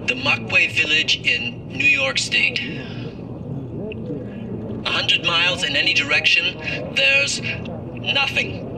the 0.06 0.14
Muckway 0.14 0.70
Village 0.72 1.16
in 1.26 1.68
New 1.68 1.84
York 1.84 2.18
State. 2.18 2.60
A 4.92 4.94
hundred 4.94 5.24
miles 5.24 5.64
in 5.64 5.74
any 5.74 5.94
direction, 5.94 6.58
there's 6.94 7.40
nothing. 7.40 8.68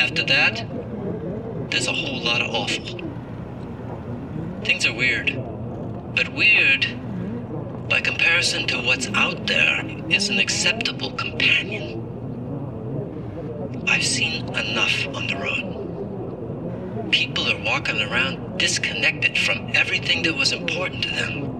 After 0.00 0.24
that, 0.24 0.66
there's 1.70 1.86
a 1.86 1.92
whole 1.92 2.20
lot 2.24 2.42
of 2.42 2.52
awful. 2.52 2.98
Things 4.64 4.84
are 4.84 4.92
weird. 4.92 5.40
But 6.16 6.34
weird, 6.34 6.88
by 7.88 8.00
comparison 8.00 8.66
to 8.66 8.82
what's 8.82 9.06
out 9.14 9.46
there, 9.46 9.86
is 10.10 10.28
an 10.28 10.40
acceptable 10.40 11.12
companion. 11.12 12.02
I've 13.86 14.04
seen 14.04 14.48
enough 14.56 15.06
on 15.14 15.28
the 15.28 15.36
road. 15.36 17.12
People 17.12 17.48
are 17.48 17.62
walking 17.64 18.00
around 18.00 18.58
disconnected 18.58 19.38
from 19.38 19.70
everything 19.74 20.24
that 20.24 20.34
was 20.34 20.50
important 20.50 21.04
to 21.04 21.10
them. 21.10 21.51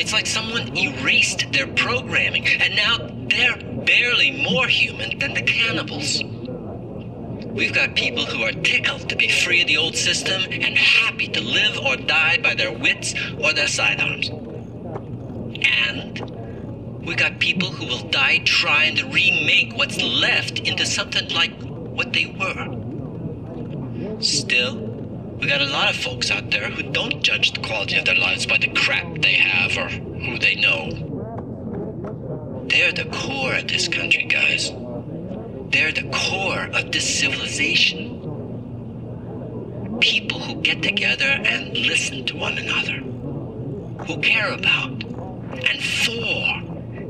It's 0.00 0.14
like 0.14 0.26
someone 0.26 0.74
erased 0.74 1.52
their 1.52 1.66
programming, 1.66 2.46
and 2.46 2.74
now 2.74 2.96
they're 3.28 3.58
barely 3.84 4.30
more 4.50 4.66
human 4.66 5.18
than 5.18 5.34
the 5.34 5.42
cannibals. 5.42 6.24
We've 7.44 7.74
got 7.74 7.94
people 7.94 8.24
who 8.24 8.42
are 8.44 8.52
tickled 8.52 9.10
to 9.10 9.16
be 9.16 9.28
free 9.28 9.60
of 9.60 9.66
the 9.66 9.76
old 9.76 9.94
system 9.94 10.40
and 10.50 10.78
happy 10.78 11.28
to 11.28 11.42
live 11.42 11.78
or 11.80 11.96
die 11.96 12.38
by 12.42 12.54
their 12.54 12.72
wits 12.72 13.12
or 13.44 13.52
their 13.52 13.68
sidearms. 13.68 14.30
And 15.90 17.04
we 17.04 17.14
got 17.14 17.38
people 17.38 17.70
who 17.70 17.84
will 17.84 18.08
die 18.08 18.38
trying 18.46 18.96
to 18.96 19.04
remake 19.04 19.76
what's 19.76 20.00
left 20.00 20.60
into 20.60 20.86
something 20.86 21.28
like 21.28 21.52
what 21.60 22.14
they 22.14 22.24
were. 22.40 24.20
Still, 24.22 24.78
we 25.40 25.46
got 25.46 25.62
a 25.62 25.66
lot 25.66 25.88
of 25.88 25.96
folks 25.96 26.30
out 26.30 26.50
there 26.50 26.68
who 26.70 26.82
don't 26.82 27.22
judge 27.22 27.52
the 27.52 27.60
quality 27.60 27.96
of 27.96 28.04
their 28.04 28.16
lives 28.16 28.44
by 28.44 28.58
the 28.58 28.68
crap 28.74 29.22
they 29.22 29.32
have 29.32 29.74
or 29.78 29.88
who 29.88 30.38
they 30.38 30.54
know. 30.56 30.90
They're 32.68 32.92
the 32.92 33.06
core 33.10 33.54
of 33.54 33.66
this 33.66 33.88
country, 33.88 34.24
guys. 34.24 34.70
They're 35.70 35.92
the 35.92 36.10
core 36.12 36.68
of 36.76 36.92
this 36.92 37.18
civilization. 37.20 38.18
People 40.00 40.40
who 40.40 40.60
get 40.60 40.82
together 40.82 41.24
and 41.24 41.74
listen 41.74 42.26
to 42.26 42.36
one 42.36 42.58
another, 42.58 42.98
who 44.04 44.20
care 44.20 44.52
about 44.52 45.02
and 45.02 45.82
for 45.82 46.60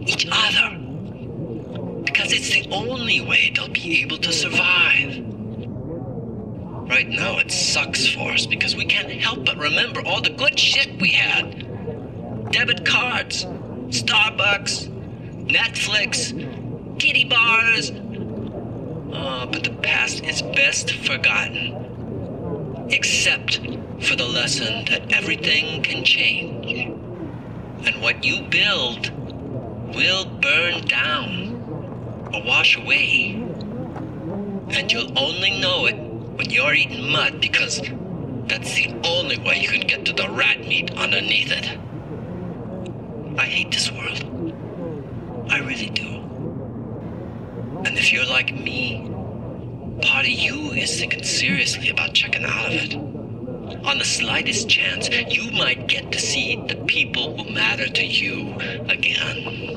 each 0.02 0.28
other. 0.30 0.78
Because 2.04 2.32
it's 2.32 2.50
the 2.52 2.68
only 2.70 3.20
way 3.22 3.52
they'll 3.56 3.68
be 3.68 4.02
able 4.02 4.18
to 4.18 4.32
survive. 4.32 5.29
Right 6.90 7.08
now, 7.08 7.38
it 7.38 7.52
sucks 7.52 8.08
for 8.08 8.32
us 8.32 8.46
because 8.46 8.74
we 8.74 8.84
can't 8.84 9.12
help 9.12 9.46
but 9.46 9.56
remember 9.56 10.02
all 10.04 10.20
the 10.20 10.30
good 10.30 10.58
shit 10.58 11.00
we 11.00 11.12
had 11.12 12.50
debit 12.50 12.84
cards, 12.84 13.44
Starbucks, 13.90 14.88
Netflix, 15.46 16.32
kitty 16.98 17.26
bars. 17.26 17.92
Oh, 17.92 19.46
but 19.52 19.62
the 19.62 19.78
past 19.82 20.24
is 20.24 20.42
best 20.42 20.90
forgotten. 20.90 22.88
Except 22.90 23.58
for 24.00 24.16
the 24.16 24.26
lesson 24.26 24.84
that 24.86 25.12
everything 25.12 25.84
can 25.84 26.02
change. 26.02 26.86
And 27.86 28.02
what 28.02 28.24
you 28.24 28.42
build 28.48 29.12
will 29.94 30.24
burn 30.24 30.84
down 30.86 32.30
or 32.34 32.42
wash 32.42 32.76
away. 32.76 33.34
And 34.70 34.90
you'll 34.90 35.16
only 35.16 35.60
know 35.60 35.86
it 35.86 36.09
when 36.40 36.48
you're 36.48 36.72
eating 36.72 37.12
mud 37.12 37.38
because 37.38 37.82
that's 38.46 38.74
the 38.74 38.98
only 39.04 39.36
way 39.40 39.60
you 39.60 39.68
can 39.68 39.86
get 39.86 40.06
to 40.06 40.12
the 40.14 40.26
rat 40.30 40.58
meat 40.60 40.90
underneath 40.96 41.52
it. 41.52 41.78
I 43.38 43.44
hate 43.44 43.70
this 43.70 43.92
world. 43.92 44.24
I 45.50 45.58
really 45.58 45.90
do. 45.90 46.08
And 47.84 47.98
if 47.98 48.10
you're 48.10 48.24
like 48.24 48.54
me, 48.54 49.06
part 50.00 50.24
of 50.24 50.30
you 50.30 50.70
is 50.70 50.98
thinking 50.98 51.24
seriously 51.24 51.90
about 51.90 52.14
checking 52.14 52.46
out 52.46 52.68
of 52.68 52.72
it. 52.72 52.94
On 53.84 53.98
the 53.98 54.04
slightest 54.06 54.66
chance, 54.66 55.10
you 55.10 55.50
might 55.50 55.88
get 55.88 56.10
to 56.10 56.18
see 56.18 56.56
the 56.68 56.76
people 56.86 57.36
who 57.36 57.52
matter 57.52 57.86
to 57.86 58.02
you 58.02 58.54
again. 58.88 59.76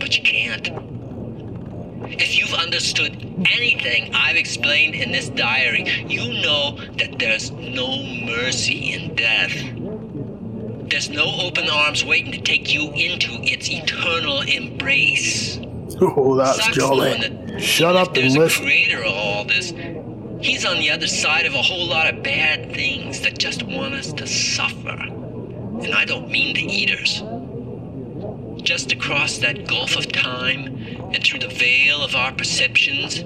But 0.00 0.18
you 0.18 0.24
can't. 0.24 0.91
If 2.18 2.36
you've 2.38 2.54
understood 2.54 3.12
anything 3.50 4.14
I've 4.14 4.36
explained 4.36 4.94
in 4.94 5.12
this 5.12 5.28
diary, 5.30 5.84
you 6.08 6.42
know 6.42 6.78
that 6.98 7.18
there's 7.18 7.50
no 7.52 8.02
mercy 8.26 8.92
in 8.92 9.14
death. 9.14 9.52
There's 10.90 11.08
no 11.10 11.24
open 11.40 11.68
arms 11.70 12.04
waiting 12.04 12.32
to 12.32 12.40
take 12.40 12.72
you 12.72 12.90
into 12.92 13.30
its 13.42 13.70
eternal 13.70 14.40
embrace. 14.42 15.58
Oh, 16.00 16.34
that's 16.36 16.64
Sucks 16.64 16.76
jolly. 16.76 17.12
that 17.12 17.60
Shut 17.62 17.94
up 17.94 18.08
and 18.08 18.16
There's 18.16 18.34
a 18.34 18.40
listen. 18.40 18.64
creator 18.64 19.04
of 19.04 19.12
all 19.12 19.44
this. 19.44 19.70
He's 20.40 20.64
on 20.64 20.78
the 20.78 20.90
other 20.90 21.06
side 21.06 21.46
of 21.46 21.54
a 21.54 21.62
whole 21.62 21.86
lot 21.86 22.12
of 22.12 22.22
bad 22.24 22.72
things 22.74 23.20
that 23.20 23.38
just 23.38 23.62
want 23.62 23.94
us 23.94 24.12
to 24.14 24.26
suffer. 24.26 24.88
And 24.88 25.94
I 25.94 26.04
don't 26.04 26.28
mean 26.28 26.54
the 26.54 26.62
eaters. 26.64 27.22
Just 28.64 28.90
across 28.90 29.38
that 29.38 29.68
gulf 29.68 29.96
of 29.96 30.10
time 30.10 30.81
and 31.14 31.22
through 31.24 31.40
the 31.40 31.48
veil 31.48 32.02
of 32.02 32.14
our 32.14 32.32
perceptions, 32.32 33.24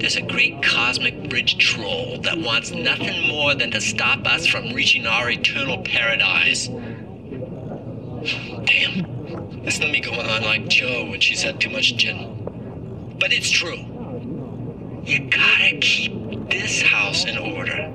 there's 0.00 0.16
a 0.16 0.22
great 0.22 0.62
cosmic 0.62 1.28
bridge 1.28 1.58
troll 1.58 2.20
that 2.22 2.38
wants 2.38 2.70
nothing 2.70 3.28
more 3.28 3.54
than 3.54 3.70
to 3.72 3.80
stop 3.80 4.26
us 4.26 4.46
from 4.46 4.72
reaching 4.72 5.06
our 5.06 5.28
eternal 5.30 5.82
paradise. 5.82 6.68
Damn. 8.66 9.64
This 9.64 9.80
let 9.80 9.90
me 9.90 10.00
go 10.00 10.12
on 10.12 10.42
like 10.42 10.68
Jo 10.68 11.10
when 11.10 11.20
she's 11.20 11.42
had 11.42 11.60
too 11.60 11.70
much 11.70 11.96
gin. 11.96 13.16
But 13.18 13.32
it's 13.32 13.50
true. 13.50 13.84
You 15.04 15.28
gotta 15.28 15.78
keep 15.80 16.48
this 16.48 16.80
house 16.80 17.24
in 17.24 17.36
order. 17.36 17.92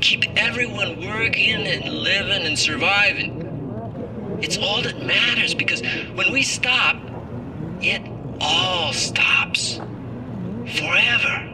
Keep 0.00 0.36
everyone 0.36 1.06
working 1.06 1.66
and 1.66 1.84
living 1.92 2.46
and 2.46 2.58
surviving. 2.58 4.38
It's 4.40 4.56
all 4.56 4.80
that 4.82 5.04
matters 5.04 5.54
because 5.54 5.82
when 6.14 6.32
we 6.32 6.42
stop, 6.42 6.96
it 7.82 8.02
all 8.40 8.92
stops. 8.92 9.80
Forever. 10.78 11.50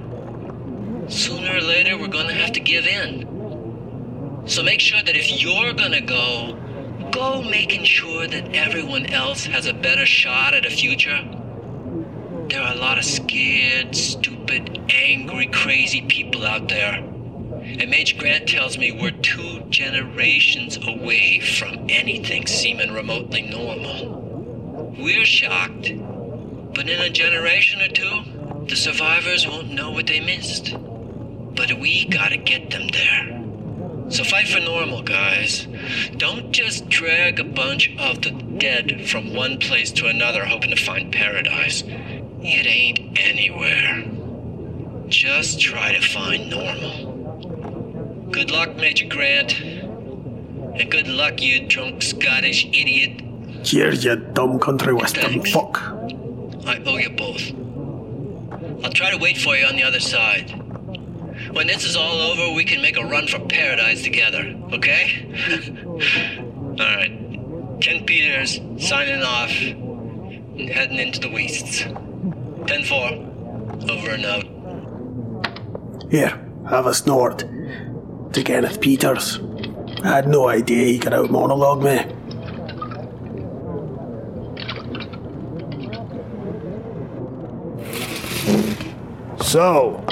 Sooner 1.09 1.57
or 1.57 1.61
later, 1.61 1.97
we're 1.97 2.09
gonna 2.09 2.35
have 2.35 2.53
to 2.53 2.61
give 2.61 2.87
in. 2.87 4.43
So 4.47 4.63
make 4.63 4.81
sure 4.81 5.03
that 5.03 5.17
if 5.17 5.43
you're 5.43 5.73
gonna 5.73 6.01
go, 6.01 6.57
go 7.13 7.43
making 7.43 7.85
sure 7.85 8.27
that 8.27 8.55
everyone 8.55 9.07
else 9.07 9.45
has 9.47 9.67
a 9.67 9.73
better 9.73 10.07
shot 10.07 10.55
at 10.55 10.67
a 10.67 10.71
future. 10.71 11.19
There 12.49 12.63
are 12.63 12.75
a 12.75 12.79
lot 12.79 12.99
of 12.99 13.05
scared, 13.05 13.97
stupid, 13.97 14.81
angry, 14.89 15.47
crazy 15.47 16.03
people 16.03 16.45
out 16.45 16.69
there. 16.69 16.95
And 16.95 17.91
Major 17.91 18.19
Grant 18.19 18.49
tells 18.49 18.79
me 18.79 18.93
we're 18.93 19.11
two 19.11 19.61
generations 19.69 20.79
away 20.87 21.41
from 21.41 21.87
anything 21.89 22.47
seeming 22.47 22.93
remotely 22.93 23.43
normal. 23.43 24.95
We're 24.97 25.25
shocked, 25.25 25.91
but 26.77 26.91
in 26.91 27.01
a 27.01 27.09
generation 27.09 27.81
or 27.81 27.89
two, 27.89 28.67
the 28.69 28.77
survivors 28.77 29.49
won't 29.49 29.73
know 29.73 29.91
what 29.91 30.07
they 30.07 30.21
missed. 30.21 30.77
But 31.57 31.73
we 31.81 32.05
gotta 32.05 32.37
get 32.37 32.71
them 32.71 32.89
there. 32.89 34.11
So 34.11 34.23
fight 34.23 34.47
for 34.47 34.61
normal, 34.61 35.03
guys. 35.03 35.67
Don't 36.19 36.53
just 36.53 36.89
drag 36.89 37.41
a 37.41 37.45
bunch 37.45 37.97
of 37.99 38.21
the 38.21 38.31
dead 38.31 39.09
from 39.09 39.35
one 39.35 39.59
place 39.59 39.91
to 39.93 40.07
another 40.07 40.45
hoping 40.45 40.71
to 40.71 40.77
find 40.77 41.11
paradise. 41.11 41.83
It 41.83 42.67
ain't 42.67 43.19
anywhere. 43.19 44.05
Just 45.09 45.61
try 45.61 45.93
to 45.93 46.01
find 46.01 46.51
normal. 46.51 48.29
Good 48.31 48.51
luck, 48.51 48.77
Major 48.77 49.09
Grant. 49.09 49.61
And 49.61 50.91
good 50.91 51.09
luck, 51.09 51.41
you 51.41 51.67
drunk 51.67 52.03
Scottish 52.03 52.67
idiot. 52.67 53.23
Cheers, 53.65 54.05
you 54.05 54.17
dumb 54.17 54.61
country 54.61 54.93
western 54.93 55.43
fuck. 55.47 55.83
I 56.67 56.83
owe 56.85 56.97
you 56.97 57.11
both. 57.11 57.53
I'll 58.85 58.93
try 58.93 59.11
to 59.11 59.19
wait 59.19 59.39
for 59.39 59.57
you 59.57 59.67
on 59.67 59.77
the 59.77 59.85
other 59.85 60.01
side. 60.01 60.51
When 61.53 61.67
this 61.67 61.85
is 61.85 61.97
all 61.97 62.21
over, 62.21 62.55
we 62.55 62.65
can 62.65 62.83
make 62.83 62.97
a 62.97 63.05
run 63.05 63.29
for 63.29 63.39
paradise 63.39 64.03
together, 64.03 64.55
okay? 64.73 65.27
Alright. 66.81 67.81
Ken 67.81 68.05
Peters, 68.05 68.61
signing 68.79 69.23
off. 69.23 69.51
And 69.51 70.69
heading 70.71 70.99
into 70.99 71.21
the 71.21 71.31
wastes. 71.31 71.83
10 72.67 72.85
4. 72.85 72.99
Over 73.91 74.11
and 74.11 74.25
out. 74.25 76.11
Here, 76.11 76.39
have 76.69 76.87
a 76.87 76.95
snort. 76.95 77.45
To 78.33 78.43
Kenneth 78.43 78.81
Peters. 78.81 79.39
I 80.03 80.09
had 80.09 80.29
no 80.29 80.49
idea 80.49 80.87
he 80.87 80.99
could 80.99 81.15
out 81.15 81.31
monologue 81.31 81.83
me. 81.83 82.05
So, 89.57 90.05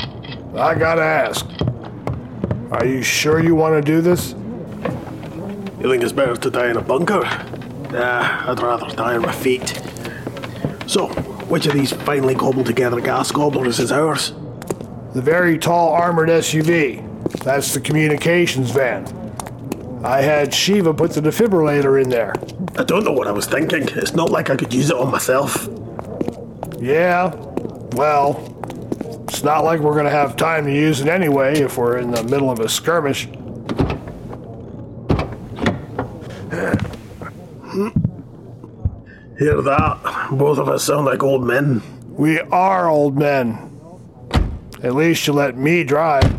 I 0.56 0.74
gotta 0.74 1.02
ask. 1.02 1.44
Are 2.70 2.86
you 2.86 3.02
sure 3.02 3.44
you 3.44 3.54
want 3.54 3.74
to 3.74 3.82
do 3.82 4.00
this? 4.00 4.30
You 5.78 5.90
think 5.90 6.02
it's 6.02 6.12
better 6.12 6.34
to 6.34 6.50
die 6.50 6.70
in 6.70 6.78
a 6.78 6.80
bunker? 6.80 7.20
Nah, 7.90 8.50
I'd 8.50 8.58
rather 8.62 8.86
die 8.96 9.16
on 9.16 9.20
my 9.20 9.32
feet. 9.32 9.82
So, 10.86 11.08
which 11.50 11.66
of 11.66 11.74
these 11.74 11.92
finely 11.92 12.34
cobbled 12.34 12.64
together 12.64 13.02
gas 13.02 13.30
gobblers 13.32 13.80
is 13.80 13.92
ours? 13.92 14.32
The 15.12 15.20
very 15.20 15.58
tall 15.58 15.92
armored 15.92 16.30
SUV. 16.30 17.02
That's 17.44 17.74
the 17.74 17.80
communications 17.80 18.70
van. 18.70 19.04
I 20.02 20.22
had 20.22 20.54
Shiva 20.54 20.94
put 20.94 21.10
the 21.10 21.20
defibrillator 21.20 22.02
in 22.02 22.08
there. 22.08 22.32
I 22.78 22.84
don't 22.84 23.04
know 23.04 23.12
what 23.12 23.28
I 23.28 23.32
was 23.32 23.44
thinking. 23.44 23.88
It's 23.88 24.14
not 24.14 24.30
like 24.30 24.48
I 24.48 24.56
could 24.56 24.72
use 24.72 24.88
it 24.88 24.96
on 24.96 25.10
myself. 25.10 25.68
Yeah, 26.80 27.34
well, 27.92 28.53
it's 29.34 29.42
not 29.42 29.64
like 29.64 29.80
we're 29.80 29.96
gonna 29.96 30.10
have 30.10 30.36
time 30.36 30.64
to 30.64 30.72
use 30.72 31.00
it 31.00 31.08
anyway 31.08 31.58
if 31.58 31.76
we're 31.76 31.98
in 31.98 32.12
the 32.12 32.22
middle 32.22 32.52
of 32.52 32.60
a 32.60 32.68
skirmish. 32.68 33.24
Hear 39.36 39.60
that? 39.60 40.28
Both 40.30 40.58
of 40.58 40.68
us 40.68 40.84
sound 40.84 41.06
like 41.06 41.24
old 41.24 41.44
men. 41.44 41.82
We 42.10 42.38
are 42.38 42.88
old 42.88 43.18
men. 43.18 43.72
At 44.84 44.94
least 44.94 45.26
you 45.26 45.32
let 45.32 45.56
me 45.56 45.82
drive. 45.82 46.32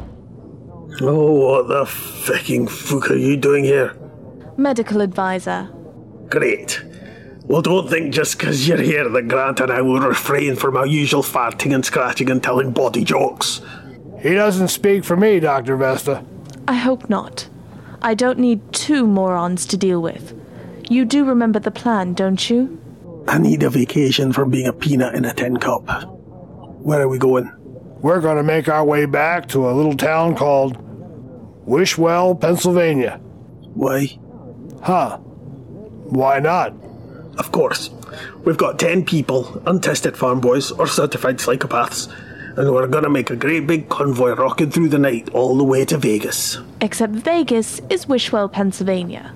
Oh, 1.01 1.33
what 1.33 1.67
the 1.67 1.85
fucking 1.85 2.69
fuck 2.69 3.11
are 3.11 3.17
you 3.17 3.35
doing 3.35 3.65
here? 3.65 3.93
Medical 4.55 5.01
advisor. 5.01 5.69
Great. 6.29 6.81
Well, 7.47 7.61
don't 7.61 7.87
think 7.89 8.11
just 8.11 8.39
'cause 8.39 8.67
you're 8.67 8.81
here 8.81 9.07
that 9.07 9.27
Grant 9.27 9.59
and 9.59 9.71
I 9.71 9.81
will 9.81 9.99
refrain 9.99 10.55
from 10.55 10.75
our 10.75 10.87
usual 10.87 11.21
farting 11.21 11.73
and 11.75 11.85
scratching 11.85 12.31
and 12.31 12.41
telling 12.41 12.71
body 12.71 13.03
jokes. 13.03 13.61
He 14.19 14.33
doesn't 14.33 14.69
speak 14.69 15.03
for 15.03 15.15
me, 15.15 15.39
Dr. 15.39 15.75
Vesta. 15.75 16.23
I 16.67 16.73
hope 16.73 17.07
not. 17.07 17.47
I 18.01 18.15
don't 18.15 18.39
need 18.39 18.61
two 18.71 19.05
morons 19.05 19.67
to 19.67 19.77
deal 19.77 20.01
with. 20.01 20.33
You 20.89 21.05
do 21.05 21.23
remember 21.23 21.59
the 21.59 21.71
plan, 21.71 22.13
don't 22.13 22.49
you? 22.49 22.79
I 23.27 23.37
need 23.37 23.61
a 23.61 23.69
vacation 23.69 24.33
from 24.33 24.49
being 24.49 24.67
a 24.67 24.73
peanut 24.73 25.13
in 25.13 25.25
a 25.25 25.33
tin 25.33 25.57
cup. 25.57 25.83
Where 26.81 27.01
are 27.01 27.07
we 27.07 27.19
going? 27.19 27.51
We're 28.01 28.21
going 28.21 28.37
to 28.37 28.43
make 28.43 28.67
our 28.67 28.83
way 28.83 29.05
back 29.05 29.47
to 29.49 29.69
a 29.69 29.73
little 29.73 29.95
town 29.95 30.35
called 30.35 30.77
Wishwell, 31.67 32.39
Pennsylvania. 32.39 33.19
Why? 33.73 34.17
Huh. 34.81 35.17
Why 35.17 36.39
not? 36.39 36.73
Of 37.38 37.51
course. 37.51 37.89
We've 38.45 38.57
got 38.57 38.79
ten 38.79 39.03
people, 39.05 39.61
untested 39.65 40.15
farm 40.17 40.39
boys 40.39 40.71
or 40.71 40.88
certified 40.88 41.38
psychopaths, 41.38 42.07
and 42.57 42.71
we're 42.71 42.88
gonna 42.88 43.09
make 43.09 43.29
a 43.29 43.36
great 43.36 43.67
big 43.67 43.89
convoy 43.89 44.33
rocking 44.36 44.71
through 44.71 44.89
the 44.89 44.99
night 44.99 45.29
all 45.33 45.57
the 45.57 45.63
way 45.63 45.83
to 45.86 45.97
Vegas. 45.97 46.57
Except 46.81 47.13
Vegas 47.13 47.81
is 47.89 48.05
Wishwell, 48.05 48.51
Pennsylvania. 48.51 49.33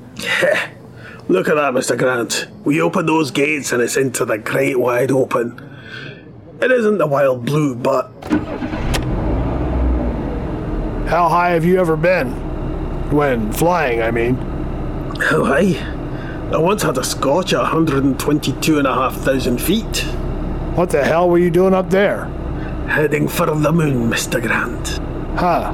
Look 1.28 1.48
at 1.50 1.56
that, 1.56 1.74
Mr. 1.74 1.98
Grant. 1.98 2.48
We 2.64 2.82
open 2.82 3.06
those 3.06 3.30
gates 3.32 3.72
and 3.72 3.82
it's 3.84 3.98
into 3.98 4.26
the 4.26 4.38
great 4.38 4.80
wide 4.80 5.12
open. 5.12 5.60
It 6.62 6.72
isn't 6.72 6.98
the 6.98 7.06
wild 7.08 7.46
blue, 7.46 7.76
but 7.76 8.12
How 11.08 11.28
high 11.28 11.50
have 11.52 11.66
you 11.66 11.80
ever 11.80 11.96
been? 11.98 12.32
When 13.12 13.52
flying, 13.52 14.02
I 14.02 14.12
mean. 14.12 14.36
how 15.20 15.44
high? 15.44 15.74
I 16.52 16.58
once 16.58 16.82
had 16.82 16.98
a 16.98 17.04
Scotch 17.04 17.54
at 17.54 17.62
122,500 17.62 19.62
feet. 19.62 19.98
What 20.76 20.90
the 20.90 21.04
hell 21.04 21.30
were 21.30 21.38
you 21.38 21.52
doing 21.52 21.76
up 21.76 21.92
there? 21.92 22.26
Heading 22.88 23.28
for 23.28 23.46
the 23.46 23.72
moon, 23.72 24.10
Mr. 24.10 24.42
Grant. 24.42 24.98
Huh. 25.40 25.72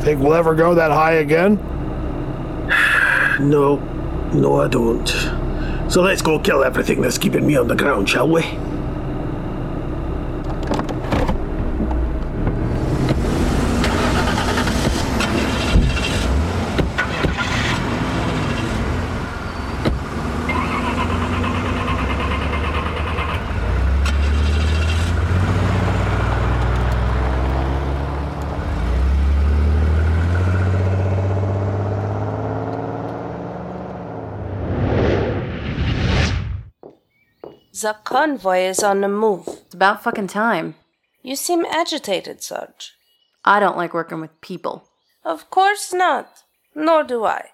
Think 0.00 0.22
we'll 0.22 0.32
ever 0.32 0.54
go 0.54 0.74
that 0.74 0.90
high 0.90 1.14
again? 1.14 1.58
No, 3.38 3.76
no, 4.32 4.62
I 4.62 4.68
don't. 4.68 5.06
So 5.90 6.00
let's 6.00 6.22
go 6.22 6.38
kill 6.38 6.64
everything 6.64 7.02
that's 7.02 7.18
keeping 7.18 7.46
me 7.46 7.58
on 7.58 7.68
the 7.68 7.76
ground, 7.76 8.08
shall 8.08 8.30
we? 8.30 8.44
The 37.82 37.96
convoy 38.04 38.60
is 38.60 38.82
on 38.82 39.02
the 39.02 39.08
move. 39.08 39.46
It's 39.48 39.74
about 39.74 40.02
fucking 40.02 40.28
time. 40.28 40.76
You 41.22 41.36
seem 41.36 41.66
agitated, 41.66 42.42
Sarge. 42.42 42.94
I 43.44 43.60
don't 43.60 43.76
like 43.76 43.92
working 43.92 44.22
with 44.22 44.40
people. 44.40 44.88
Of 45.22 45.50
course 45.50 45.92
not. 45.92 46.42
Nor 46.74 47.04
do 47.04 47.26
I. 47.26 47.50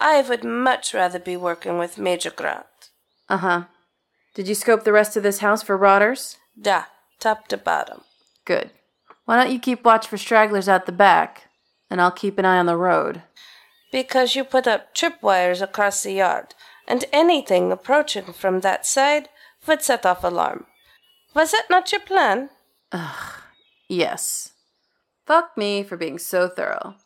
I 0.00 0.22
would 0.22 0.42
much 0.42 0.94
rather 0.94 1.18
be 1.18 1.36
working 1.36 1.76
with 1.76 1.98
Major 1.98 2.30
Grant. 2.30 2.64
Uh 3.28 3.36
huh. 3.36 3.64
Did 4.34 4.48
you 4.48 4.54
scope 4.54 4.84
the 4.84 4.92
rest 4.92 5.18
of 5.18 5.22
this 5.22 5.40
house 5.40 5.62
for 5.62 5.76
rotters? 5.76 6.38
Da, 6.58 6.84
top 7.20 7.48
to 7.48 7.58
bottom. 7.58 8.04
Good. 8.46 8.70
Why 9.26 9.36
don't 9.36 9.52
you 9.52 9.58
keep 9.58 9.84
watch 9.84 10.06
for 10.06 10.16
stragglers 10.16 10.68
out 10.68 10.86
the 10.86 10.92
back, 10.92 11.50
and 11.90 12.00
I'll 12.00 12.10
keep 12.10 12.38
an 12.38 12.46
eye 12.46 12.58
on 12.58 12.66
the 12.66 12.76
road. 12.76 13.22
Because 13.92 14.34
you 14.34 14.44
put 14.44 14.66
up 14.66 14.94
tripwires 14.94 15.60
across 15.60 16.02
the 16.02 16.12
yard, 16.12 16.54
and 16.86 17.04
anything 17.12 17.70
approaching 17.70 18.32
from 18.32 18.60
that 18.60 18.86
side 18.86 19.28
would 19.68 19.82
set 19.82 20.04
off 20.04 20.24
alarm. 20.24 20.66
Was 21.34 21.52
that 21.52 21.66
not 21.70 21.92
your 21.92 22.00
plan? 22.00 22.50
Ugh. 22.92 23.42
Yes. 23.88 24.52
Fuck 25.26 25.56
me 25.56 25.82
for 25.82 25.96
being 25.96 26.18
so 26.18 26.48
thorough. 26.48 26.96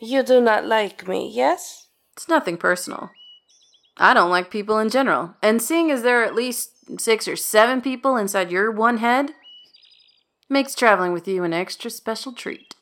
You 0.00 0.22
do 0.22 0.40
not 0.40 0.64
like 0.64 1.08
me, 1.08 1.28
yes? 1.28 1.88
It's 2.16 2.28
nothing 2.28 2.56
personal. 2.56 3.10
I 3.96 4.14
don't 4.14 4.30
like 4.30 4.50
people 4.50 4.78
in 4.78 4.90
general, 4.90 5.34
and 5.42 5.60
seeing 5.60 5.90
as 5.90 6.02
there 6.02 6.20
are 6.20 6.24
at 6.24 6.34
least 6.34 7.00
six 7.00 7.26
or 7.26 7.36
seven 7.36 7.80
people 7.80 8.16
inside 8.16 8.50
your 8.50 8.70
one 8.70 8.98
head 8.98 9.32
makes 10.48 10.74
traveling 10.74 11.12
with 11.12 11.26
you 11.26 11.44
an 11.44 11.52
extra 11.52 11.90
special 11.90 12.32
treat. 12.32 12.74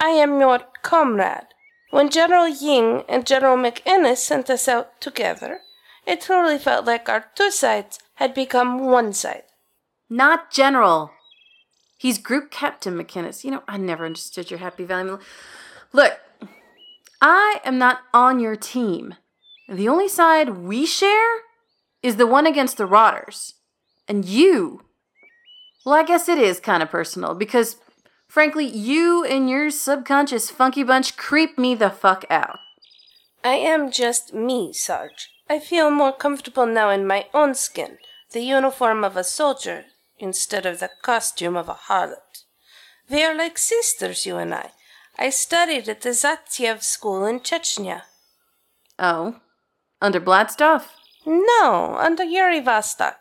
I 0.00 0.10
am 0.10 0.40
your 0.40 0.60
comrade. 0.82 1.46
When 1.90 2.10
General 2.10 2.48
Ying 2.48 3.04
and 3.08 3.26
General 3.26 3.56
McInnes 3.56 4.18
sent 4.18 4.50
us 4.50 4.68
out 4.68 5.00
together, 5.00 5.60
it 6.06 6.20
truly 6.20 6.58
felt 6.58 6.84
like 6.84 7.08
our 7.08 7.26
two 7.34 7.50
sides 7.50 7.98
had 8.18 8.34
become 8.34 8.80
one 8.80 9.12
side. 9.12 9.44
Not 10.10 10.50
general. 10.50 11.12
He's 11.96 12.18
group 12.18 12.50
captain, 12.50 12.98
McInnes. 12.98 13.44
You 13.44 13.52
know, 13.52 13.62
I 13.68 13.76
never 13.76 14.04
understood 14.04 14.50
your 14.50 14.58
Happy 14.58 14.84
Valley. 14.84 15.18
Look, 15.92 16.18
I 17.22 17.60
am 17.64 17.78
not 17.78 18.00
on 18.12 18.40
your 18.40 18.56
team. 18.56 19.14
The 19.68 19.88
only 19.88 20.08
side 20.08 20.50
we 20.50 20.84
share 20.84 21.42
is 22.02 22.16
the 22.16 22.26
one 22.26 22.44
against 22.44 22.76
the 22.76 22.86
Rotters. 22.86 23.54
And 24.08 24.24
you. 24.24 24.82
Well, 25.86 25.94
I 25.94 26.02
guess 26.02 26.28
it 26.28 26.38
is 26.38 26.58
kind 26.58 26.82
of 26.82 26.90
personal 26.90 27.34
because, 27.34 27.76
frankly, 28.26 28.66
you 28.66 29.24
and 29.24 29.48
your 29.48 29.70
subconscious 29.70 30.50
funky 30.50 30.82
bunch 30.82 31.16
creep 31.16 31.56
me 31.56 31.76
the 31.76 31.90
fuck 31.90 32.24
out. 32.28 32.58
I 33.44 33.54
am 33.54 33.92
just 33.92 34.34
me, 34.34 34.72
Sarge. 34.72 35.30
I 35.48 35.58
feel 35.58 35.90
more 35.90 36.12
comfortable 36.12 36.66
now 36.66 36.90
in 36.90 37.06
my 37.06 37.26
own 37.32 37.54
skin, 37.54 37.98
the 38.32 38.40
uniform 38.40 39.02
of 39.02 39.16
a 39.16 39.24
soldier, 39.24 39.86
instead 40.18 40.66
of 40.66 40.80
the 40.80 40.90
costume 41.02 41.56
of 41.56 41.68
a 41.68 41.74
harlot. 41.88 42.44
We 43.08 43.24
are 43.24 43.34
like 43.34 43.56
sisters, 43.56 44.26
you 44.26 44.36
and 44.36 44.54
I. 44.54 44.72
I 45.18 45.30
studied 45.30 45.88
at 45.88 46.02
the 46.02 46.10
Zatyev 46.10 46.82
school 46.82 47.24
in 47.24 47.40
Chechnya. 47.40 48.02
Oh, 48.98 49.36
under 50.00 50.20
Bladstov? 50.20 50.84
No, 51.24 51.96
under 51.98 52.24
Yuri 52.24 52.60
Vostok. 52.60 53.16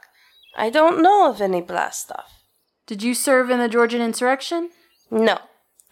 I 0.58 0.70
don't 0.70 1.02
know 1.02 1.30
of 1.30 1.42
any 1.42 1.62
Blastov. 1.62 2.26
Did 2.88 3.04
you 3.04 3.14
serve 3.14 3.50
in 3.50 3.60
the 3.60 3.70
Georgian 3.70 4.02
insurrection? 4.02 4.72
No. 5.10 5.40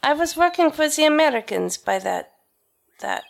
I 0.03 0.13
was 0.13 0.35
working 0.35 0.69
for 0.71 0.89
the 0.89 1.05
Americans 1.05 1.77
by 1.77 1.99
that. 1.99 2.31
that. 2.99 3.23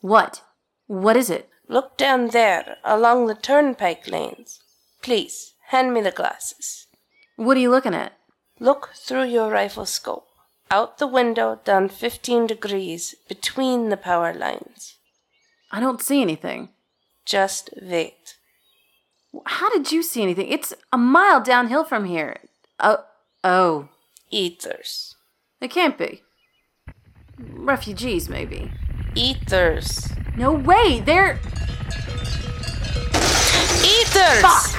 What? 0.00 0.42
What 0.86 1.16
is 1.16 1.28
it? 1.28 1.49
Look 1.70 1.96
down 1.96 2.30
there, 2.30 2.78
along 2.82 3.28
the 3.28 3.36
turnpike 3.36 4.08
lanes. 4.08 4.58
Please, 5.02 5.54
hand 5.68 5.94
me 5.94 6.00
the 6.00 6.10
glasses. 6.10 6.88
What 7.36 7.56
are 7.56 7.60
you 7.60 7.70
looking 7.70 7.94
at? 7.94 8.12
Look 8.58 8.90
through 8.96 9.26
your 9.26 9.50
rifle 9.50 9.86
scope. 9.86 10.26
Out 10.68 10.98
the 10.98 11.06
window, 11.06 11.60
down 11.64 11.88
15 11.88 12.48
degrees, 12.48 13.14
between 13.28 13.88
the 13.88 13.96
power 13.96 14.34
lines. 14.34 14.96
I 15.70 15.78
don't 15.78 16.02
see 16.02 16.20
anything. 16.20 16.70
Just 17.24 17.70
wait. 17.80 18.34
How 19.46 19.70
did 19.70 19.92
you 19.92 20.02
see 20.02 20.24
anything? 20.24 20.48
It's 20.48 20.74
a 20.92 20.98
mile 20.98 21.40
downhill 21.40 21.84
from 21.84 22.06
here. 22.06 22.38
Oh, 22.80 23.04
oh. 23.44 23.90
Eaters. 24.32 25.14
It 25.60 25.70
can't 25.70 25.96
be. 25.96 26.22
Refugees, 27.38 28.28
maybe. 28.28 28.72
Eaters. 29.14 30.08
No 30.40 30.52
way! 30.54 31.02
They're. 31.04 31.38
Eaters! 33.84 34.40
Fuck! 34.40 34.70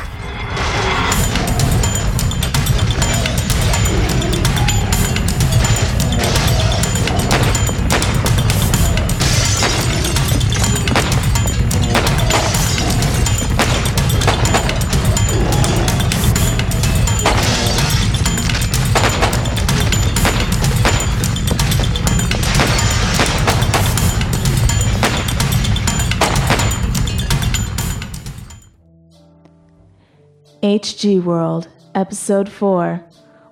HG 30.64 31.24
World, 31.24 31.70
Episode 31.95 32.47
4 32.47 33.03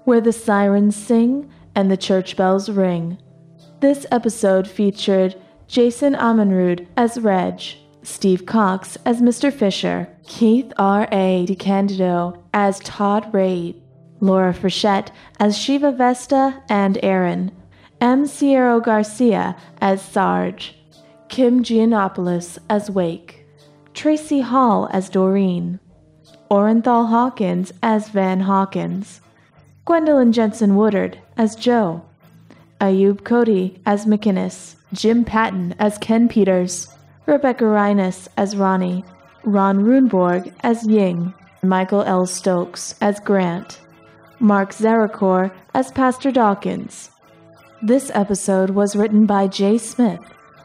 Where 0.03 0.21
the 0.21 0.31
Sirens 0.31 0.95
Sing 0.95 1.49
and 1.73 1.89
the 1.89 1.97
Church 1.97 2.37
Bells 2.37 2.69
Ring. 2.69 3.17
This 3.79 4.05
episode 4.11 4.67
featured 4.67 5.35
Jason 5.67 6.13
Amonrud 6.13 6.85
as 6.97 7.19
Reg, 7.19 7.63
Steve 8.03 8.45
Cox 8.45 8.95
as 9.05 9.23
Mr. 9.23 9.51
Fisher, 9.51 10.07
Keith 10.27 10.71
R.A. 10.77 11.47
DeCandido 11.49 12.39
as 12.53 12.79
Todd 12.81 13.33
Rage, 13.33 13.75
Laura 14.19 14.53
Frechette 14.53 15.09
as 15.39 15.57
Shiva 15.57 15.91
Vesta 15.91 16.61
and 16.69 16.99
Aaron, 17.01 17.51
M. 17.99 18.25
Sieiro 18.25 18.83
Garcia 18.83 19.55
as 19.81 19.99
Sarge, 19.99 20.75
Kim 21.27 21.63
Gianopoulos 21.63 22.59
as 22.69 22.91
Wake, 22.91 23.47
Tracy 23.95 24.41
Hall 24.41 24.87
as 24.91 25.09
Doreen, 25.09 25.79
Orenthal 26.49 27.09
Hawkins 27.09 27.71
as 27.83 28.09
Van 28.09 28.39
Hawkins, 28.39 29.21
Gwendolyn 29.85 30.31
Jensen 30.31 30.75
Woodard 30.75 31.19
as 31.37 31.55
Jo, 31.55 32.03
Ayoub 32.81 33.21
Khote 33.21 33.77
as 33.85 34.05
McInnes, 34.07 34.75
Jim 34.91 35.23
Patton 35.23 35.75
as 35.77 35.99
Ken 35.99 36.27
Peters, 36.27 36.87
Rebecca 37.27 37.65
Rinas 37.65 38.27
as 38.35 38.55
Ronni, 38.55 39.03
Ron 39.43 39.83
Runeborg 39.83 40.51
as 40.61 40.87
Ying, 40.87 41.35
Michael 41.61 42.01
L. 42.01 42.25
Stokes 42.25 42.95
as 42.99 43.19
Grant, 43.19 43.79
Mark 44.39 44.71
Zaricor 44.71 45.51
as 45.75 45.91
Pastor 45.91 46.31
Dawkins. 46.31 47.11
This 47.83 48.09
episode 48.15 48.71
was 48.71 48.95
written 48.95 49.27
by 49.27 49.47
Jay 49.47 49.77
Smith, 49.77 50.21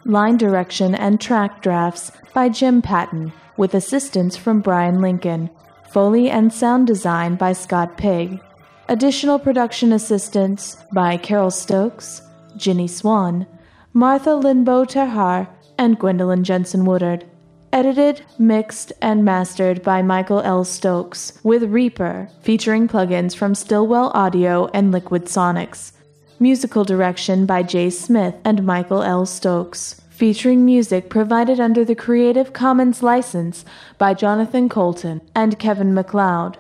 line 0.07 0.39
direction 0.39 0.95
and 0.95 1.21
track 1.21 1.61
drafts 1.61 2.11
by 2.33 2.49
Jim 2.49 2.81
Patton, 2.81 3.35
with 3.59 3.75
assistance 3.75 4.35
from 4.37 4.61
Bryan 4.61 5.03
Lincoln, 5.03 5.51
Foley 5.95 6.29
and 6.29 6.53
sound 6.53 6.89
design 6.89 7.37
by 7.37 7.53
Scott 7.53 7.97
Pigg. 7.97 8.41
Additional 8.89 9.39
production 9.39 9.93
assistance 9.93 10.77
by 10.93 11.17
Carole 11.17 11.53
Stokes, 11.53 12.21
Ginny 12.57 12.89
Swann, 12.89 13.47
Martha 13.93 14.31
Linbo 14.31 14.85
Terhaar, 14.85 15.47
and 15.79 15.97
Gwendolyn 15.97 16.43
Jensen 16.43 16.85
Woodard. 16.85 17.25
Edited, 17.73 18.23
mixed, 18.41 18.93
and 19.03 19.25
mastered 19.25 19.85
by 19.85 20.03
Michael 20.03 20.41
L. 20.41 20.65
Stokes, 20.65 21.39
with 21.45 21.63
Reaper, 21.63 22.29
featuring 22.43 22.89
plugins 22.89 23.37
from 23.37 23.55
Stillwell 23.55 24.11
Audio 24.15 24.69
and 24.75 24.91
Liquid 24.91 25.27
Sonics. 25.27 25.93
Musical 26.41 26.83
direction 26.83 27.47
by 27.47 27.63
Jay 27.63 27.89
Smith 27.89 28.35
and 28.45 28.67
Michael 28.67 29.05
L. 29.05 29.25
Stokes, 29.25 30.01
featuring 30.15 30.65
music 30.65 31.11
provided 31.11 31.59
under 31.59 31.85
the 31.85 31.97
Creative 31.97 32.53
Commons 32.53 33.03
license 33.03 33.65
by 33.99 34.15
Jonathan 34.15 34.69
Coulton 34.69 35.21
and 35.35 35.59
Kevin 35.59 35.93
MacLeod. 35.93 36.57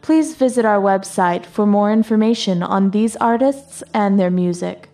Please 0.00 0.34
visit 0.34 0.64
our 0.64 0.80
website 0.80 1.44
for 1.44 1.66
more 1.66 1.92
information 1.92 2.62
on 2.62 2.90
these 2.90 3.14
artists 3.16 3.82
and 3.92 4.18
their 4.18 4.30
music. 4.30 4.88